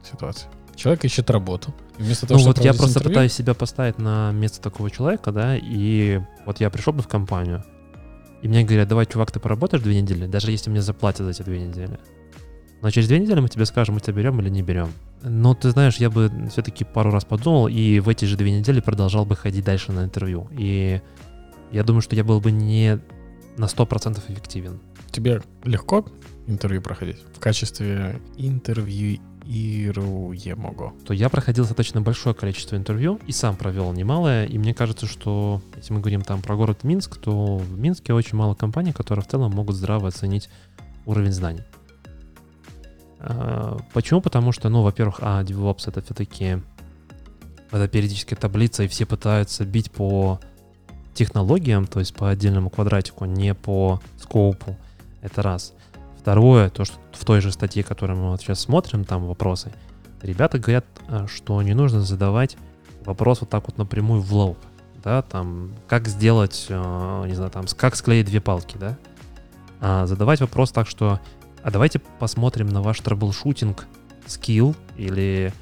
[0.04, 0.48] ситуаций.
[0.76, 1.74] Человек ищет работу.
[1.98, 5.32] И вместо того, ну вот я просто интервью- пытаюсь себя поставить на место такого человека,
[5.32, 7.64] да, и вот я пришел бы в компанию,
[8.42, 11.42] и мне говорят, давай, чувак, ты поработаешь две недели, даже если мне заплатят за эти
[11.44, 11.98] две недели.
[12.82, 14.92] Но через две недели мы тебе скажем, мы тебя берем или не берем.
[15.24, 18.82] Но ты знаешь, я бы все-таки пару раз подумал, и в эти же две недели
[18.82, 20.48] продолжал бы ходить дальше на интервью.
[20.52, 21.02] И
[21.72, 23.00] я думаю, что я был бы не
[23.58, 24.80] на 100% эффективен.
[25.12, 26.06] Тебе легко
[26.48, 30.94] интервью проходить в качестве интервьюируемого?
[31.06, 34.46] то я проходил достаточно большое количество интервью и сам провел немалое.
[34.46, 38.38] И мне кажется, что если мы говорим там про город Минск, то в Минске очень
[38.38, 40.50] мало компаний, которые в целом могут здраво оценить
[41.06, 41.62] уровень знаний.
[43.20, 44.22] А, Почему?
[44.22, 46.62] Потому что, ну, во-первых, а, DevOps это все-таки
[47.72, 50.40] это периодическая таблица, и все пытаются бить по
[51.14, 54.78] технологиям, то есть по отдельному квадратику, не по скопу.
[55.26, 55.74] Это раз.
[56.20, 59.72] Второе, то, что в той же статье, которую мы вот сейчас смотрим, там вопросы,
[60.22, 62.58] ребята говорят, а, что не нужно задавать
[63.06, 64.58] вопрос вот так вот напрямую в лоб,
[65.04, 68.98] да, там, как сделать, э, не знаю, там, как склеить две палки, да,
[69.82, 71.20] а задавать вопрос так, что,
[71.64, 73.88] а давайте посмотрим на ваш troubleshooting
[74.28, 75.54] skill или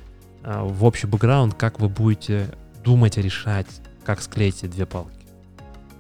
[0.43, 2.53] а, в общий бэкграунд, как вы будете
[2.83, 3.67] думать, решать,
[4.03, 5.22] как склеить эти две палки.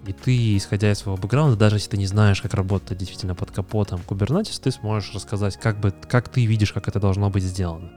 [0.05, 3.51] И ты, исходя из своего бэкграунда, даже если ты не знаешь, как работать действительно под
[3.51, 7.89] капотом Kubernetes, ты сможешь рассказать, как, бы, как ты видишь, как это должно быть сделано.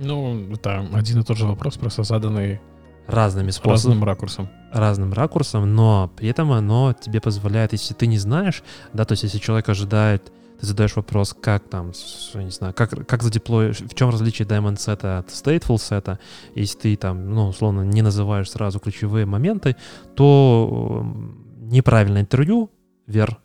[0.00, 2.60] Ну, это один и тот же вопрос, просто заданный
[3.06, 3.94] Разными способами.
[3.94, 4.48] разным ракурсом.
[4.72, 8.62] разным ракурсом, но при этом оно тебе позволяет, если ты не знаешь,
[8.92, 11.92] да, то есть если человек ожидает, ты задаешь вопрос, как там,
[12.34, 16.18] не знаю, как, как задеплоишь, в чем различие Diamond сета от Stateful сета,
[16.54, 19.74] если ты там, ну, условно, не называешь сразу ключевые моменты,
[20.14, 21.04] то
[21.70, 22.70] неправильное интервью,
[23.06, 23.38] вер,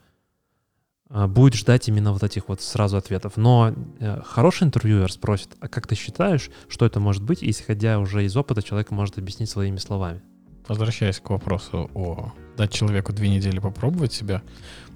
[1.10, 3.34] а, будет ждать именно вот этих вот сразу ответов.
[3.38, 8.26] Но э, хороший интервьюер спросит, а как ты считаешь, что это может быть, исходя уже
[8.26, 10.22] из опыта, человек может объяснить своими словами.
[10.68, 14.41] Возвращаясь к вопросу о дать человеку две недели попробовать себя,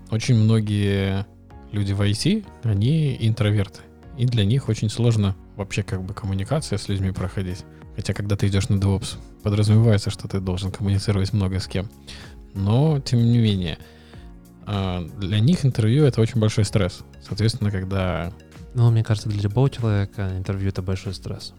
[0.09, 1.27] очень многие
[1.71, 3.81] люди в IT, они интроверты.
[4.17, 7.63] И для них очень сложно вообще как бы коммуникация с людьми проходить.
[7.95, 11.87] Хотя когда ты идешь на DevOps, подразумевается, что ты должен коммуницировать много с кем.
[12.53, 13.77] Но, тем не менее,
[14.65, 17.03] а, для них интервью— это очень большой стресс.
[17.21, 18.31] Соответственно, когда
[18.75, 21.53] Ну, мне кажется, для любого человека интервью это большой стресс.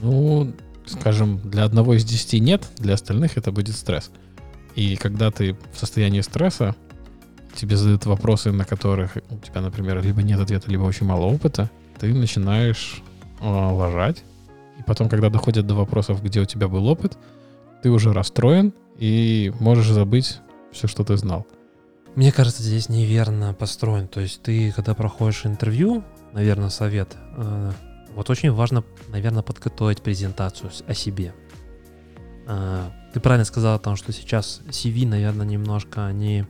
[0.00, 0.52] Ну,
[0.86, 4.10] скажем, для одного из десяти нет, для остальных это будет стресс.
[4.76, 6.76] И когда ты в состоянии стресса,
[7.56, 11.68] тебе задают вопросы, на которых у тебя, например, либо нет ответа, либо очень мало опыта,
[11.98, 13.02] ты начинаешь
[13.40, 14.22] э, лажать.
[14.78, 17.18] И потом, когда доходят до вопросов, где у тебя был опыт,
[17.82, 20.40] ты уже расстроен и можешь забыть
[20.70, 21.46] все, что ты знал.
[22.14, 24.06] Мне кажется, здесь неверно построен.
[24.06, 27.72] То есть ты, когда проходишь интервью, наверное, совет, э,
[28.14, 31.34] вот очень важно, наверное, подготовить презентацию о себе.
[32.46, 36.44] Э, Ты правильно сказал о том, что сейчас CV, наверное, немножко они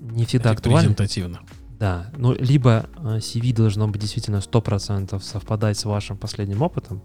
[0.00, 0.90] не всегда актуальны.
[0.90, 1.40] Репрезентативно.
[1.78, 7.02] Да, ну, либо э, CV должно быть действительно 100% совпадать с вашим последним опытом.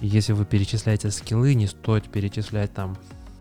[0.00, 2.96] И если вы перечисляете скиллы, не стоит перечислять там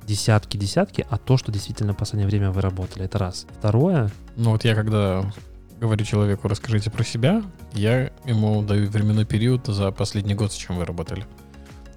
[0.07, 3.05] десятки-десятки, а то, что действительно в последнее время вы работали.
[3.05, 3.45] Это раз.
[3.59, 5.31] Второе, Ну вот я когда
[5.79, 10.77] говорю человеку, расскажите про себя, я ему даю временной период за последний год, с чем
[10.77, 11.25] вы работали.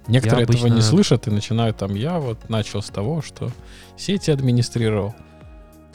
[0.07, 3.51] Некоторые этого обычно- не слышат и начинают там, я вот начал с того, что
[3.97, 5.15] сети администрировал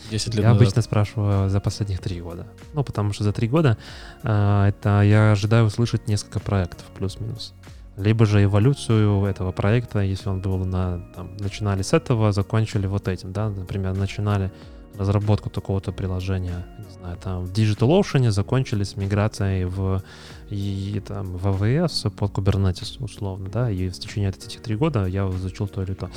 [0.09, 0.61] 10 лет я назад.
[0.61, 2.47] обычно спрашиваю за последних три года.
[2.73, 3.77] Ну, потому что за три года
[4.23, 7.53] э, это я ожидаю услышать несколько проектов, плюс-минус.
[7.99, 11.01] Либо же эволюцию этого проекта, если он был на...
[11.15, 14.51] Там, начинали с этого, закончили вот этим, да, например, начинали
[14.97, 20.01] разработку такого-то приложения, не знаю, там в DigitalOcean закончили с миграцией в,
[20.49, 25.27] и, там, в AWS под Kubernetes, условно, да, и в течение этих три года я
[25.29, 26.09] изучил то или то.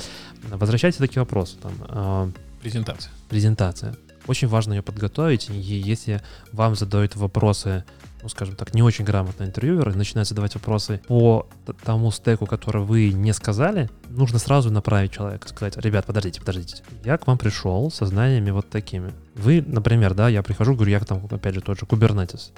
[0.49, 2.31] Возвращайте такие вопросы, там, э,
[2.61, 3.11] Презентация.
[3.29, 3.95] презентация.
[4.27, 7.83] Очень важно ее подготовить, и если вам задают вопросы,
[8.23, 11.45] ну, скажем так, не очень грамотные интервьюеры, начинают задавать вопросы по
[11.83, 17.17] тому стеку, который вы не сказали, нужно сразу направить человека, сказать, ребят, подождите, подождите, я
[17.17, 19.11] к вам пришел со знаниями вот такими.
[19.35, 22.51] Вы, например, да, я прихожу, говорю, я там, опять же, тот же Kubernetes,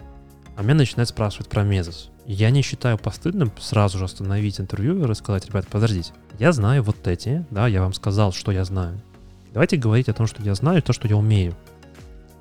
[0.56, 2.10] а меня начинают спрашивать про Mesos.
[2.28, 7.08] Я не считаю постыдным сразу же остановить интервьюера и сказать, ребят, подождите, я знаю вот
[7.08, 9.02] эти, да, я вам сказал, что я знаю.
[9.52, 11.56] Давайте говорить о том, что я знаю, то, что я умею.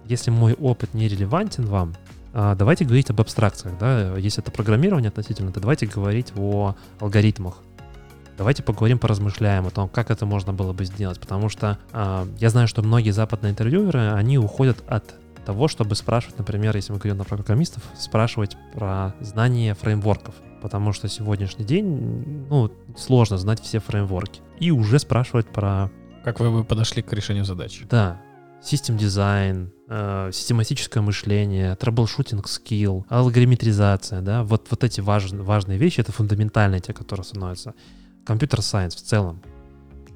[0.05, 1.95] Если мой опыт не релевантен вам,
[2.35, 4.17] давайте говорить об абстракциях, да.
[4.17, 7.59] Если это программирование относительно, то давайте говорить о алгоритмах.
[8.37, 12.51] Давайте поговорим, поразмышляем о том, как это можно было бы сделать, потому что э, я
[12.51, 17.19] знаю, что многие западные интервьюеры, они уходят от того, чтобы спрашивать, например, если мы говорим
[17.19, 24.41] про программистов, спрашивать про знание фреймворков, потому что сегодняшний день, ну, сложно знать все фреймворки.
[24.59, 25.91] И уже спрашивать про...
[26.25, 27.87] Как вы бы подошли к решению задачи?
[27.89, 28.21] Да,
[28.65, 36.01] system design, э, систематическое мышление, troubleshooting skill, алгоритмизация, да, вот, вот эти важные, важные вещи,
[36.01, 37.75] это фундаментальные те, которые становятся.
[38.25, 39.43] Computer science в целом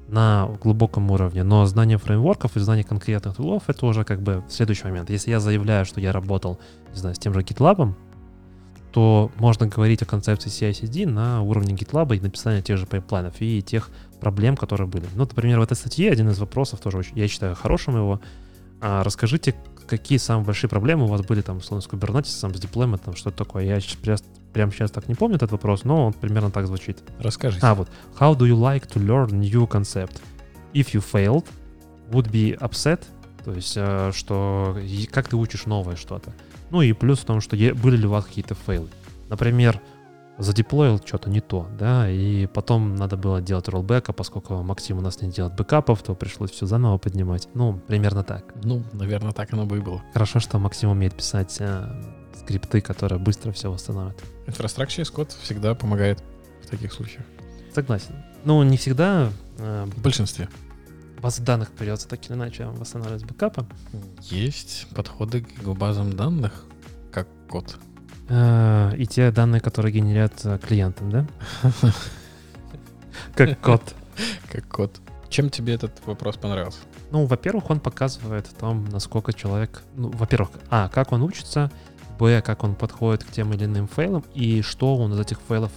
[0.07, 4.85] на глубоком уровне, но знание фреймворков и знание конкретных тулов— это уже как бы следующий
[4.85, 5.11] момент.
[5.11, 6.59] Если я заявляю, что я работал,
[6.91, 7.93] не знаю, с тем же GitLab,
[8.91, 13.61] то можно говорить о концепции CI-CD на уровне GitLab и написания тех же пайплайнов и
[13.61, 15.05] тех проблем, которые были.
[15.15, 18.21] Ну, например, в этой статье один из вопросов тоже очень, я считаю хорошим его.
[18.81, 19.55] А, расскажите,
[19.87, 23.39] какие самые большие проблемы у вас были там, условно, с Kubernetes, с деплойментом, что это
[23.39, 23.65] такое?
[23.65, 24.23] Я сейчас,
[24.53, 26.99] прямо сейчас так не помню этот вопрос, но он примерно так звучит.
[27.19, 27.65] Расскажите.
[27.65, 27.89] А, вот.
[28.19, 30.21] How do you like to learn new concept?
[30.73, 31.45] If you failed,
[32.11, 33.03] would be upset,
[33.43, 34.77] то есть, э, что
[35.11, 36.33] как ты учишь новое что-то.
[36.71, 38.89] Ну и плюс в том, что были ли у вас какие-то фейлы.
[39.29, 39.81] Например,
[40.39, 45.01] задеплоил что-то не то, да, и потом надо было делать роллбэк, а поскольку Максим у
[45.01, 47.47] нас не делает бэкапов, то пришлось все заново поднимать.
[47.53, 48.53] Ну, примерно так.
[48.63, 50.01] Ну, наверное, так оно бы и было.
[50.13, 51.87] Хорошо, что Максим умеет писать э,
[52.39, 54.17] скрипты, которые быстро все восстановят.
[54.47, 56.23] Инфраструктура код всегда помогает
[56.63, 57.25] в таких случаях.
[57.73, 58.15] Согласен.
[58.45, 59.31] Ну, не всегда.
[59.57, 60.49] Э, в большинстве.
[61.21, 63.65] Базы данных придется так или иначе восстанавливать бэкапы.
[64.21, 66.65] Есть подходы к базам данных,
[67.11, 67.77] как код.
[68.29, 71.25] Э, и те данные, которые генерят э, клиентам, да?
[73.35, 73.95] Как код.
[74.51, 75.01] Как код.
[75.29, 76.79] Чем тебе этот вопрос понравился?
[77.11, 79.83] Ну, во-первых, он показывает о том, насколько человек...
[79.95, 81.71] Ну, во-первых, а, как он учится,
[82.19, 85.71] б, как он подходит к тем или иным фейлам, и что он из этих фейлов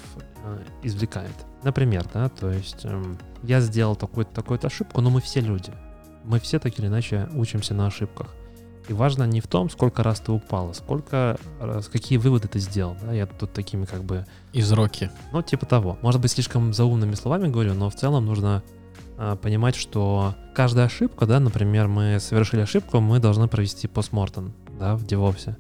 [0.45, 1.35] э, извлекает.
[1.62, 3.03] Например, да, то есть э,
[3.43, 5.73] я сделал такую-то такую ошибку, но мы все люди.
[6.24, 8.29] Мы все так или иначе учимся на ошибках.
[8.89, 12.59] И важно не в том, сколько раз ты упал, а сколько раз, какие выводы ты
[12.59, 12.97] сделал.
[13.03, 13.13] Да?
[13.13, 14.27] Я тут такими как бы...
[14.53, 15.11] Изроки.
[15.33, 15.99] Ну, типа того.
[16.03, 18.63] Может быть, слишком заумными словами говорю, но в целом нужно
[19.17, 24.97] а, понимать, что каждая ошибка, да, например, мы совершили ошибку, мы должны провести постмортем, да,
[24.97, 25.55] в DevOps.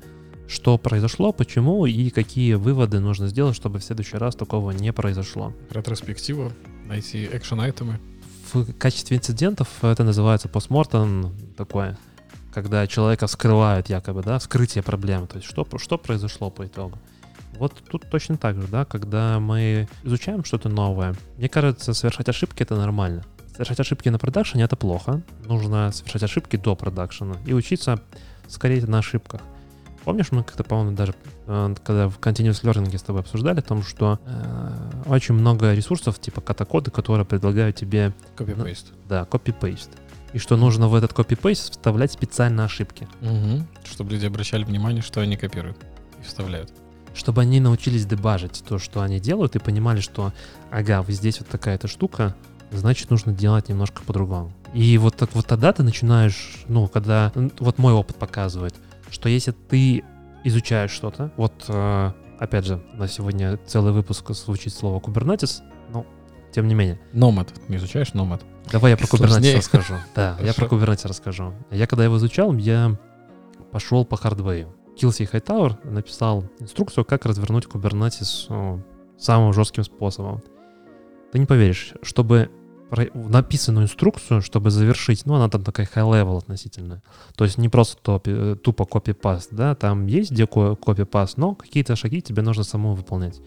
[0.48, 5.54] Что произошло, почему и какие выводы нужно сделать, чтобы в следующий раз такого не произошло.
[5.70, 6.52] Ретроспективу,
[6.86, 7.98] найти экшен-айтемы.
[8.52, 11.96] В качестве инцидентов это называется постмортем такое
[12.52, 16.98] когда человека вскрывают якобы, да, вскрытие проблемы, то есть что, что произошло по итогу.
[17.58, 22.62] Вот тут точно так же, да, когда мы изучаем что-то новое, мне кажется, совершать ошибки—
[22.64, 23.24] это нормально.
[23.52, 25.22] Совершать ошибки на продакшене— это плохо.
[25.44, 28.00] Нужно совершать ошибки до продакшена и учиться
[28.48, 29.42] скорее на ошибках.
[30.04, 31.14] Помнишь, мы как-то, по-моему, даже
[31.46, 36.18] э, когда в Continuous Learning с тобой обсуждали о том, что э, очень много ресурсов,
[36.18, 38.12] типа катакоды, которые предлагают тебе...
[38.36, 38.86] Copy-paste.
[38.90, 39.90] Ну, да, copy-paste
[40.32, 43.08] и что нужно в этот копипейст вставлять специально ошибки.
[43.20, 43.66] Угу.
[43.84, 45.78] Чтобы люди обращали внимание, что они копируют
[46.20, 46.72] и вставляют.
[47.14, 50.32] Чтобы они научились дебажить то, что они делают, и понимали, что,
[50.70, 52.34] ага, вот здесь вот такая-то штука,
[52.70, 54.52] значит, нужно делать немножко по-другому.
[54.72, 58.74] И вот, так, вот тогда ты начинаешь, ну, когда, вот мой опыт показывает,
[59.10, 60.04] что если ты
[60.44, 65.60] изучаешь что-то, вот, э, опять же, на сегодня целый выпуск звучит слово Kubernetes,
[65.92, 66.06] ну,
[66.52, 66.98] тем не менее.
[67.12, 67.52] Номад.
[67.68, 68.42] Не изучаешь номад?
[68.70, 69.94] Давай я про Kubernetes расскажу.
[70.14, 71.52] Да, я про Kubernetes расскажу.
[71.70, 72.96] Я когда его изучал, я
[73.70, 74.74] пошел по хардвею.
[74.96, 78.82] Килси Хайтауэр написал инструкцию, как развернуть Kubernetes ну,
[79.18, 80.42] самым жестким способом.
[81.32, 82.50] Ты не поверишь, чтобы
[83.14, 87.02] написанную инструкцию, чтобы завершить, ну, она там такая high-level относительно.
[87.36, 92.20] То есть не просто топи, тупо копи-паст, да, там есть где копи-паст, но какие-то шаги
[92.20, 93.40] тебе нужно самому выполнять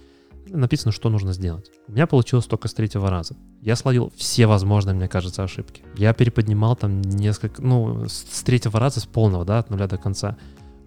[0.50, 1.72] написано, что нужно сделать.
[1.88, 3.36] У меня получилось только с третьего раза.
[3.62, 5.84] Я словил все возможные, мне кажется, ошибки.
[5.96, 10.38] Я переподнимал там несколько, ну, с третьего раза, с полного, да, от нуля до конца.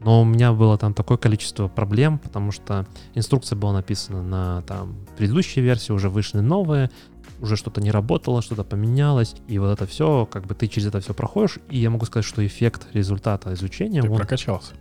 [0.00, 4.96] Но у меня было там такое количество проблем, потому что инструкция была написана на там
[5.16, 6.90] предыдущей версии, уже вышли новые,
[7.40, 11.00] уже что-то не работало, что-то поменялось, и вот это все, как бы ты через это
[11.00, 14.02] все проходишь, и я могу сказать, что эффект результата изучения...
[14.02, 14.16] Ты он...
[14.16, 14.72] прокачался.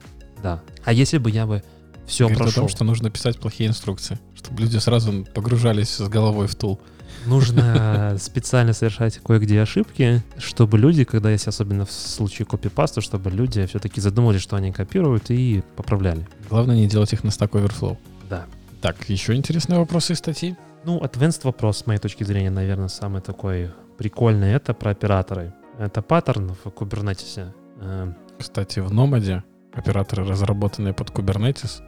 [0.41, 0.62] Да.
[0.84, 1.64] А если бы я бы
[2.06, 2.64] все Говорит прошел.
[2.64, 6.80] о том, что нужно писать плохие инструкции, чтобы люди сразу погружались с головой в тул.
[7.26, 13.66] Нужно специально совершать кое-где ошибки, чтобы люди, когда есть особенно в случае копипаста, чтобы люди
[13.66, 16.28] все-таки задумались, что они копируют и поправляли.
[16.50, 17.98] Главное не делать их на Stack Overflow.
[18.30, 18.46] Да.
[18.82, 20.56] Так, еще интересные вопросы из статьи?
[20.86, 24.52] Ну, advanced вопрос, с моей точки зрения, наверное, самый такой прикольный.
[24.52, 25.54] Это про операторы.
[25.80, 27.52] Это паттерн в Kubernetes.
[27.82, 29.42] Э, Кстати, в Nomad
[29.74, 31.82] операторы, разработанные под Kubernetes,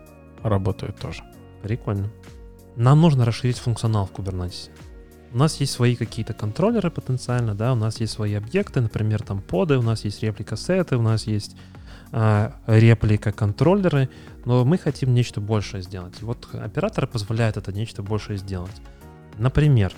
[0.44, 1.24] работают тоже.
[1.62, 2.10] Прикольно.
[2.80, 4.70] Нам нужно расширить функционал в Kubernetes.
[5.34, 9.42] У нас есть свои какие-то контроллеры потенциально, да, у нас есть свои объекты, например, там
[9.42, 11.58] поды, у нас есть реплика сеты, у нас есть
[12.14, 14.08] э, реплика контроллеры,
[14.46, 16.22] но мы хотим нечто большее сделать.
[16.22, 18.82] И вот операторы позволяют это нечто большее сделать.
[19.38, 19.92] Например,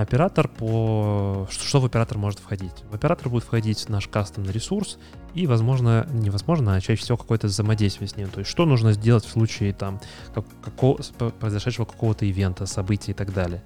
[0.00, 1.46] оператор по...
[1.50, 2.84] Что в оператор может входить?
[2.90, 4.98] В оператор будет входить наш кастомный ресурс
[5.34, 8.28] и, возможно, невозможно, а чаще всего какое-то взаимодействие с ним.
[8.28, 10.00] То есть, что нужно сделать в случае там
[10.34, 11.00] как, какого,
[11.40, 13.62] произошедшего какого-то ивента, события и так далее.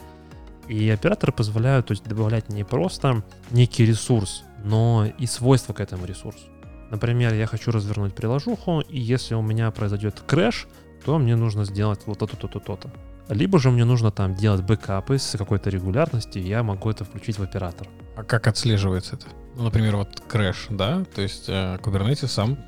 [0.69, 6.07] И операторы позволяют то есть, добавлять не просто некий ресурс, но и свойства к этому
[6.07, 6.45] ресурсу.
[6.91, 10.69] Например, я хочу развернуть приложуху, и если у меня произойдет crash,
[11.05, 12.91] то мне нужно сделать вот то-то, то-то, то-то.
[13.33, 17.39] Либо же мне нужно там делать бэкапы с какой-то регулярностью, и я могу это включить
[17.39, 17.89] в оператор.
[18.17, 19.27] А как отслеживается это?
[19.57, 21.05] Ну, например, вот crash, да?
[21.15, 22.59] То есть э, Kubernetes сам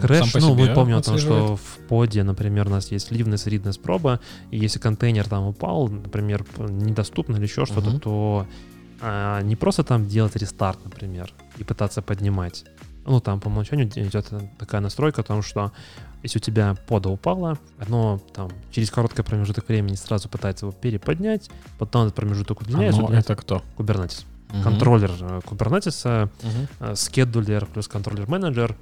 [0.00, 3.76] Crash, ну, мы помним о том, что в поде, например, у нас есть liveness, readiness
[3.76, 8.00] проба, и если контейнер там упал, например, недоступно или еще что-то, uh-huh.
[8.00, 8.46] то
[9.00, 12.64] а, не просто там делать рестарт, например, и пытаться поднимать.
[13.04, 15.72] Ну, там по умолчанию идет такая настройка о том, что
[16.22, 21.50] если у тебя пода упала, оно там через короткий промежуток времени сразу пытается его переподнять,
[21.78, 23.00] потом этот промежуток удлиняется.
[23.00, 23.62] Оно это кто?
[23.76, 24.24] Kubernetes.
[24.50, 24.62] Угу.
[24.62, 26.96] Контроллер э, Kubernetes, угу.
[26.96, 28.76] скедулер плюс контроллер менеджер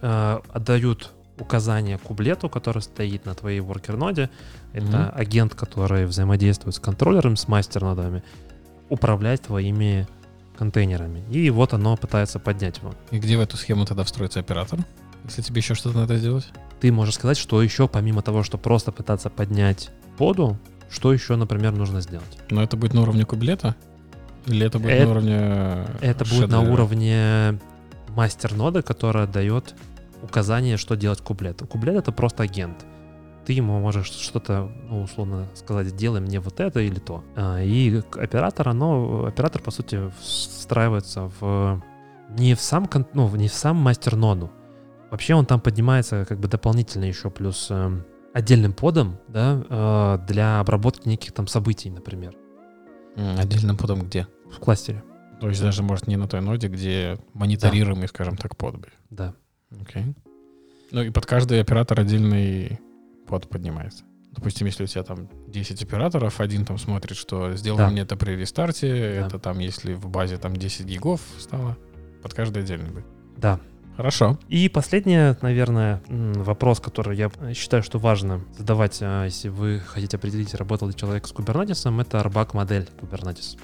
[0.00, 4.30] э, отдают указания кублету, который стоит на твоей воркер-ноде.
[4.72, 8.22] Это mm агент, который взаимодействует с контроллером, с мастер-нодами,
[8.88, 10.06] управлять твоими
[10.56, 11.22] контейнерами.
[11.30, 12.92] И вот оно пытается поднять его.
[13.10, 14.80] И где в эту схему тогда встроится оператор?
[15.28, 16.48] Если тебе еще что-то надо сделать?
[16.80, 20.58] Ты можешь сказать, что еще помимо того, что просто пытаться поднять поду,
[20.90, 22.38] что еще, например, нужно сделать.
[22.50, 23.76] Но это будет на уровне кублета?
[24.46, 25.86] Или это будет это, на уровне...
[26.00, 27.58] Это будет на уровне
[28.08, 29.74] мастер-нода, которая дает
[30.22, 31.66] указание, что делать кублету.
[31.66, 32.86] Кублет— это просто агент.
[33.44, 37.22] Ты ему можешь что-то, ну, условно сказать, сделай мне вот это или то.
[37.36, 41.82] А, и оператор, оно, оператор, по сути, встраивается в
[42.30, 44.50] не в сам, ну, не в сам мастер-ноду,
[45.10, 48.00] Вообще он там поднимается как бы дополнительно еще плюс э,
[48.34, 52.36] отдельным подом, да, э, для обработки неких там событий, например.
[53.16, 54.28] Отдельным подом где?
[54.50, 55.02] В кластере.
[55.40, 58.08] То есть даже, может, не на той ноде, где мониторируемый, да.
[58.08, 58.76] скажем так, под.
[59.10, 59.34] Да.
[59.80, 60.14] Окей.
[60.90, 62.80] Ну и под каждый оператор отдельный
[63.26, 64.04] под поднимается.
[64.32, 67.90] Допустим, если у тебя там 10 операторов, один там смотрит, что сделал да.
[67.90, 68.88] мне это при рестарте,
[69.20, 69.26] да.
[69.26, 71.76] это там, если в базе там 10 гигов стало,
[72.22, 73.06] под каждый отдельный будет.
[73.36, 73.60] Да,
[73.98, 74.38] Хорошо.
[74.48, 80.54] И последний, наверное, вопрос, который я считаю, что важно задавать, а, если вы хотите определить,
[80.54, 83.58] работал ли человек с Kubernetes, это RBAC модель Kubernetes.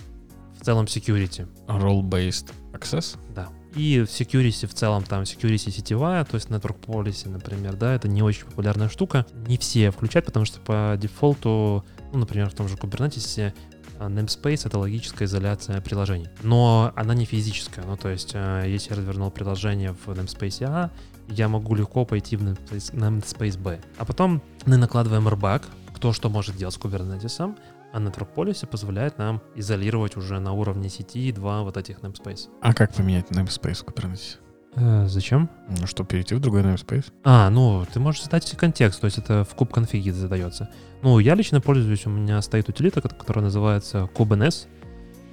[0.60, 1.46] В целом security.
[1.68, 3.16] Role-based access?
[3.32, 3.48] Да.
[3.76, 8.24] И security в целом, там security сетевая, то есть network policy, например, да, это не
[8.24, 9.26] очень популярная штука.
[9.46, 13.52] Не все включают, потому что по дефолту, ну, например, в том же Kubernetes
[13.98, 16.28] namespace— это логическая изоляция приложений.
[16.42, 17.84] Но она не физическая.
[17.84, 20.90] Ну, то есть, а, если я развернул приложение в namespace А,
[21.28, 23.80] я могу легко пойти в namespace, namespace B.
[23.98, 25.64] А потом мы накладываем RBAC,
[25.94, 27.56] кто что может делать с Kubernetes,
[27.92, 32.48] а Network позволяет нам изолировать уже на уровне сети два вот этих namespace.
[32.60, 34.38] А как поменять namespace в Kubernetes?
[34.76, 35.48] Э, зачем?
[35.68, 37.06] Ну, чтобы перейти в другой namespace.
[37.22, 40.68] А, ну, ты можешь задать контекст, то есть это в куб конфиге задается.
[41.02, 44.66] Ну, я лично пользуюсь, у меня стоит утилита, которая называется kubeNS.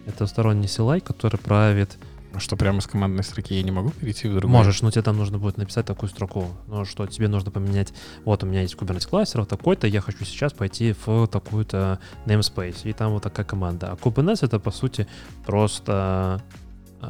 [0.06, 1.98] Это сторонний CLI, который правит
[2.34, 4.58] а что, прямо с командной строки я не могу перейти в другую?
[4.58, 6.48] Можешь, но тебе там нужно будет написать такую строку.
[6.68, 7.94] Ну, что тебе нужно поменять.
[8.24, 12.78] Вот у меня есть Kubernetes кластер, вот такой-то, я хочу сейчас пойти в такую-то namespace.
[12.86, 13.92] И там вот такая команда.
[13.92, 15.08] А Kubernetes это, по сути,
[15.46, 16.42] просто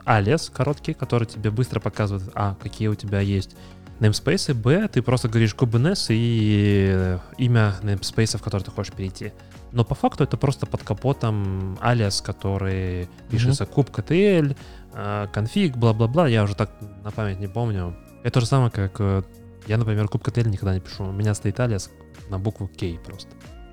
[0.06, 3.56] alias короткий, который тебе быстро показывает, а, какие у тебя есть
[4.00, 9.32] namespace, б, ты просто говоришь kubernetes и э, имя namespace, в который ты хочешь перейти.
[9.72, 14.56] Но по факту это просто под капотом алиас, который пишется kubectl,
[14.94, 16.72] э, конфиг, бла-бла-бла, я уже так
[17.04, 17.96] на память не помню.
[18.24, 19.22] Это то же самое, как э,
[19.68, 21.06] я, например, kubectl никогда не пишу.
[21.06, 21.92] У меня стоит алиас
[22.30, 23.30] на букву K просто.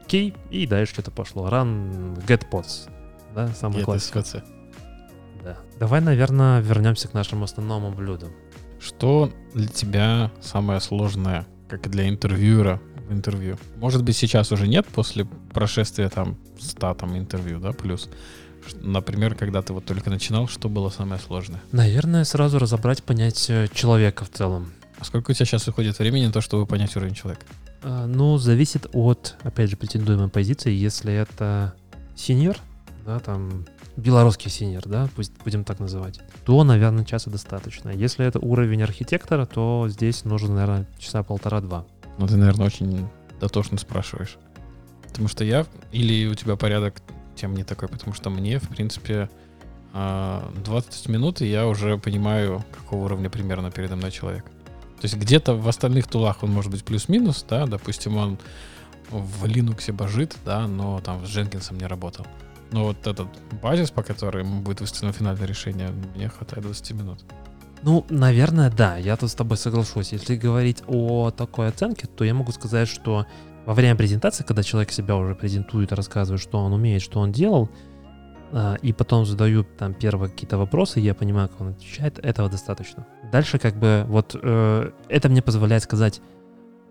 [0.08, 1.48] K, и дальше что-то пошло.
[1.48, 2.90] Run get pods.
[3.34, 4.22] Да, самый классика.
[5.48, 5.56] Да.
[5.80, 8.28] Давай, наверное, вернемся к нашему основному блюду.
[8.78, 13.56] Что для тебя самое сложное, как и для интервьюера в интервью?
[13.76, 18.10] Может быть, сейчас уже нет, после прошествия там 100 там, интервью, да, плюс.
[18.74, 21.62] Например, когда ты вот только начинал, что было самое сложное?
[21.72, 24.70] Наверное, сразу разобрать, понять человека в целом.
[24.98, 27.46] А сколько у тебя сейчас уходит времени на то, чтобы понять уровень человека?
[27.82, 30.72] А, ну, зависит от, опять же, претендуемой позиции.
[30.72, 31.72] Если это
[32.16, 32.58] сеньор,
[33.06, 33.64] да, там
[33.98, 37.90] белорусский синер, да, пусть будем так называть, то, наверное, часа достаточно.
[37.90, 41.84] Если это уровень архитектора, то здесь нужно, наверное, часа полтора-два.
[42.18, 43.08] Ну, ты, наверное, очень
[43.40, 44.36] дотошно спрашиваешь.
[45.08, 47.02] Потому что я, или у тебя порядок
[47.34, 49.28] тем не такой, потому что мне, в принципе,
[49.92, 54.44] 20 а, минут, и я уже понимаю, какого уровня примерно передо мной человек.
[54.44, 58.38] То есть где-то в остальных тулах он может быть плюс-минус, да, допустим, он
[59.10, 62.26] в Linux божит, да, но там с Jenkins не работал.
[62.72, 63.28] Но вот этот
[63.62, 67.24] базис, по которому будет выставлено финальное решение, мне хватает 20 минут.
[67.82, 70.12] Ну, наверное, да, я тут с тобой соглашусь.
[70.12, 73.26] Если говорить о такой оценке, то я могу сказать, что
[73.66, 77.70] во время презентации, когда человек себя уже презентует, рассказывает, что он умеет, что он делал,
[78.50, 83.06] а, и потом задаю там первые какие-то вопросы, я понимаю, как он отвечает, этого достаточно.
[83.30, 86.20] Дальше как бы вот э, это мне позволяет сказать,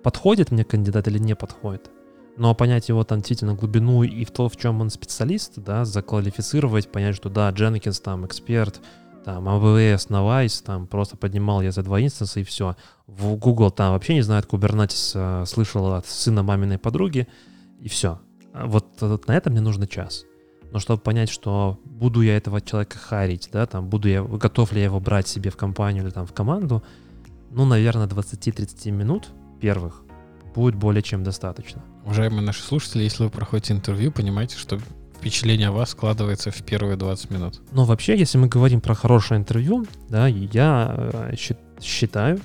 [0.04, 1.90] подходит мне кандидат или не подходит.
[2.38, 6.92] Но понять его там действительно глубину и в то, в чем он специалист, да, заквалифицировать,
[6.92, 8.80] понять, что да, Дженкинс там эксперт,
[9.26, 12.76] там AWS, Навайс, там просто поднимал я за два инстанса и все.
[13.08, 17.28] В Google там вообще не знает Kubernetes, э, слышал от сына маминой подруги
[17.80, 18.20] и все.
[18.54, 20.26] Вот, вот на это мне нужно час
[20.72, 24.80] но чтобы понять, что буду я этого человека харить, да, там, буду я, готов ли
[24.80, 26.84] я его брать себе в компанию или там в команду,
[27.52, 30.04] ну, наверное, 20-30 минут первых
[30.58, 31.84] будет более чем достаточно.
[32.04, 34.80] Уважаемые наши слушатели, если вы проходите интервью, понимаете, что
[35.16, 37.62] впечатление о вас складывается в первые 20 минут.
[37.72, 41.36] Но вообще, если мы говорим про хорошее интервью, да, я э,
[41.80, 42.40] считаю,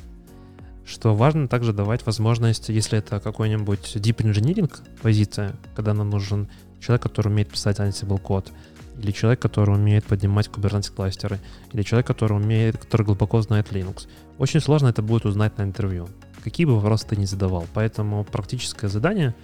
[0.84, 4.70] что важно также давать возможность, если это какой-нибудь deep engineering
[5.00, 8.52] позиция, когда нам нужен человек, который умеет писать Ansible код,
[9.00, 11.38] или человек, который умеет поднимать Kubernetes кластеры,
[11.72, 14.06] или человек, который умеет, который глубоко знает Linux.
[14.36, 16.08] Очень сложно это будет узнать на интервью,
[16.42, 17.66] какие бы вопросы ты ни задавал.
[17.74, 19.34] Поэтому практическое задание,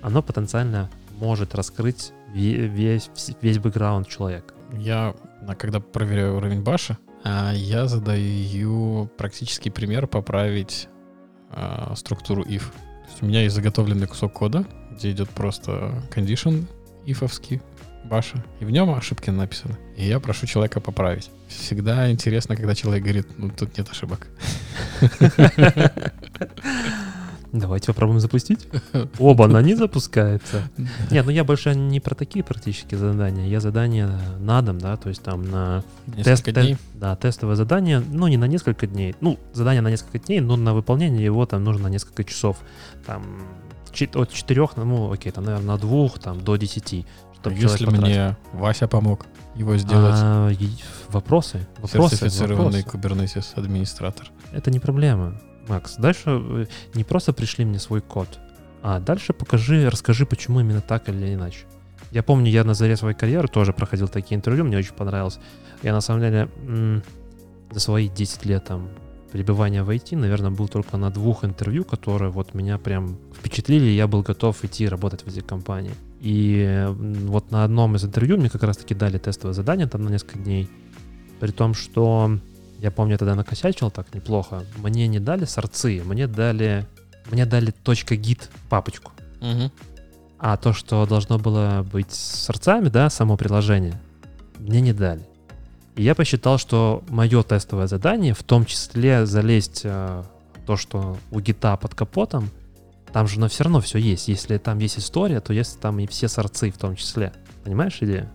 [0.00, 3.10] оно потенциально может раскрыть весь,
[3.40, 4.54] весь бэкграунд человека.
[4.72, 5.14] Я,
[5.58, 10.88] когда проверяю уровень баша, а, я задаю практический пример поправить
[11.50, 12.64] а, структуру if.
[13.20, 16.66] У меня есть заготовленный кусок кода, где идет просто condition
[17.06, 17.60] ифовский
[18.08, 19.76] баша, и в нем ошибки написаны.
[19.96, 21.30] И я прошу человека поправить.
[21.48, 24.26] Всегда интересно, когда человек говорит, ну тут нет ошибок.
[27.52, 28.68] Давайте попробуем запустить.
[29.18, 30.68] Оба на не запускается.
[31.10, 33.46] Нет, ну я больше не про такие практические задания.
[33.46, 35.82] Я задания на дом, да, то есть там на
[36.22, 36.76] тест, дней.
[36.94, 40.74] да, тестовое задание, ну не на несколько дней, ну задание на несколько дней, но на
[40.74, 42.58] выполнение его там нужно несколько часов,
[43.06, 43.24] там
[44.14, 47.06] от 4, ну, окей, там, наверное, на 2, там, до 10.
[47.40, 50.14] Чтобы Если мне Вася помог его сделать.
[50.16, 50.50] А,
[51.10, 51.66] вопросы?
[51.78, 52.16] Вопросы?
[52.16, 54.30] Сертифицированный Kubernetes администратор.
[54.52, 55.96] Это не проблема, Макс.
[55.96, 58.38] Дальше э, не просто пришли мне свой код,
[58.82, 61.66] а дальше покажи, расскажи, почему именно так или иначе.
[62.10, 65.38] Я помню, я на заре своей карьеры тоже проходил такие интервью, мне очень понравилось.
[65.82, 66.48] Я на самом деле
[67.70, 68.88] за свои 10 лет там
[69.32, 73.96] пребывания в IT, наверное, был только на двух интервью, которые вот меня прям впечатлили, и
[73.96, 75.92] я был готов идти работать в эти компании.
[76.20, 80.38] И вот на одном из интервью мне как раз-таки дали тестовое задание там на несколько
[80.38, 80.68] дней,
[81.38, 82.38] при том, что
[82.80, 84.64] я помню, я тогда накосячил так неплохо.
[84.78, 86.86] Мне не дали сорцы, мне дали,
[87.30, 89.12] мне дали .git папочку.
[89.40, 89.70] Угу.
[90.38, 94.00] А то, что должно было быть с сорцами, да, само приложение,
[94.58, 95.26] мне не дали.
[95.96, 100.22] И я посчитал, что мое тестовое задание, в том числе залезть э,
[100.64, 102.50] то, что у гита под капотом,
[103.12, 104.28] там же но все равно все есть.
[104.28, 107.32] Если там есть история, то есть там и все сорцы в том числе.
[107.64, 108.28] Понимаешь идею?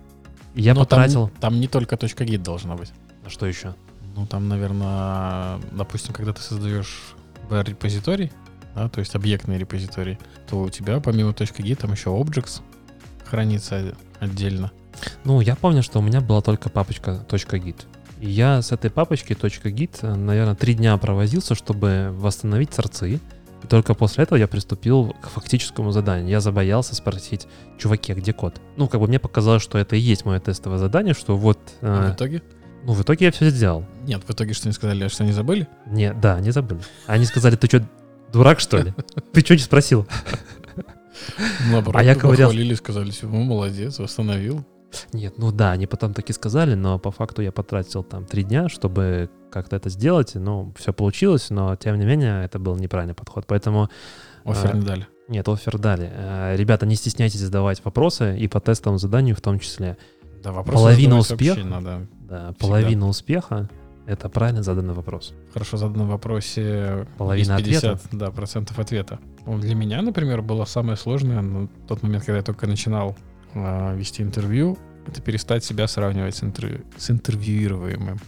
[0.55, 1.29] Я но потратил...
[1.29, 2.91] Там, там не только точка гид должна быть.
[3.25, 3.75] А что еще?
[4.15, 7.15] Ну, там, наверное, допустим, когда ты создаешь
[7.49, 8.31] репозиторий,
[8.75, 10.17] да, то есть объектный репозиторий,
[10.49, 12.61] то у тебя помимо точка .git там еще objects
[13.25, 14.71] хранится отдельно.
[15.23, 17.85] Ну, я помню, что у меня была только папочка .git.
[18.19, 23.19] И я с этой папочки .git, наверное, три дня провозился, чтобы восстановить сорцы.
[23.63, 26.29] И только после этого я приступил к фактическому заданию.
[26.29, 28.59] Я забоялся спросить, чуваки, а где код?
[28.75, 31.59] Ну, как бы мне показалось, что это и есть мое тестовое задание, что вот...
[31.81, 32.41] А в итоге?
[32.83, 33.85] Ну, в итоге я все сделал.
[34.05, 35.67] Нет, в итоге что они сказали, что они забыли?
[35.85, 36.81] Нет, да, не забыли.
[37.07, 37.87] Они сказали, ты что,
[38.33, 38.93] дурак, что ли?
[39.31, 40.05] Ты что не спросил?
[41.71, 42.47] Наоборот, а я говорил...
[42.47, 44.65] похвалили, сказали, ну, молодец, восстановил.
[45.11, 48.69] Нет, ну да, они потом таки сказали, но по факту я потратил там три дня,
[48.69, 50.35] чтобы как-то это сделать.
[50.35, 53.45] Ну, все получилось, но тем не менее это был неправильный подход.
[53.47, 53.89] Поэтому...
[54.43, 55.07] Офер э, не дали.
[55.27, 56.11] Нет, офер дали.
[56.13, 59.97] Э, ребята, не стесняйтесь задавать вопросы и по тестовому заданию в том числе.
[60.43, 61.63] Да, вопросы половина успеха.
[61.63, 63.69] Надо да, половина успеха
[64.05, 65.33] это правильно заданный вопрос.
[65.53, 67.99] Хорошо заданном вопросе половина 50 ответа.
[68.11, 69.19] Да, процентов ответа.
[69.45, 73.15] Для меня, например, было самое сложное на тот момент, когда я только начинал
[73.53, 74.77] э, вести интервью,
[75.07, 78.19] это перестать себя сравнивать с, интервью, с интервьюируемым.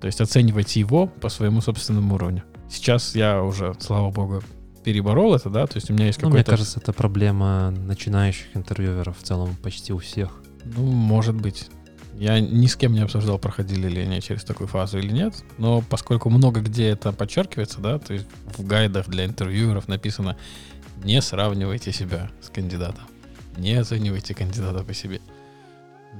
[0.00, 2.42] То есть оценивать его по своему собственному уровню.
[2.70, 4.42] Сейчас я уже, слава богу,
[4.84, 6.50] переборол это, да, то есть у меня есть ну, какой-то...
[6.50, 10.42] Мне кажется, это проблема начинающих интервьюеров в целом почти у всех.
[10.64, 11.68] Ну, может быть.
[12.14, 15.80] Я ни с кем не обсуждал, проходили ли они через такую фазу или нет, но
[15.80, 18.26] поскольку много где это подчеркивается, да, то есть
[18.58, 20.36] в гайдах для интервьюеров написано
[21.02, 23.04] «не сравнивайте себя с кандидатом,
[23.56, 25.20] не оценивайте кандидата по себе».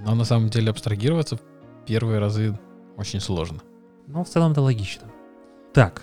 [0.04, 1.40] Но на самом деле абстрагироваться в
[1.86, 2.58] первые разы
[2.96, 3.60] очень сложно.
[4.06, 5.08] Ну, в целом это логично.
[5.72, 6.02] Так,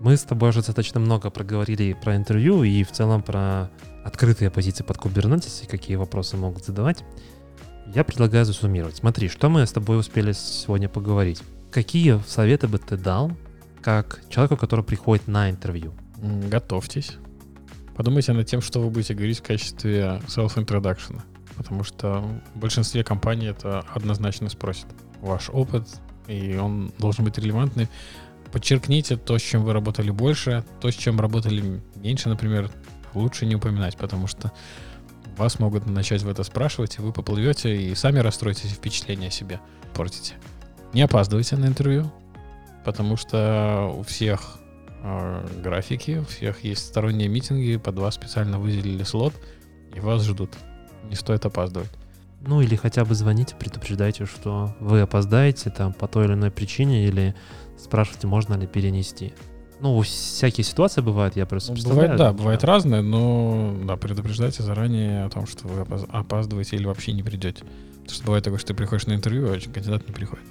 [0.00, 3.70] мы с тобой уже достаточно много проговорили про интервью и в целом про
[4.04, 7.04] открытые позиции под Kubernetes и какие вопросы могут задавать.
[7.94, 8.96] Я предлагаю засуммировать.
[8.96, 11.42] Смотри, что мы с тобой успели сегодня поговорить.
[11.70, 13.32] Какие советы бы ты дал
[13.82, 15.92] как человеку, который приходит на интервью?
[16.50, 17.18] Готовьтесь.
[17.96, 21.20] Подумайте над тем, что вы будете говорить в качестве self-introduction.
[21.56, 22.20] Потому что
[22.54, 24.86] в большинстве компаний это однозначно спросит.
[25.20, 25.88] Ваш опыт,
[26.26, 27.88] и он должен быть релевантный.
[28.50, 32.70] Подчеркните то, с чем вы работали больше, то, с чем работали меньше, например,
[33.14, 34.52] лучше не упоминать, потому что
[35.36, 39.60] вас могут начать в это спрашивать, и вы поплывете и сами расстроитесь впечатление о себе
[39.92, 40.34] портите.
[40.92, 42.12] Не опаздывайте на интервью,
[42.84, 44.58] потому что у всех
[45.62, 49.34] графики, у всех есть сторонние митинги, под вас специально выделили слот,
[49.94, 50.50] и вас ждут.
[51.08, 51.90] Не стоит опаздывать.
[52.40, 57.06] Ну или хотя бы звоните, предупреждайте, что вы опоздаете там по той или иной причине,
[57.06, 57.34] или
[57.78, 59.32] спрашивайте, можно ли перенести.
[59.80, 62.66] Ну, всякие ситуации бывают, я просто ну, Бывает, да, бывает да.
[62.66, 67.64] разное, но да, предупреждайте заранее о том, что вы опаздываете или вообще не придете.
[68.02, 70.44] Потому что бывает такое, что ты приходишь на интервью, а кандидат не приходит.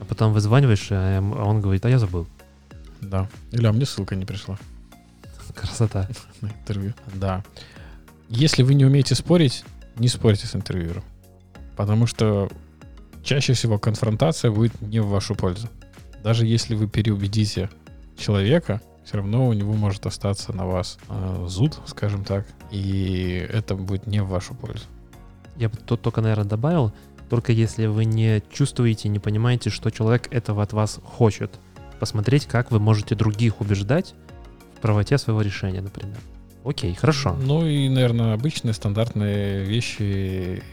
[0.00, 2.26] А потом вызваниваешь, а, а он говорит, а я забыл.
[3.02, 3.28] Да.
[3.50, 4.58] Или а мне ссылка не пришла.
[5.54, 6.08] Красота.
[6.40, 6.94] На интервью.
[7.14, 7.44] Да.
[8.28, 9.64] Если вы не умеете спорить,
[9.96, 11.04] не спорьте с интервьюером.
[11.76, 12.50] Потому что
[13.22, 15.68] чаще всего конфронтация будет не в вашу пользу.
[16.22, 17.68] Даже если вы переубедите
[18.16, 23.74] человека, все равно у него может остаться на вас э, зуд, скажем так, и это
[23.74, 24.84] будет не в вашу пользу.
[25.56, 26.92] Я бы тут только, наверное, добавил,
[27.28, 31.58] только если вы не чувствуете, не понимаете, что человек этого от вас хочет.
[32.02, 34.16] Посмотреть, как вы можете других убеждать
[34.76, 36.16] в правоте своего решения, например.
[36.64, 37.36] Окей, хорошо.
[37.40, 40.64] Ну и, наверное, обычные стандартные вещи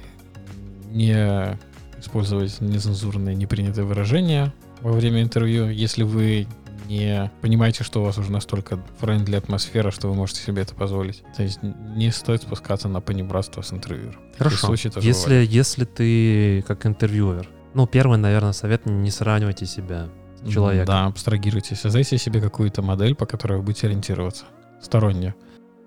[0.89, 1.55] не
[1.99, 4.51] использовать нецензурные, непринятые выражения
[4.81, 6.47] во время интервью, если вы
[6.87, 11.21] не понимаете, что у вас уже настолько френдли атмосфера, что вы можете себе это позволить.
[11.37, 14.19] То есть не стоит спускаться на понебратство с интервьюером.
[14.35, 14.73] Хорошо.
[14.73, 20.09] Если, если ты как интервьюер, ну, первый, наверное, совет не сравнивайте себя
[20.43, 20.87] с человеком.
[20.87, 21.79] Да, абстрагируйтесь.
[21.79, 24.45] Создайте себе какую-то модель, по которой вы будете ориентироваться.
[24.81, 25.35] Стороннюю.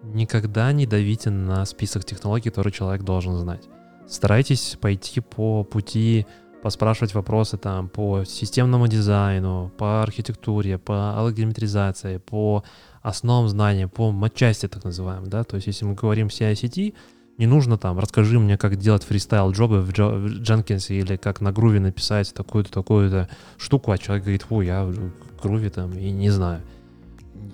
[0.03, 3.69] Никогда не давите на список технологий, которые человек должен знать.
[4.09, 6.27] Старайтесь пойти по пути
[6.63, 12.63] поспрашивать вопросы там по системному дизайну, по архитектуре, по алгоритмизации, по
[13.03, 16.95] основам знаний, по матчасти так называемым, да, то есть если мы говорим CI-CD,
[17.39, 21.53] не нужно там, расскажи мне, как делать фристайл-джобы в, Джо, в Jenkins или как на
[21.53, 26.31] груве написать такую-то, такую-то штуку, а человек говорит, фу, я в груве там и не
[26.31, 26.61] знаю.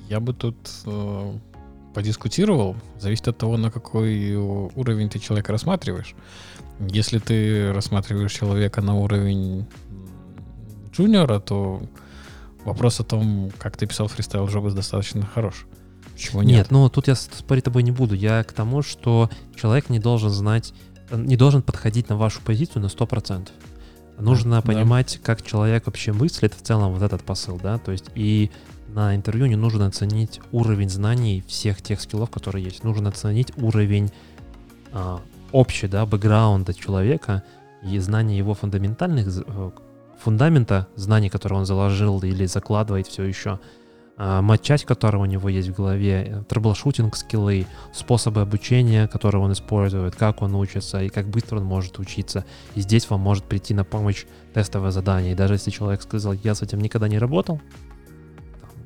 [0.08, 0.56] Я бы тут
[0.86, 1.32] э,
[1.94, 6.14] подискутировал, зависит от того, на какой уровень ты человека рассматриваешь.
[6.80, 9.66] Если ты рассматриваешь человека на уровень
[10.92, 11.82] джуниора, то
[12.64, 15.66] вопрос о том, как ты писал фристайл Jobs, достаточно хорош.
[16.18, 16.56] Чего нет?
[16.56, 18.14] Нет, ну тут я спорить тобой не буду.
[18.14, 20.74] Я к тому, что человек не должен знать,
[21.12, 23.48] не должен подходить на вашу позицию на 100%.
[24.18, 24.62] Нужно да.
[24.62, 28.50] понимать, как человек вообще мыслит в целом вот этот посыл, да, то есть и
[28.88, 32.82] на интервью не нужно оценить уровень знаний всех тех скиллов, которые есть.
[32.82, 34.10] Нужно оценить уровень
[34.92, 35.20] а,
[35.52, 37.44] общий, да, бэкграунда человека
[37.84, 39.70] и знание его фундаментальных, э,
[40.18, 43.60] фундамента знаний, которые он заложил или закладывает все еще,
[44.18, 50.16] матчасть, которая у него есть в голове, э, troubleshooting скиллы, способы обучения, которые он использует,
[50.16, 52.44] как он учится и как быстро он может учиться.
[52.74, 55.32] И здесь вам может прийти на помощь тестовое задание.
[55.32, 57.60] И даже если человек сказал, я с этим никогда не работал,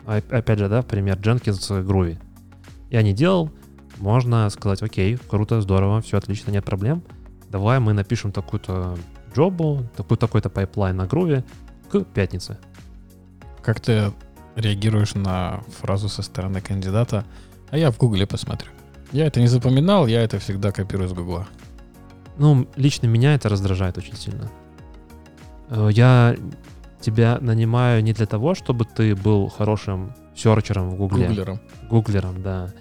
[0.07, 2.19] опять же, да, пример Jenkins Groovy,
[2.91, 3.51] я не делал,
[3.99, 7.03] можно сказать, окей, круто, здорово, все отлично, нет проблем.
[7.49, 8.99] Давай мы напишем такую-то
[9.35, 11.43] джобу, такой такой-то пайплайн на груве
[11.91, 12.59] к пятнице.
[13.63, 14.13] Как ты
[14.57, 17.25] реагируешь на фразу со стороны кандидата,
[17.71, 18.71] а я в Гугле посмотрю.
[19.13, 21.47] Я это не запоминал, я это всегда копирую с Гугла.
[22.39, 24.51] Ну, лично меня это раздражает очень сильно.
[25.69, 26.37] Э, я
[27.01, 31.29] тебя нанимаю не для того, чтобы ты был хорошим серчером в Гугле.
[31.29, 31.61] Гуглером.
[31.91, 32.73] Гуглером, да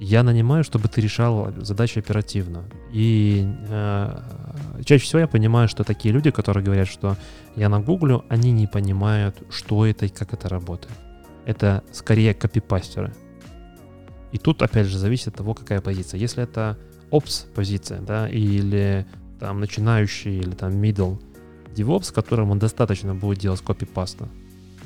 [0.00, 2.64] я нанимаю, чтобы ты решал задачи оперативно.
[2.92, 4.20] И э,
[4.84, 7.16] чаще всего я понимаю, что такие люди, которые говорят, что
[7.56, 10.94] я на гуглю, они не понимают, что это и как это работает.
[11.46, 13.12] Это скорее копипастеры.
[14.32, 16.20] И тут, опять же, зависит от того, какая позиция.
[16.20, 16.78] Если это
[17.10, 19.06] опс позиция, да, или
[19.40, 21.20] там начинающий или там middle
[21.74, 24.28] DevOps, которому достаточно будет делать копипаста.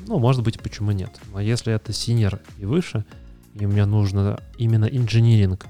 [0.07, 1.11] Ну, может быть, почему нет.
[1.33, 3.05] Но если это senior и выше,
[3.55, 5.67] и мне нужно именно инжиниринг,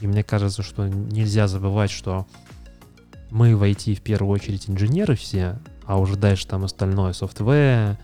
[0.00, 2.26] и мне кажется, что нельзя забывать, что
[3.30, 7.96] мы в IT в первую очередь инженеры все, а уже дальше там остальное софтвер,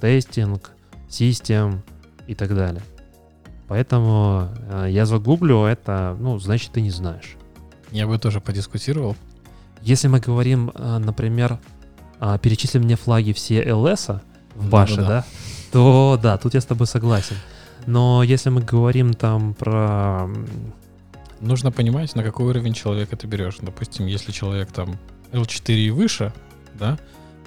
[0.00, 0.70] тестинг,
[1.08, 1.82] систем
[2.26, 2.82] и так далее.
[3.68, 7.36] Поэтому э, я загуглю это, ну, значит, ты не знаешь.
[7.92, 9.16] Я бы тоже подискутировал.
[9.82, 11.58] Если мы говорим, э, например,
[12.20, 14.08] э, перечисли мне флаги все ЛС
[14.54, 15.24] в баше, да, да,
[15.72, 17.36] то да, тут я с тобой согласен.
[17.86, 20.28] Но если мы говорим там про...
[21.40, 23.56] Нужно понимать, на какой уровень человека ты берешь.
[23.62, 24.98] Допустим, если человек там
[25.32, 26.32] L4 и выше,
[26.78, 26.98] да,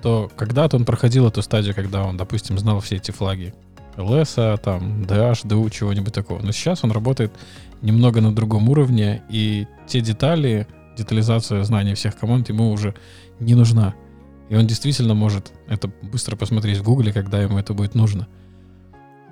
[0.02, 3.54] то когда-то он проходил эту стадию, когда он, допустим, знал все эти флаги.
[3.96, 6.42] LS, там, DH, DU, чего-нибудь такого.
[6.42, 7.32] Но сейчас он работает
[7.82, 12.96] немного на другом уровне, и те детали, детализация знаний всех команд ему уже
[13.40, 13.94] не нужна.
[14.50, 18.28] И он действительно может это быстро посмотреть в Гугле, когда ему это будет нужно.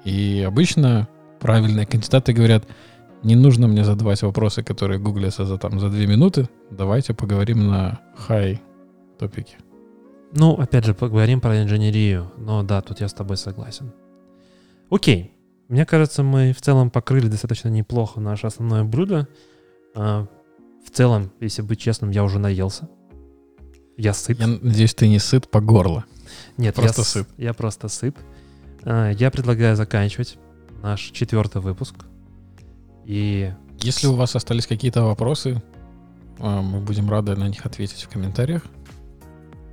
[0.04, 1.08] И обычно
[1.40, 2.66] правильные кандидаты говорят,
[3.24, 6.50] не нужно мне задавать вопросы, которые гуглятся за, там, за две минуты.
[6.72, 8.60] Давайте поговорим на high
[9.20, 9.58] топике.
[10.34, 12.32] Ну, опять же, поговорим про инженерию.
[12.38, 13.92] Но да, тут я с тобой согласен.
[14.90, 15.34] Окей.
[15.68, 19.28] Мне кажется, мы в целом покрыли достаточно неплохо наше основное блюдо.
[19.96, 20.28] А,
[20.86, 22.90] в целом, если быть честным, я уже наелся.
[23.98, 24.40] Я сыт.
[24.40, 26.06] Я надеюсь, ты не сыт по горло.
[26.58, 27.28] Нет, просто я сыт.
[27.38, 28.18] Я просто сыт.
[28.84, 30.38] А, я предлагаю заканчивать
[30.82, 31.96] наш четвертый выпуск.
[33.06, 35.62] И если у вас остались какие-то вопросы,
[36.40, 38.64] а, мы будем рады на них ответить в комментариях.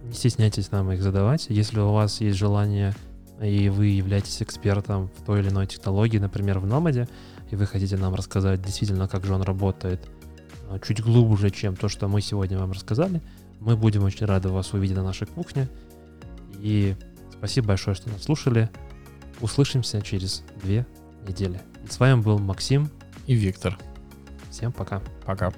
[0.05, 1.47] Не стесняйтесь нам их задавать.
[1.49, 2.95] Если у вас есть желание
[3.41, 7.09] и вы являетесь экспертом в той или иной технологии, например, в Nomad,
[7.51, 10.09] и вы хотите нам рассказать действительно, как же он работает
[10.69, 13.23] а, чуть глубже, чем то, что мы сегодня вам рассказали,
[13.61, 15.69] мы будем очень рады вас увидеть на нашей кухне.
[16.59, 16.97] И
[17.33, 18.71] спасибо большое, что нас слушали.
[19.41, 20.87] Услышимся через две
[21.27, 21.61] недели.
[21.85, 22.91] И с вами был Максим
[23.27, 23.79] и Виктор.
[24.51, 25.03] Всем пока.
[25.25, 25.53] Пока.